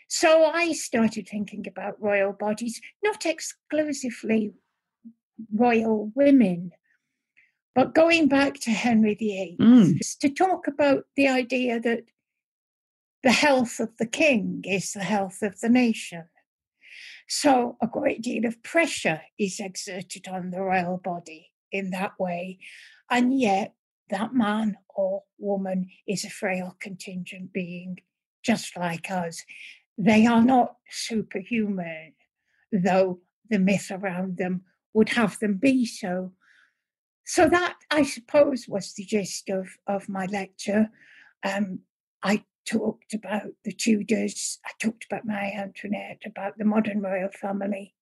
So 0.07 0.45
I 0.45 0.73
started 0.73 1.27
thinking 1.27 1.65
about 1.67 2.01
royal 2.01 2.33
bodies, 2.33 2.81
not 3.03 3.25
exclusively 3.25 4.53
royal 5.53 6.11
women, 6.15 6.71
but 7.73 7.95
going 7.95 8.27
back 8.27 8.55
to 8.61 8.71
Henry 8.71 9.15
VIII 9.15 9.57
Mm. 9.59 10.19
to 10.19 10.29
talk 10.29 10.67
about 10.67 11.05
the 11.15 11.27
idea 11.27 11.79
that 11.79 12.03
the 13.23 13.31
health 13.31 13.79
of 13.79 13.95
the 13.97 14.05
king 14.05 14.63
is 14.65 14.91
the 14.91 15.03
health 15.03 15.41
of 15.41 15.59
the 15.61 15.69
nation. 15.69 16.25
So 17.27 17.77
a 17.81 17.87
great 17.87 18.21
deal 18.21 18.45
of 18.45 18.61
pressure 18.61 19.21
is 19.39 19.59
exerted 19.59 20.27
on 20.27 20.49
the 20.49 20.61
royal 20.61 20.97
body 20.97 21.50
in 21.71 21.91
that 21.91 22.19
way. 22.19 22.59
And 23.09 23.39
yet, 23.39 23.73
that 24.09 24.33
man 24.33 24.77
or 24.89 25.23
woman 25.37 25.89
is 26.07 26.25
a 26.25 26.29
frail 26.29 26.75
contingent 26.79 27.53
being, 27.53 27.99
just 28.43 28.77
like 28.77 29.09
us. 29.09 29.43
They 29.97 30.25
are 30.25 30.43
not 30.43 30.75
superhuman, 30.89 32.13
though 32.71 33.19
the 33.49 33.59
myth 33.59 33.91
around 33.91 34.37
them 34.37 34.63
would 34.93 35.09
have 35.09 35.39
them 35.39 35.55
be 35.55 35.85
so. 35.85 36.33
So 37.25 37.47
that, 37.49 37.77
I 37.89 38.03
suppose, 38.03 38.67
was 38.67 38.93
the 38.93 39.05
gist 39.05 39.49
of, 39.49 39.69
of 39.87 40.09
my 40.09 40.25
lecture. 40.25 40.89
Um, 41.43 41.79
I 42.23 42.43
talked 42.65 43.13
about 43.13 43.51
the 43.63 43.71
Tudors, 43.71 44.59
I 44.65 44.71
talked 44.81 45.05
about 45.05 45.25
Marie 45.25 45.53
Antoinette, 45.57 46.21
about 46.25 46.57
the 46.57 46.65
modern 46.65 47.01
royal 47.01 47.29
family. 47.29 47.95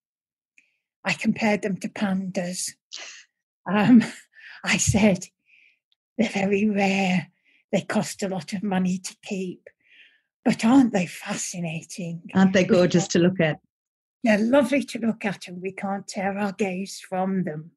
I 1.03 1.13
compared 1.13 1.61
them 1.61 1.77
to 1.77 1.89
pandas. 1.89 2.71
Um, 3.69 4.03
I 4.63 4.77
said 4.77 5.25
they're 6.17 6.29
very 6.29 6.69
rare, 6.69 7.27
they 7.71 7.81
cost 7.81 8.23
a 8.23 8.27
lot 8.27 8.53
of 8.53 8.63
money 8.63 8.97
to 8.97 9.15
keep, 9.23 9.69
but 10.43 10.65
aren't 10.65 10.91
they 10.93 11.05
fascinating? 11.05 12.21
Aren't 12.33 12.53
they 12.53 12.63
gorgeous 12.65 13.07
to 13.09 13.19
look 13.19 13.39
at? 13.39 13.59
They're 14.23 14.37
lovely 14.37 14.83
to 14.83 14.99
look 14.99 15.23
at, 15.23 15.47
and 15.47 15.61
we 15.61 15.71
can't 15.71 16.07
tear 16.07 16.37
our 16.37 16.51
gaze 16.51 16.99
from 17.07 17.43
them. 17.45 17.71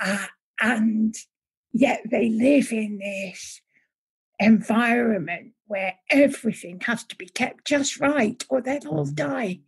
Uh, 0.00 0.26
and 0.60 1.14
yet 1.72 2.00
they 2.10 2.28
live 2.30 2.72
in 2.72 2.98
this 2.98 3.60
environment 4.38 5.52
where 5.66 5.94
everything 6.10 6.80
has 6.82 7.04
to 7.04 7.16
be 7.16 7.26
kept 7.26 7.64
just 7.66 8.00
right, 8.00 8.44
or 8.48 8.60
they'll 8.60 8.88
all 8.88 9.06
Mm. 9.06 9.14
die. 9.14 9.60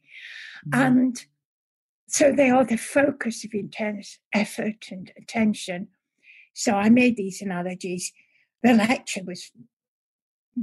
Mm. 0.68 0.86
And 0.86 1.26
so 2.08 2.32
they 2.32 2.48
are 2.48 2.64
the 2.64 2.78
focus 2.78 3.44
of 3.44 3.52
intense 3.52 4.18
effort 4.32 4.86
and 4.90 5.12
attention. 5.16 5.88
So 6.54 6.72
I 6.72 6.88
made 6.88 7.16
these 7.16 7.42
analogies. 7.42 8.12
The 8.62 8.72
lecture 8.72 9.22
was 9.24 9.52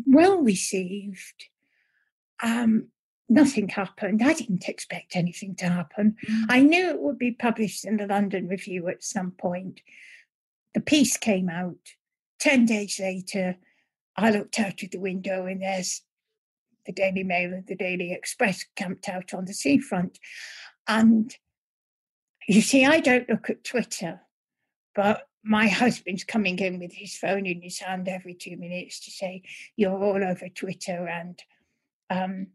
well 0.07 0.41
received. 0.41 1.45
Um, 2.43 2.87
nothing 3.29 3.69
happened. 3.69 4.23
I 4.23 4.33
didn't 4.33 4.67
expect 4.67 5.15
anything 5.15 5.55
to 5.57 5.67
happen. 5.67 6.15
Mm. 6.27 6.43
I 6.49 6.59
knew 6.61 6.89
it 6.89 6.99
would 6.99 7.19
be 7.19 7.31
published 7.31 7.85
in 7.85 7.97
the 7.97 8.07
London 8.07 8.47
Review 8.47 8.87
at 8.87 9.03
some 9.03 9.31
point. 9.31 9.81
The 10.73 10.81
piece 10.81 11.15
came 11.15 11.49
out 11.49 11.77
10 12.39 12.65
days 12.65 12.99
later. 12.99 13.57
I 14.17 14.31
looked 14.31 14.59
out 14.59 14.81
of 14.81 14.91
the 14.91 14.99
window 14.99 15.45
and 15.45 15.61
there's 15.61 16.01
the 16.85 16.91
Daily 16.91 17.23
Mail 17.23 17.53
and 17.53 17.65
the 17.67 17.75
Daily 17.75 18.11
Express 18.13 18.65
camped 18.75 19.09
out 19.09 19.33
on 19.33 19.45
the 19.45 19.53
seafront. 19.53 20.19
And 20.87 21.35
you 22.47 22.61
see, 22.61 22.85
I 22.85 22.99
don't 22.99 23.29
look 23.29 23.49
at 23.49 23.63
Twitter, 23.63 24.21
but 24.93 25.27
my 25.43 25.67
husband's 25.67 26.23
coming 26.23 26.57
in 26.59 26.79
with 26.79 26.93
his 26.93 27.15
phone 27.17 27.45
in 27.45 27.61
his 27.61 27.79
hand 27.79 28.07
every 28.07 28.33
two 28.33 28.57
minutes 28.57 28.99
to 29.01 29.11
say, 29.11 29.43
You're 29.75 30.03
all 30.03 30.23
over 30.23 30.49
Twitter. 30.49 31.07
And 31.07 31.39
um, 32.09 32.47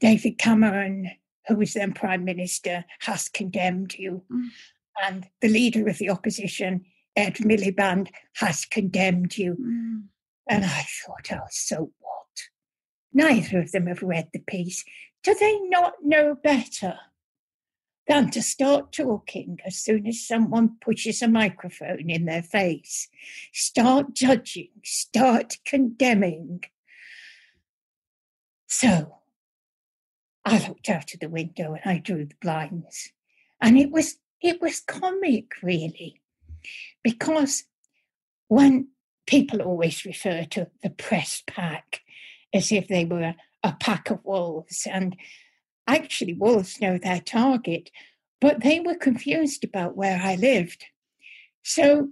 David 0.00 0.38
Cameron, 0.38 1.10
who 1.46 1.56
was 1.56 1.74
then 1.74 1.92
Prime 1.92 2.24
Minister, 2.24 2.84
has 3.00 3.28
condemned 3.28 3.94
you. 3.94 4.22
Mm. 4.32 4.48
And 5.04 5.28
the 5.42 5.48
leader 5.48 5.86
of 5.88 5.98
the 5.98 6.10
opposition, 6.10 6.86
Ed 7.14 7.34
Miliband, 7.36 8.08
has 8.36 8.64
condemned 8.64 9.36
you. 9.36 9.56
Mm. 9.60 10.04
And 10.48 10.64
I 10.64 10.86
thought, 11.04 11.28
oh, 11.32 11.46
so 11.50 11.92
what? 11.98 12.26
Neither 13.12 13.60
of 13.60 13.72
them 13.72 13.86
have 13.86 14.02
read 14.02 14.28
the 14.32 14.40
piece. 14.40 14.84
Do 15.26 15.34
they 15.34 15.58
not 15.58 15.94
know 16.04 16.36
better 16.36 17.00
than 18.06 18.30
to 18.30 18.40
start 18.40 18.92
talking 18.92 19.58
as 19.66 19.76
soon 19.76 20.06
as 20.06 20.24
someone 20.24 20.76
pushes 20.80 21.20
a 21.20 21.26
microphone 21.26 22.08
in 22.08 22.26
their 22.26 22.44
face? 22.44 23.08
Start 23.52 24.14
judging, 24.14 24.68
start 24.84 25.58
condemning. 25.64 26.62
So 28.68 29.16
I 30.44 30.64
looked 30.68 30.88
out 30.88 31.12
of 31.12 31.18
the 31.18 31.28
window 31.28 31.74
and 31.74 31.92
I 31.92 31.98
drew 31.98 32.26
the 32.26 32.36
blinds. 32.40 33.10
And 33.60 33.76
it 33.76 33.90
was 33.90 34.18
it 34.40 34.62
was 34.62 34.78
comic 34.78 35.60
really. 35.60 36.20
Because 37.02 37.64
when 38.46 38.90
people 39.26 39.60
always 39.60 40.04
refer 40.04 40.44
to 40.50 40.70
the 40.84 40.90
press 40.90 41.42
pack 41.48 42.02
as 42.54 42.70
if 42.70 42.86
they 42.86 43.04
were 43.04 43.34
a 43.66 43.76
pack 43.80 44.10
of 44.10 44.24
wolves. 44.24 44.86
And 44.90 45.16
actually, 45.86 46.34
wolves 46.34 46.80
know 46.80 46.98
their 46.98 47.20
target, 47.20 47.90
but 48.40 48.62
they 48.62 48.80
were 48.80 48.96
confused 48.96 49.64
about 49.64 49.96
where 49.96 50.20
I 50.22 50.36
lived. 50.36 50.84
So, 51.64 52.10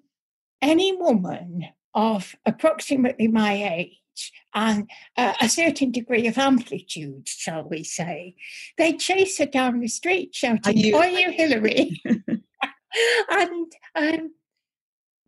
any 0.62 0.96
woman 0.96 1.66
of 1.94 2.34
approximately 2.46 3.28
my 3.28 3.54
age 3.76 4.32
and 4.54 4.90
uh, 5.16 5.34
a 5.40 5.48
certain 5.48 5.90
degree 5.92 6.26
of 6.26 6.38
amplitude, 6.38 7.28
shall 7.28 7.68
we 7.68 7.84
say, 7.84 8.34
they 8.78 8.94
chase 8.94 9.38
her 9.38 9.46
down 9.46 9.80
the 9.80 9.88
street 9.88 10.34
shouting, 10.34 10.76
you- 10.78 10.96
Are 10.96 11.08
you 11.08 11.30
Hilary? 11.32 12.02
and 13.30 13.72
um, 13.94 14.32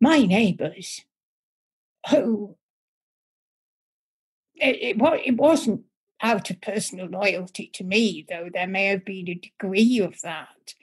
my 0.01 0.21
neighbours, 0.25 1.03
who 2.11 2.57
it, 4.57 4.99
it, 5.01 5.03
it 5.27 5.37
wasn't 5.37 5.83
out 6.23 6.51
of 6.51 6.61
personal 6.61 7.07
loyalty 7.07 7.71
to 7.75 7.85
me, 7.85 8.25
though 8.29 8.49
there 8.53 8.67
may 8.67 8.87
have 8.87 9.05
been 9.05 9.29
a 9.29 9.35
degree 9.35 9.99
of 10.01 10.21
that. 10.23 10.75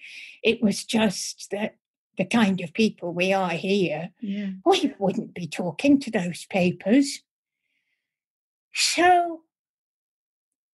It 0.43 0.61
was 0.61 0.83
just 0.83 1.49
that 1.51 1.77
the 2.17 2.25
kind 2.25 2.61
of 2.61 2.73
people 2.73 3.11
we 3.13 3.33
are 3.33 3.49
here, 3.51 4.11
Yeah. 4.21 4.51
we 4.65 4.93
wouldn't 4.99 5.33
be 5.33 5.47
talking 5.47 5.99
to 6.01 6.11
those 6.11 6.45
papers. 6.45 7.21
So, 8.73 9.41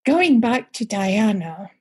going 0.05 0.39
back 0.39 0.74
to 0.74 0.86
Diana, 0.86 1.72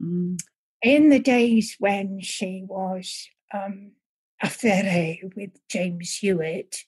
Mm. 0.00 0.38
in 0.82 1.10
the 1.10 1.18
days 1.18 1.76
when 1.78 2.20
she 2.20 2.62
was 2.66 3.28
um, 3.52 3.92
affaire 4.40 5.16
with 5.36 5.50
James 5.68 6.16
Hewitt, 6.18 6.84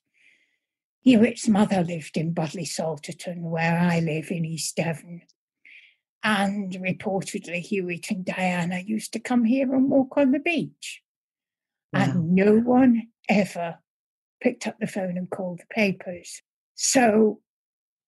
Hewitt's 1.02 1.48
mother 1.48 1.82
lived 1.82 2.16
in 2.16 2.32
Budleigh 2.32 2.64
Salterton, 2.66 3.40
where 3.42 3.78
I 3.78 4.00
live 4.00 4.30
in 4.30 4.44
East 4.44 4.76
Devon. 4.76 5.22
And 6.22 6.72
reportedly, 6.74 7.58
Hewitt 7.60 8.10
and 8.10 8.24
Diana 8.24 8.78
used 8.78 9.12
to 9.14 9.18
come 9.18 9.44
here 9.44 9.74
and 9.74 9.90
walk 9.90 10.16
on 10.16 10.30
the 10.30 10.38
beach. 10.38 11.02
Wow. 11.92 12.00
And 12.02 12.34
no 12.34 12.56
one 12.58 13.08
ever 13.28 13.78
picked 14.40 14.66
up 14.68 14.78
the 14.78 14.86
phone 14.86 15.16
and 15.18 15.28
called 15.28 15.58
the 15.58 15.74
papers. 15.74 16.42
So 16.74 17.40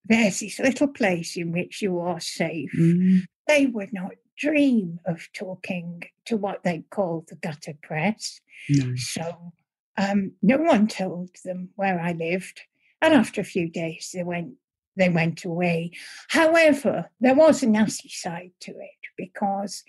there's 0.05 0.41
this 0.41 0.61
little 0.61 0.89
place 0.89 1.37
in 1.37 1.51
which 1.53 1.83
you 1.83 1.99
are 1.99 2.21
safe 2.21 2.71
Mm. 2.79 3.23
they 3.47 3.67
would 3.67 3.93
not 3.93 4.13
dream 4.39 5.01
of 5.07 5.29
talking 5.33 6.03
to 6.27 6.37
what 6.37 6.63
they 6.63 6.85
call 6.91 7.25
the 7.29 7.37
gutter 7.37 7.75
press. 7.83 8.41
No. 8.69 8.95
So 8.97 9.53
Um, 9.97 10.33
no 10.43 10.57
one 10.59 10.89
told 10.89 11.31
them 11.45 11.71
where 11.77 12.01
I 12.01 12.13
lived, 12.13 12.63
and 13.05 13.15
after 13.15 13.43
a 13.43 13.45
few 13.45 13.69
days, 13.69 14.11
they 14.15 14.23
went 14.23 14.55
they 14.97 15.09
went 15.09 15.45
away. 15.45 15.91
However, 16.29 17.11
there 17.21 17.35
was 17.35 17.63
a 17.63 17.69
nasty 17.69 18.09
side 18.09 18.53
to 18.61 18.71
it 18.71 19.03
because 19.19 19.83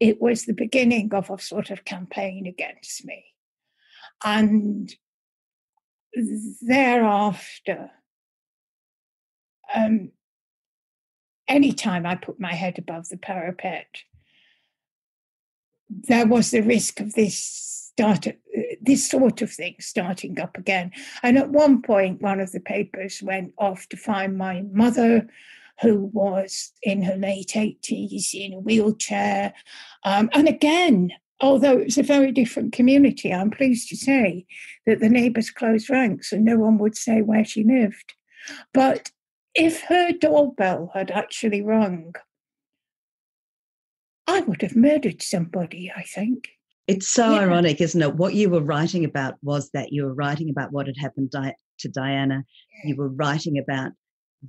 it 0.00 0.20
was 0.20 0.44
the 0.44 0.52
beginning 0.52 1.14
of 1.14 1.30
a 1.30 1.38
sort 1.38 1.70
of 1.70 1.84
campaign 1.84 2.46
against 2.46 3.04
me, 3.04 3.24
and 4.24 4.94
thereafter, 6.60 7.90
um, 9.74 10.10
anytime 11.46 12.04
I 12.04 12.16
put 12.16 12.38
my 12.38 12.54
head 12.54 12.78
above 12.78 13.08
the 13.08 13.16
parapet, 13.16 13.86
there 15.88 16.26
was 16.26 16.50
the 16.50 16.60
risk 16.60 17.00
of 17.00 17.14
this 17.14 17.87
start 17.98 18.28
this 18.80 19.10
sort 19.10 19.42
of 19.42 19.50
thing 19.50 19.74
starting 19.80 20.38
up 20.38 20.56
again. 20.56 20.92
And 21.24 21.36
at 21.36 21.50
one 21.50 21.82
point, 21.82 22.22
one 22.22 22.38
of 22.38 22.52
the 22.52 22.60
papers 22.60 23.20
went 23.22 23.52
off 23.58 23.88
to 23.88 23.96
find 23.96 24.38
my 24.38 24.62
mother, 24.72 25.26
who 25.80 26.10
was 26.12 26.72
in 26.82 27.02
her 27.02 27.16
late 27.16 27.52
80s 27.56 28.34
in 28.34 28.52
a 28.52 28.60
wheelchair. 28.60 29.52
Um, 30.04 30.30
and 30.32 30.46
again, 30.46 31.10
although 31.40 31.78
it 31.78 31.86
was 31.86 31.98
a 31.98 32.04
very 32.04 32.30
different 32.30 32.72
community, 32.72 33.32
I'm 33.32 33.50
pleased 33.50 33.88
to 33.88 33.96
say 33.96 34.46
that 34.86 35.00
the 35.00 35.08
neighbours 35.08 35.50
closed 35.50 35.90
ranks 35.90 36.32
and 36.32 36.44
no 36.44 36.56
one 36.56 36.78
would 36.78 36.96
say 36.96 37.20
where 37.20 37.44
she 37.44 37.64
lived. 37.64 38.14
But 38.72 39.10
if 39.56 39.82
her 39.82 40.12
doorbell 40.12 40.92
had 40.94 41.10
actually 41.10 41.62
rung, 41.62 42.14
I 44.28 44.40
would 44.40 44.62
have 44.62 44.76
murdered 44.76 45.20
somebody, 45.20 45.90
I 45.94 46.02
think. 46.02 46.57
It's 46.88 47.08
so 47.08 47.30
yeah. 47.32 47.40
ironic, 47.40 47.82
isn't 47.82 48.00
it? 48.00 48.14
What 48.16 48.34
you 48.34 48.48
were 48.48 48.62
writing 48.62 49.04
about 49.04 49.34
was 49.42 49.70
that 49.74 49.92
you 49.92 50.04
were 50.04 50.14
writing 50.14 50.48
about 50.48 50.72
what 50.72 50.86
had 50.86 50.96
happened 50.96 51.30
di- 51.30 51.54
to 51.80 51.88
Diana. 51.88 52.44
You 52.84 52.96
were 52.96 53.10
writing 53.10 53.58
about 53.58 53.92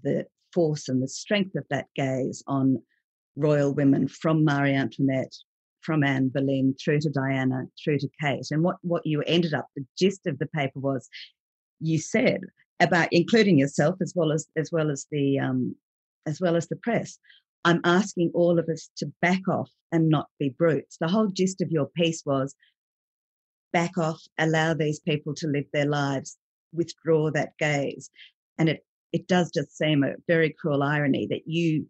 the 0.04 0.26
force 0.54 0.88
and 0.88 1.04
the 1.04 1.08
strength 1.08 1.56
of 1.56 1.66
that 1.70 1.88
gaze 1.96 2.42
on 2.48 2.82
royal 3.36 3.74
women 3.74 4.08
from 4.08 4.46
Marie 4.46 4.74
Antoinette, 4.74 5.36
from 5.82 6.04
Anne 6.04 6.30
Boleyn, 6.30 6.76
through 6.82 7.02
to 7.02 7.10
Diana, 7.10 7.66
through 7.84 8.00
to 8.00 8.10
Kate. 8.22 8.48
And 8.52 8.64
what, 8.64 8.78
what 8.84 9.06
you 9.06 9.22
ended 9.24 9.54
up, 9.54 9.68
the 9.76 9.86
gist 9.98 10.26
of 10.26 10.40
the 10.40 10.48
paper 10.48 10.80
was 10.80 11.10
you 11.82 12.00
said 12.00 12.42
about 12.80 13.10
including 13.12 13.58
yourself 13.58 13.96
as 14.02 14.14
well 14.16 14.32
as 14.32 14.48
as 14.56 14.72
well 14.72 14.90
as 14.90 15.06
the 15.12 15.40
um, 15.40 15.76
as 16.26 16.40
well 16.40 16.56
as 16.56 16.68
the 16.68 16.76
press. 16.78 17.18
I'm 17.66 17.82
asking 17.84 18.32
all 18.34 18.60
of 18.60 18.70
us 18.70 18.89
to 18.97 19.12
back 19.22 19.47
off 19.49 19.70
and 19.91 20.10
not 20.10 20.28
be 20.39 20.49
brutes. 20.49 20.97
The 20.99 21.07
whole 21.07 21.28
gist 21.28 21.62
of 21.62 21.72
your 21.72 21.88
piece 21.88 22.24
was 22.26 22.55
back 23.74 23.97
off, 23.97 24.22
allow 24.38 24.74
these 24.74 24.99
people 24.99 25.34
to 25.36 25.47
live 25.47 25.66
their 25.74 25.86
lives, 25.86 26.38
withdraw 26.74 27.32
that 27.32 27.57
gaze. 27.60 28.10
And 28.57 28.70
it, 28.70 28.86
it 29.12 29.28
does 29.28 29.51
just 29.51 29.78
seem 29.78 30.03
a 30.03 30.14
very 30.28 30.55
cruel 30.60 30.84
irony 30.84 31.28
that 31.30 31.43
you 31.45 31.88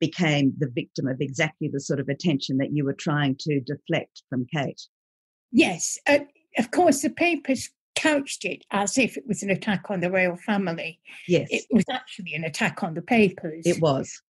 became 0.00 0.52
the 0.58 0.70
victim 0.74 1.06
of 1.06 1.20
exactly 1.20 1.68
the 1.72 1.80
sort 1.80 2.00
of 2.00 2.08
attention 2.08 2.58
that 2.58 2.72
you 2.72 2.84
were 2.84 2.94
trying 2.94 3.36
to 3.40 3.60
deflect 3.60 4.22
from 4.28 4.46
Kate. 4.54 4.80
Yes. 5.52 5.98
Uh, 6.08 6.20
of 6.58 6.70
course, 6.70 7.02
the 7.02 7.10
papers 7.10 7.70
couched 7.94 8.44
it 8.44 8.64
as 8.70 8.98
if 8.98 9.16
it 9.16 9.24
was 9.26 9.42
an 9.42 9.50
attack 9.50 9.84
on 9.88 10.00
the 10.00 10.10
royal 10.10 10.36
family. 10.36 11.00
Yes. 11.28 11.48
It 11.50 11.64
was 11.70 11.84
actually 11.90 12.34
an 12.34 12.44
attack 12.44 12.82
on 12.82 12.94
the 12.94 13.02
papers. 13.02 13.62
It 13.64 13.80
was. 13.80 14.20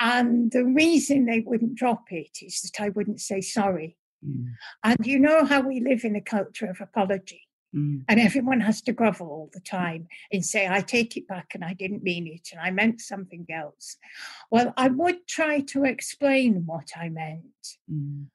And 0.00 0.50
the 0.50 0.64
reason 0.64 1.26
they 1.26 1.40
wouldn't 1.40 1.74
drop 1.74 2.10
it 2.10 2.38
is 2.40 2.62
that 2.62 2.82
I 2.82 2.88
wouldn't 2.88 3.20
say 3.20 3.42
sorry. 3.42 3.96
Mm. 4.26 4.52
And 4.82 5.06
you 5.06 5.18
know 5.18 5.44
how 5.44 5.60
we 5.60 5.80
live 5.80 6.04
in 6.04 6.16
a 6.16 6.22
culture 6.22 6.70
of 6.70 6.80
apology. 6.80 7.42
Mm. 7.76 8.04
And 8.08 8.18
everyone 8.18 8.60
has 8.60 8.80
to 8.82 8.92
grovel 8.92 9.28
all 9.28 9.50
the 9.52 9.60
time 9.60 10.08
and 10.32 10.44
say, 10.44 10.66
I 10.68 10.80
take 10.80 11.16
it 11.16 11.28
back 11.28 11.52
and 11.54 11.64
I 11.64 11.74
didn't 11.74 12.02
mean 12.02 12.26
it 12.26 12.48
and 12.50 12.60
I 12.60 12.70
meant 12.70 13.00
something 13.00 13.46
else. 13.50 13.96
Well, 14.50 14.72
I 14.76 14.88
would 14.88 15.26
try 15.28 15.60
to 15.60 15.84
explain 15.84 16.64
what 16.66 16.90
I 16.96 17.10
meant. 17.10 17.78
Mm. 17.90 18.26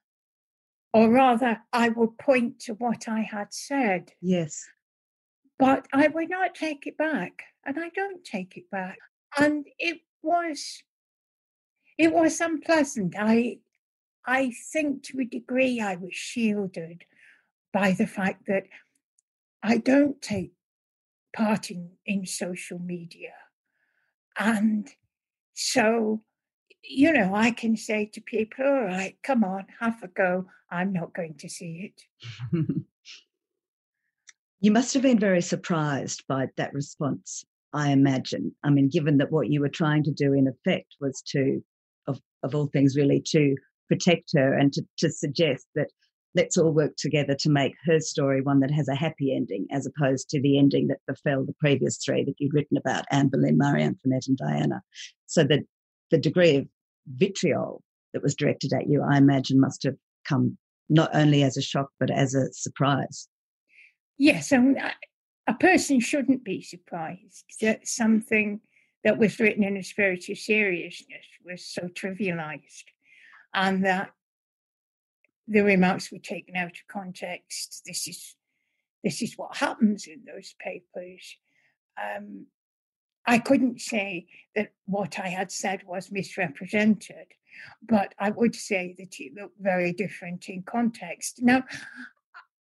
Or 0.94 1.10
rather, 1.10 1.60
I 1.74 1.90
would 1.90 2.18
point 2.18 2.60
to 2.62 2.74
what 2.76 3.10
I 3.10 3.22
had 3.22 3.54
said. 3.54 4.14
Yes. 4.22 4.64
But 5.60 5.88
I 5.92 6.08
would 6.08 6.30
not 6.30 6.56
take 6.56 6.88
it 6.88 6.98
back. 6.98 7.44
And 7.66 7.80
I 7.80 7.90
don't 7.90 8.24
take 8.24 8.56
it 8.56 8.70
back. 8.72 8.98
And 9.38 9.66
it 9.80 9.98
was 10.22 10.84
it 11.98 12.14
was 12.14 12.40
unpleasant. 12.42 13.16
I 13.18 13.60
I 14.26 14.52
think 14.74 15.04
to 15.04 15.20
a 15.20 15.26
degree 15.26 15.80
I 15.80 15.96
was 15.96 16.14
shielded 16.14 17.04
by 17.72 17.92
the 17.92 18.08
fact 18.08 18.44
that 18.48 18.64
I 19.62 19.78
don't 19.78 20.22
take 20.22 20.54
part 21.36 21.70
in, 21.70 21.92
in 22.06 22.26
social 22.26 22.80
media. 22.80 23.34
And 24.38 24.90
so, 25.54 26.24
you 26.84 27.14
know, 27.14 27.36
I 27.36 27.52
can 27.52 27.78
say 27.78 28.06
to 28.14 28.22
people, 28.22 28.66
all 28.66 28.86
right, 28.86 29.18
come 29.24 29.44
on, 29.44 29.66
have 29.80 30.02
a 30.04 30.08
go. 30.08 30.46
I'm 30.72 30.92
not 30.94 31.14
going 31.14 31.36
to 31.40 31.50
see 31.50 31.92
it. 31.94 32.66
you 34.60 34.72
must 34.72 34.94
have 34.94 35.04
been 35.04 35.20
very 35.20 35.42
surprised 35.42 36.24
by 36.28 36.48
that 36.58 36.74
response, 36.74 37.46
I 37.74 37.92
imagine. 37.92 38.54
I 38.64 38.70
mean, 38.72 38.90
given 38.90 39.18
that 39.18 39.32
what 39.32 39.50
you 39.50 39.62
were 39.62 39.70
trying 39.70 40.04
to 40.04 40.12
do 40.12 40.34
in 40.34 40.48
effect 40.48 40.96
was 41.00 41.22
to 41.28 41.64
of, 42.08 42.20
of 42.44 42.56
all 42.56 42.68
things, 42.68 42.96
really, 42.96 43.22
to 43.28 43.56
protect 43.88 44.32
her 44.34 44.54
and 44.54 44.74
to, 44.74 44.84
to 44.98 45.10
suggest 45.12 45.66
that 45.76 45.90
let's 46.36 46.58
all 46.58 46.72
work 46.72 46.96
together 46.98 47.34
to 47.34 47.50
make 47.50 47.74
her 47.86 48.00
story 48.00 48.42
one 48.42 48.60
that 48.60 48.72
has 48.72 48.88
a 48.90 48.96
happy 48.96 49.34
ending 49.34 49.66
as 49.72 49.88
opposed 49.88 50.30
to 50.30 50.42
the 50.42 50.60
ending 50.60 50.88
that 50.88 51.00
befell 51.08 51.46
the 51.46 51.56
previous 51.60 51.98
three 52.04 52.24
that 52.26 52.36
you'd 52.40 52.54
written 52.54 52.78
about 52.78 53.06
Anne 53.10 53.30
Boleyn, 53.30 53.58
Marie 53.58 53.84
Antoinette, 53.84 54.28
and 54.28 54.38
Diana. 54.38 54.82
So 55.28 55.44
that 55.46 55.62
the 56.12 56.18
degree 56.18 56.58
of 56.58 56.68
vitriol 57.08 57.82
that 58.14 58.22
was 58.22 58.36
directed 58.36 58.74
at 58.74 58.88
you, 58.88 59.02
I 59.02 59.18
imagine, 59.18 59.60
must 59.60 59.84
have 59.84 59.96
come 60.28 60.58
not 60.90 61.10
only 61.14 61.42
as 61.44 61.58
a 61.58 61.62
shock 61.62 61.90
but 62.00 62.12
as 62.12 62.36
a 62.36 62.52
surprise. 62.52 63.28
Yes, 64.18 64.52
mean, 64.52 64.78
a 65.48 65.54
person 65.54 66.00
shouldn't 66.00 66.44
be 66.44 66.62
surprised 66.62 67.46
that 67.62 67.88
something 67.88 68.60
that 69.06 69.20
was 69.20 69.40
written 69.40 69.64
in 69.64 69.78
a 69.78 69.84
spirit 69.84 70.28
of 70.30 70.38
seriousness 70.38 71.26
was 71.46 71.64
so 71.64 71.84
trivialized 71.84 72.86
and 73.54 73.86
that 73.86 74.10
the 75.48 75.62
remarks 75.62 76.12
were 76.12 76.18
taken 76.18 76.56
out 76.56 76.72
of 76.72 76.88
context. 76.92 77.84
This 77.86 78.08
is 78.08 78.36
this 79.04 79.22
is 79.22 79.36
what 79.38 79.58
happens 79.58 80.08
in 80.08 80.24
those 80.26 80.56
papers. 80.60 81.38
Um, 82.02 82.48
I 83.28 83.38
couldn't 83.38 83.80
say 83.80 84.26
that 84.56 84.74
what 84.88 85.20
I 85.20 85.28
had 85.28 85.52
said 85.52 85.84
was 85.86 86.12
misrepresented, 86.12 87.28
but 87.88 88.16
I 88.18 88.32
would 88.32 88.56
say 88.56 88.96
that 88.98 89.20
it 89.20 89.34
looked 89.40 89.62
very 89.62 89.94
different 89.94 90.50
in 90.50 90.64
context. 90.64 91.44
Now, 91.44 91.64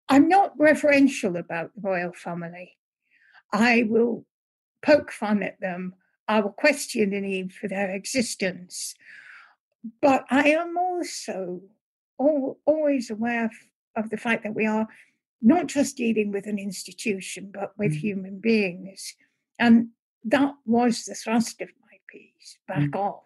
I'm 0.08 0.28
not 0.28 0.54
reverential 0.60 1.38
about 1.38 1.72
the 1.74 1.82
royal 1.82 2.14
family. 2.14 2.74
I 3.52 3.88
will 3.89 4.28
poke 4.84 5.12
fun 5.12 5.41
at 5.41 5.60
them 5.60 5.96
I 6.28 6.39
will 6.39 6.51
question 6.51 7.11
the 7.11 7.21
need 7.21 7.53
for 7.53 7.67
their 7.67 7.91
existence. 7.91 8.95
But 10.01 10.26
I 10.30 10.49
am 10.49 10.78
also 10.78 11.61
always 12.17 13.09
aware 13.09 13.51
of, 13.95 14.09
the 14.09 14.17
fact 14.17 14.43
that 14.43 14.55
we 14.55 14.65
are 14.65 14.88
not 15.41 15.67
just 15.67 15.97
dealing 15.97 16.32
with 16.32 16.47
an 16.47 16.57
institution, 16.57 17.51
but 17.53 17.78
with 17.78 17.93
mm. 17.93 17.99
human 17.99 18.39
beings. 18.39 19.15
And 19.59 19.89
that 20.23 20.53
was 20.65 21.05
the 21.05 21.15
thrust 21.15 21.61
of 21.61 21.69
my 21.82 21.97
piece, 22.07 22.57
back 22.67 22.91
mm. 22.91 22.95
off. 22.95 23.23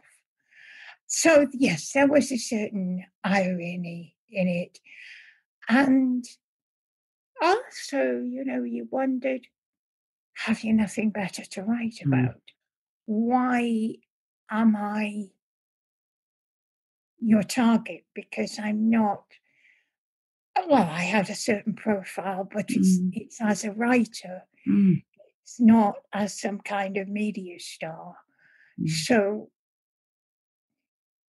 So, 1.07 1.47
yes, 1.53 1.91
there 1.93 2.07
was 2.07 2.31
a 2.31 2.37
certain 2.37 3.05
irony 3.23 4.15
in 4.29 4.47
it. 4.47 4.79
And 5.67 6.25
also, 7.41 8.21
you 8.21 8.43
know, 8.45 8.63
you 8.63 8.87
wondered 8.91 9.47
have 10.45 10.63
you 10.63 10.73
nothing 10.73 11.09
better 11.09 11.43
to 11.43 11.63
write 11.63 11.99
mm. 12.05 12.07
about? 12.07 12.41
Why 13.09 13.95
am 14.51 14.75
I 14.75 15.29
your 17.19 17.41
target? 17.41 18.03
Because 18.13 18.59
I'm 18.59 18.91
not. 18.91 19.23
Well, 20.67 20.83
I 20.83 21.01
had 21.01 21.27
a 21.27 21.35
certain 21.35 21.73
profile, 21.73 22.47
but 22.51 22.65
it's 22.69 22.99
mm. 22.99 23.09
it's 23.13 23.41
as 23.41 23.63
a 23.63 23.71
writer. 23.71 24.43
Mm. 24.67 25.01
It's 25.41 25.59
not 25.59 25.95
as 26.13 26.39
some 26.39 26.59
kind 26.59 26.97
of 26.97 27.07
media 27.07 27.59
star. 27.59 28.13
Mm. 28.79 28.89
So 28.89 29.49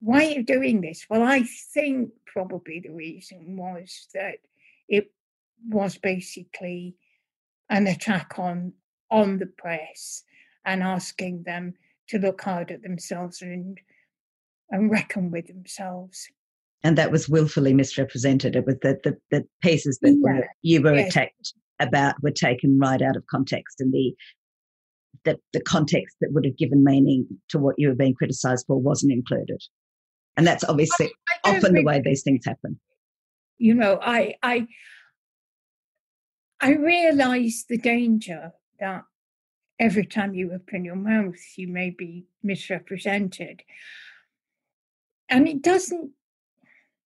why 0.00 0.26
are 0.26 0.30
you 0.30 0.42
doing 0.42 0.82
this? 0.82 1.06
Well, 1.08 1.22
I 1.22 1.44
think 1.72 2.10
probably 2.26 2.80
the 2.80 2.92
reason 2.92 3.56
was 3.56 4.06
that 4.12 4.36
it 4.86 5.12
was 5.66 5.96
basically 5.96 6.96
an 7.70 7.86
attack 7.86 8.34
on 8.36 8.74
on 9.10 9.38
the 9.38 9.46
press 9.46 10.24
and 10.64 10.82
asking 10.82 11.42
them 11.44 11.74
to 12.08 12.18
look 12.18 12.40
hard 12.42 12.70
at 12.70 12.82
themselves 12.82 13.42
and 13.42 13.78
and 14.70 14.90
reckon 14.90 15.30
with 15.30 15.48
themselves. 15.48 16.28
And 16.82 16.96
that 16.96 17.10
was 17.10 17.28
willfully 17.28 17.74
misrepresented. 17.74 18.56
It 18.56 18.66
was 18.66 18.76
the 18.82 18.98
the, 19.04 19.16
the 19.30 19.44
pieces 19.62 19.98
that 20.02 20.10
yeah. 20.10 20.32
were, 20.38 20.48
you 20.62 20.82
were 20.82 20.96
yes. 20.96 21.08
attacked 21.08 21.54
about 21.78 22.22
were 22.22 22.30
taken 22.30 22.78
right 22.78 23.00
out 23.00 23.16
of 23.16 23.26
context 23.26 23.80
and 23.80 23.92
the 23.92 24.14
that 25.24 25.38
the 25.52 25.60
context 25.60 26.16
that 26.20 26.32
would 26.32 26.44
have 26.44 26.56
given 26.56 26.84
meaning 26.84 27.26
to 27.48 27.58
what 27.58 27.74
you 27.78 27.88
were 27.88 27.94
being 27.94 28.14
criticized 28.14 28.64
for 28.66 28.80
wasn't 28.80 29.12
included. 29.12 29.60
And 30.36 30.46
that's 30.46 30.64
obviously 30.64 31.10
I, 31.44 31.50
I 31.50 31.56
often 31.56 31.74
the 31.74 31.84
way 31.84 32.00
these 32.02 32.22
things 32.22 32.44
happen. 32.46 32.78
You 33.58 33.74
know, 33.74 33.98
I 34.00 34.34
I 34.42 34.66
I 36.60 36.74
realize 36.74 37.64
the 37.68 37.78
danger 37.78 38.52
that 38.78 39.04
every 39.80 40.04
time 40.04 40.34
you 40.34 40.52
open 40.52 40.84
your 40.84 40.94
mouth, 40.94 41.40
you 41.56 41.66
may 41.66 41.88
be 41.88 42.26
misrepresented. 42.42 43.62
And 45.28 45.48
it 45.48 45.62
doesn't 45.62 46.10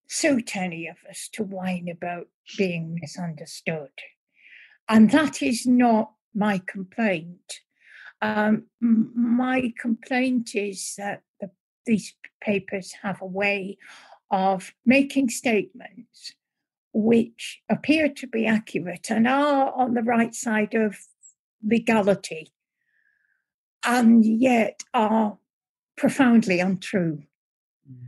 suit 0.09 0.57
any 0.57 0.89
of 0.89 0.97
us 1.09 1.29
to 1.35 1.45
whine 1.45 1.89
about 1.89 2.27
being 2.59 2.99
misunderstood. 3.01 3.93
And 4.89 5.11
that 5.13 5.41
is 5.41 5.67
not 5.67 6.13
my 6.35 6.61
complaint. 6.67 7.61
Um, 8.21 8.65
my 8.81 9.73
complaint 9.81 10.55
is 10.55 10.95
that 10.99 11.23
the, 11.41 11.51
these 11.87 12.15
papers 12.43 12.93
have 13.03 13.23
a 13.23 13.27
way 13.27 13.79
of 14.31 14.75
making 14.85 15.29
statements 15.29 16.35
which 16.93 17.63
appear 17.69 18.09
to 18.09 18.27
be 18.27 18.47
accurate 18.47 19.11
and 19.11 19.29
are 19.29 19.73
on 19.73 19.95
the 19.95 20.03
right 20.03 20.35
side 20.35 20.75
of 20.75 20.97
legality 21.63 22.54
and 23.85 24.25
yet 24.25 24.83
are 24.93 25.39
profoundly 25.97 26.61
untrue. 26.61 27.23
Mm. 27.91 28.07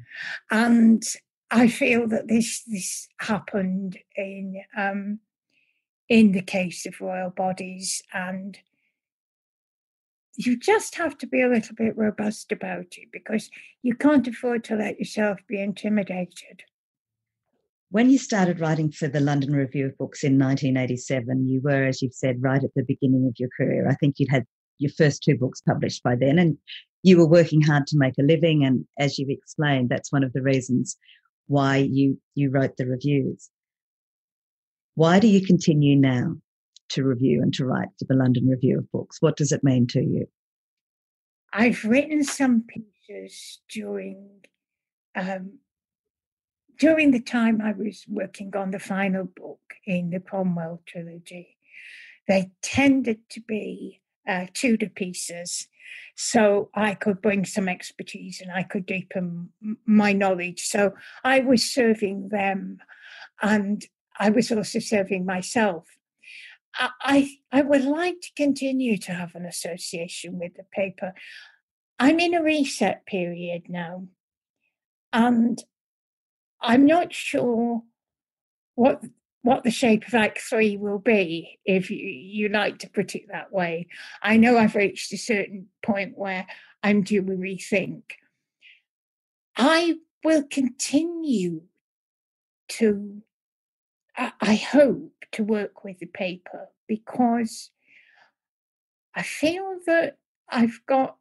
And 0.51 1.03
I 1.51 1.69
feel 1.69 2.09
that 2.09 2.29
this 2.29 2.63
this 2.65 3.09
happened 3.19 3.99
in 4.17 4.63
um, 4.77 5.21
in 6.09 6.33
the 6.33 6.43
case 6.43 6.87
of 6.87 7.01
royal 7.01 7.31
bodies, 7.31 8.03
and 8.13 8.59
you 10.37 10.59
just 10.59 10.97
have 10.97 11.17
to 11.19 11.27
be 11.27 11.41
a 11.43 11.49
little 11.49 11.75
bit 11.75 11.97
robust 11.97 12.53
about 12.53 12.97
it 12.97 13.09
because 13.13 13.51
you 13.83 13.95
can't 13.95 14.27
afford 14.27 14.65
to 14.65 14.77
let 14.77 14.99
yourself 14.99 15.39
be 15.49 15.61
intimidated. 15.61 16.63
When 17.91 18.11
you 18.11 18.19
started 18.19 18.61
writing 18.61 18.91
for 18.91 19.07
the 19.07 19.21
London 19.21 19.55
Review 19.55 19.87
of 19.87 19.97
Books 19.97 20.25
in 20.25 20.39
1987, 20.39 21.49
you 21.49 21.61
were, 21.63 21.85
as 21.85 22.03
you've 22.03 22.13
said, 22.13 22.43
right 22.43 22.63
at 22.63 22.75
the 22.75 22.83
beginning 22.83 23.27
of 23.29 23.37
your 23.39 23.49
career. 23.57 23.89
I 23.89 23.95
think 23.95 24.17
you'd 24.19 24.31
had 24.31 24.45
your 24.79 24.93
first 24.93 25.23
two 25.23 25.37
books 25.37 25.61
published 25.61 26.03
by 26.03 26.17
then, 26.17 26.39
and 26.39 26.57
you 27.03 27.19
were 27.19 27.29
working 27.29 27.61
hard 27.63 27.87
to 27.89 27.99
make 27.99 28.15
a 28.19 28.23
living. 28.23 28.65
And 28.65 28.85
as 28.99 29.19
you've 29.19 29.31
explained, 29.31 29.89
that's 29.89 30.13
one 30.13 30.25
of 30.25 30.33
the 30.33 30.43
reasons 30.43 30.97
why 31.47 31.77
you 31.77 32.21
you 32.35 32.51
wrote 32.51 32.77
the 32.77 32.87
reviews. 32.87 33.51
Why 34.95 35.19
do 35.19 35.29
you 35.29 35.45
continue 35.45 35.97
now 35.97 36.37
to 36.91 37.05
review 37.05 37.43
and 37.43 37.53
to 37.55 37.67
write 37.67 37.89
for 37.99 38.07
the 38.09 38.15
London 38.15 38.49
Review 38.49 38.79
of 38.79 38.91
Books? 38.91 39.19
What 39.21 39.37
does 39.37 39.53
it 39.53 39.63
mean 39.63 39.87
to 39.89 40.01
you? 40.01 40.27
I've 41.53 41.85
written 41.85 42.25
some 42.25 42.65
pieces 42.67 43.61
during 43.71 44.41
um, 45.15 45.59
during 46.79 47.11
the 47.11 47.21
time 47.21 47.61
I 47.63 47.73
was 47.73 48.05
working 48.09 48.55
on 48.57 48.71
the 48.71 48.79
final 48.79 49.25
book 49.25 49.61
in 49.87 50.11
the 50.11 50.21
Cromwell 50.21 50.83
trilogy. 50.87 51.57
They 52.29 52.51
tended 52.63 53.21
to 53.31 53.41
be 53.41 54.01
uh, 54.27 54.47
Tudor 54.53 54.89
pieces. 54.89 55.69
So 56.17 56.71
I 56.75 56.95
could 56.95 57.21
bring 57.21 57.45
some 57.45 57.69
expertise 57.69 58.41
and 58.41 58.51
I 58.51 58.63
could 58.63 58.87
deepen 58.87 59.51
my 59.85 60.13
knowledge. 60.13 60.65
So 60.65 60.95
I 61.23 61.41
was 61.41 61.63
serving 61.63 62.31
them 62.31 62.79
and 63.43 63.85
I 64.19 64.31
was 64.31 64.51
also 64.51 64.79
serving 64.79 65.27
myself. 65.27 65.87
I, 66.79 67.39
I 67.53 67.63
would 67.63 67.85
like 67.85 68.21
to 68.21 68.33
continue 68.37 68.99
to 68.99 69.13
have 69.13 69.35
an 69.35 69.47
association 69.47 70.39
with 70.39 70.55
the 70.57 70.65
paper. 70.65 71.15
I'm 71.99 72.21
in 72.21 72.35
a 72.35 72.43
reset 72.43 73.07
period 73.07 73.65
now, 73.69 74.09
and 75.13 75.63
I'm 76.61 76.85
not 76.85 77.15
sure 77.15 77.83
what 78.75 79.03
what 79.47 79.63
the 79.63 79.71
shape 79.71 80.09
of 80.09 80.15
Act 80.15 80.41
Three 80.41 80.77
will 80.77 80.99
be, 80.99 81.61
if 81.65 81.89
you, 81.89 81.99
you 81.99 82.49
like 82.49 82.81
to 82.81 82.91
put 82.91 83.15
it 83.15 83.29
that 83.31 83.53
way. 83.53 83.87
I 84.21 84.39
know 84.39 84.59
I've 84.59 84.75
reached 84.75 85.13
a 85.13 85.17
certain 85.17 85.69
point 85.85 86.19
where 86.19 86.49
I'm 86.83 87.03
due 87.03 87.21
a 87.21 87.25
rethink. 87.25 88.03
I 89.57 89.99
will 90.25 90.43
continue 90.43 91.63
to, 92.71 93.23
I 94.17 94.57
hope, 94.57 95.13
to 95.31 95.45
work 95.45 95.85
with 95.85 96.01
the 96.01 96.07
paper 96.07 96.67
because 96.89 97.71
I 99.15 99.23
feel 99.23 99.79
that 99.87 100.19
I've 100.49 100.81
got 100.87 101.19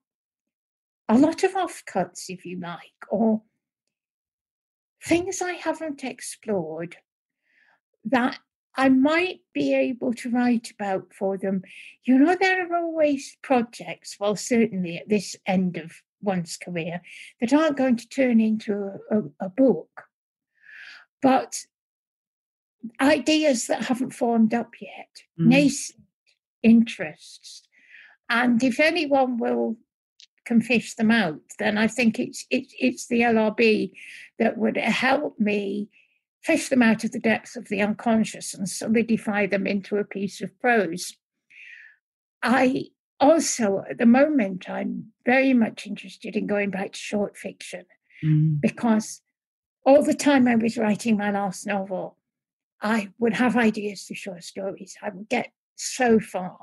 a 1.08 1.16
lot 1.16 1.44
of 1.44 1.54
offcuts, 1.54 2.26
if 2.30 2.44
you 2.44 2.60
like, 2.60 2.80
or 3.08 3.44
things 5.04 5.44
I 5.44 5.54
haven't 5.54 6.04
explored 6.04 6.98
that 8.06 8.40
I 8.78 8.90
might 8.90 9.40
be 9.54 9.74
able 9.74 10.14
to 10.16 10.30
write 10.30 10.72
about 10.72 11.14
for 11.14 11.38
them. 11.38 11.64
You 12.04 12.20
know, 12.20 12.36
there 12.40 12.68
are 12.68 12.76
always 12.76 13.38
projects, 13.42 14.18
well, 14.20 14.36
certainly 14.36 14.98
at 14.98 15.10
this 15.10 15.36
end 15.46 15.78
of 15.78 15.94
one's 16.22 16.58
career, 16.58 17.02
that 17.40 17.54
aren't 17.54 17.78
going 17.78 17.96
to 17.98 18.10
turn 18.10 18.42
into 18.42 18.74
a, 18.74 19.18
a, 19.18 19.24
a 19.42 19.50
book, 19.50 20.04
but 21.22 21.58
ideas 23.02 23.68
that 23.68 23.86
haven't 23.86 24.12
formed 24.12 24.54
up 24.54 24.74
yet, 24.82 25.10
mm. 25.40 25.48
nascent 25.48 26.02
interests. 26.62 27.64
And 28.30 28.62
if 28.64 28.80
anyone 28.80 29.38
will 29.38 29.78
can 30.46 30.62
fish 30.62 30.96
them 30.96 31.12
out, 31.12 31.40
then 31.60 31.78
I 31.78 31.88
think 31.88 32.20
it's 32.20 32.46
it's 32.50 32.74
it's 32.80 33.08
the 33.08 33.22
LRB 33.22 33.92
that 34.38 34.58
would 34.58 34.78
help 34.78 35.40
me 35.40 35.90
fish 36.46 36.70
them 36.70 36.84
out 36.84 37.04
of 37.04 37.12
the 37.12 37.20
depths 37.20 37.56
of 37.56 37.68
the 37.70 37.82
unconscious 37.82 38.54
and 38.54 38.70
solidify 38.70 39.48
them 39.48 39.66
into 39.66 39.98
a 39.98 40.04
piece 40.04 40.42
of 40.42 40.58
prose. 40.60 41.18
I 42.44 42.86
also, 43.20 43.84
at 43.90 43.98
the 43.98 44.06
moment, 44.06 44.70
I'm 44.70 45.12
very 45.26 45.54
much 45.54 45.88
interested 45.88 46.36
in 46.36 46.46
going 46.46 46.70
back 46.70 46.92
to 46.92 47.00
short 47.00 47.36
fiction 47.36 47.86
mm. 48.24 48.62
because 48.62 49.22
all 49.84 50.04
the 50.04 50.14
time 50.14 50.48
I 50.48 50.56
was 50.56 50.78
writing 50.78 51.18
my 51.18 51.32
last 51.32 51.66
novel, 51.66 52.18
I 52.80 53.10
would 53.18 53.34
have 53.34 53.58
ideas 53.58 54.04
for 54.04 54.14
short 54.14 54.44
stories. 54.44 54.96
I 55.02 55.10
would 55.10 55.28
get 55.30 55.52
so 55.76 56.20
far, 56.20 56.58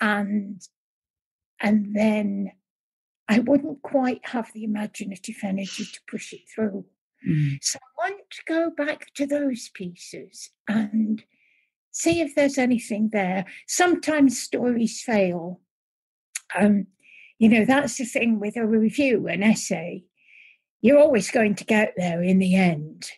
and 0.00 0.60
and 1.60 1.94
then 1.94 2.52
I 3.28 3.38
wouldn't 3.38 3.82
quite 3.82 4.26
have 4.26 4.50
the 4.52 4.64
imaginative 4.64 5.36
energy 5.44 5.84
to 5.84 6.00
push 6.08 6.32
it 6.32 6.42
through. 6.52 6.86
Mm. 7.28 7.58
So 7.62 7.78
I 7.78 8.08
want 8.08 8.22
to 8.30 8.42
go 8.46 8.70
back 8.70 9.12
to 9.14 9.26
those 9.26 9.70
pieces 9.74 10.50
and 10.68 11.22
see 11.90 12.20
if 12.20 12.34
there's 12.34 12.58
anything 12.58 13.10
there. 13.12 13.44
Sometimes 13.66 14.40
stories 14.40 15.00
fail. 15.00 15.60
Um, 16.58 16.88
you 17.38 17.48
know, 17.48 17.64
that's 17.64 17.98
the 17.98 18.04
thing 18.04 18.40
with 18.40 18.56
a 18.56 18.66
review, 18.66 19.26
an 19.28 19.42
essay. 19.42 20.04
You're 20.82 20.98
always 20.98 21.30
going 21.30 21.54
to 21.56 21.64
get 21.64 21.94
there 21.96 22.22
in 22.22 22.38
the 22.38 22.56
end. 22.56 23.10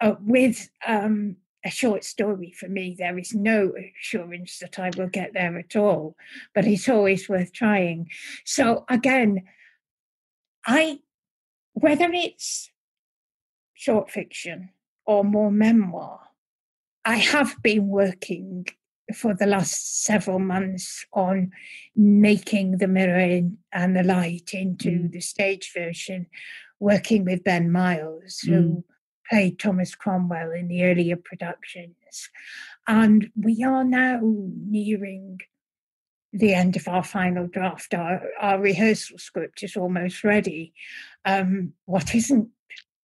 Uh, 0.00 0.14
with 0.20 0.68
um, 0.86 1.36
a 1.64 1.70
short 1.70 2.04
story, 2.04 2.52
for 2.52 2.68
me, 2.68 2.94
there 2.98 3.18
is 3.18 3.34
no 3.34 3.72
assurance 4.00 4.58
that 4.60 4.78
I 4.78 4.90
will 4.96 5.08
get 5.08 5.32
there 5.34 5.58
at 5.58 5.76
all, 5.76 6.16
but 6.54 6.66
it's 6.66 6.88
always 6.88 7.28
worth 7.28 7.52
trying. 7.52 8.08
So, 8.44 8.84
again, 8.88 9.42
I, 10.66 11.00
whether 11.72 12.08
it's 12.12 12.70
short 13.78 14.10
fiction 14.10 14.70
or 15.06 15.22
more 15.22 15.52
memoir. 15.52 16.18
I 17.04 17.16
have 17.16 17.62
been 17.62 17.86
working 17.86 18.66
for 19.14 19.34
the 19.34 19.46
last 19.46 20.04
several 20.04 20.40
months 20.40 21.06
on 21.12 21.52
making 21.94 22.78
the 22.78 22.88
mirror 22.88 23.48
and 23.72 23.96
the 23.96 24.02
light 24.02 24.50
into 24.52 24.90
mm. 24.90 25.12
the 25.12 25.20
stage 25.20 25.72
version, 25.72 26.26
working 26.80 27.24
with 27.24 27.44
Ben 27.44 27.70
Miles, 27.70 28.40
mm. 28.44 28.48
who 28.48 28.84
played 29.30 29.60
Thomas 29.60 29.94
Cromwell 29.94 30.50
in 30.50 30.66
the 30.66 30.82
earlier 30.82 31.16
productions. 31.16 32.28
And 32.88 33.30
we 33.40 33.62
are 33.62 33.84
now 33.84 34.20
nearing 34.22 35.38
the 36.32 36.52
end 36.52 36.76
of 36.76 36.88
our 36.88 37.04
final 37.04 37.46
draft. 37.46 37.94
Our, 37.94 38.22
our 38.40 38.60
rehearsal 38.60 39.18
script 39.18 39.62
is 39.62 39.76
almost 39.76 40.24
ready. 40.24 40.74
Um, 41.24 41.74
what 41.84 42.14
isn't 42.14 42.48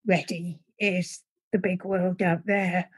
ready 0.06 0.60
is 0.80 1.22
the 1.52 1.60
big 1.60 1.84
world 1.84 2.22
out 2.22 2.46
there 2.46 2.90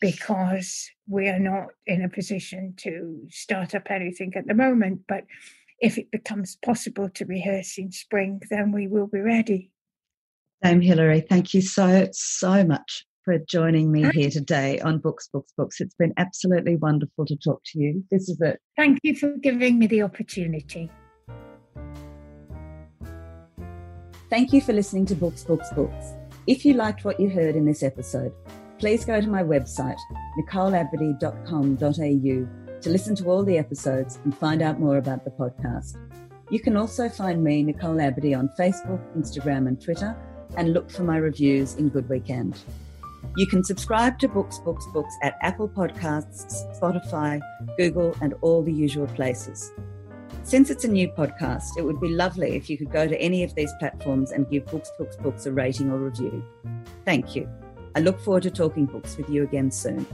because 0.00 0.90
we 1.08 1.28
are 1.28 1.38
not 1.38 1.68
in 1.86 2.02
a 2.02 2.08
position 2.08 2.74
to 2.76 3.22
start 3.30 3.74
up 3.74 3.90
anything 3.90 4.32
at 4.36 4.46
the 4.46 4.54
moment. 4.54 5.00
But 5.08 5.24
if 5.80 5.98
it 5.98 6.10
becomes 6.10 6.56
possible 6.64 7.08
to 7.10 7.24
rehearse 7.24 7.78
in 7.78 7.92
spring, 7.92 8.40
then 8.50 8.72
we 8.72 8.86
will 8.86 9.06
be 9.06 9.20
ready. 9.20 9.70
Dame 10.62 10.80
Hilary, 10.80 11.20
thank 11.20 11.54
you 11.54 11.60
so, 11.60 12.08
so 12.12 12.64
much 12.64 13.04
for 13.24 13.38
joining 13.38 13.90
me 13.90 14.08
here 14.12 14.30
today 14.30 14.78
on 14.80 14.98
Books, 14.98 15.28
Books, 15.32 15.52
Books. 15.56 15.80
It's 15.80 15.94
been 15.94 16.14
absolutely 16.16 16.76
wonderful 16.76 17.26
to 17.26 17.36
talk 17.36 17.60
to 17.66 17.78
you. 17.78 18.04
This 18.10 18.28
is 18.28 18.40
it. 18.40 18.60
Thank 18.76 19.00
you 19.02 19.14
for 19.14 19.36
giving 19.42 19.78
me 19.78 19.86
the 19.86 20.02
opportunity. 20.02 20.90
Thank 24.30 24.52
you 24.52 24.60
for 24.60 24.72
listening 24.72 25.06
to 25.06 25.14
Books, 25.14 25.44
Books, 25.44 25.70
Books. 25.74 26.12
If 26.46 26.64
you 26.64 26.74
liked 26.74 27.04
what 27.04 27.18
you 27.18 27.28
heard 27.28 27.56
in 27.56 27.64
this 27.64 27.82
episode, 27.82 28.32
please 28.78 29.04
go 29.04 29.20
to 29.20 29.26
my 29.26 29.42
website, 29.42 29.98
nicoleabadee.com.au, 30.38 32.80
to 32.80 32.90
listen 32.90 33.16
to 33.16 33.24
all 33.24 33.42
the 33.42 33.58
episodes 33.58 34.20
and 34.22 34.36
find 34.36 34.62
out 34.62 34.78
more 34.78 34.98
about 34.98 35.24
the 35.24 35.32
podcast. 35.32 35.96
You 36.48 36.60
can 36.60 36.76
also 36.76 37.08
find 37.08 37.42
me, 37.42 37.64
Nicole 37.64 37.96
Abadee, 37.96 38.38
on 38.38 38.48
Facebook, 38.56 39.02
Instagram, 39.16 39.66
and 39.66 39.82
Twitter, 39.82 40.16
and 40.56 40.72
look 40.72 40.88
for 40.88 41.02
my 41.02 41.16
reviews 41.16 41.74
in 41.74 41.88
Good 41.88 42.08
Weekend. 42.08 42.56
You 43.36 43.48
can 43.48 43.64
subscribe 43.64 44.20
to 44.20 44.28
Books, 44.28 44.60
Books, 44.60 44.86
Books 44.92 45.16
at 45.24 45.36
Apple 45.42 45.68
Podcasts, 45.68 46.62
Spotify, 46.78 47.40
Google, 47.76 48.16
and 48.22 48.34
all 48.40 48.62
the 48.62 48.72
usual 48.72 49.08
places. 49.08 49.72
Since 50.46 50.70
it's 50.70 50.84
a 50.84 50.88
new 50.88 51.08
podcast, 51.08 51.76
it 51.76 51.82
would 51.82 52.00
be 52.00 52.10
lovely 52.10 52.54
if 52.54 52.70
you 52.70 52.78
could 52.78 52.92
go 52.92 53.08
to 53.08 53.20
any 53.20 53.42
of 53.42 53.52
these 53.56 53.72
platforms 53.80 54.30
and 54.30 54.48
give 54.48 54.64
Books, 54.66 54.92
Books, 54.96 55.16
Books 55.16 55.44
a 55.46 55.50
rating 55.50 55.90
or 55.90 55.98
review. 55.98 56.40
Thank 57.04 57.34
you. 57.34 57.50
I 57.96 57.98
look 57.98 58.20
forward 58.20 58.44
to 58.44 58.52
talking 58.52 58.86
books 58.86 59.16
with 59.16 59.28
you 59.28 59.42
again 59.42 59.72
soon. 59.72 60.06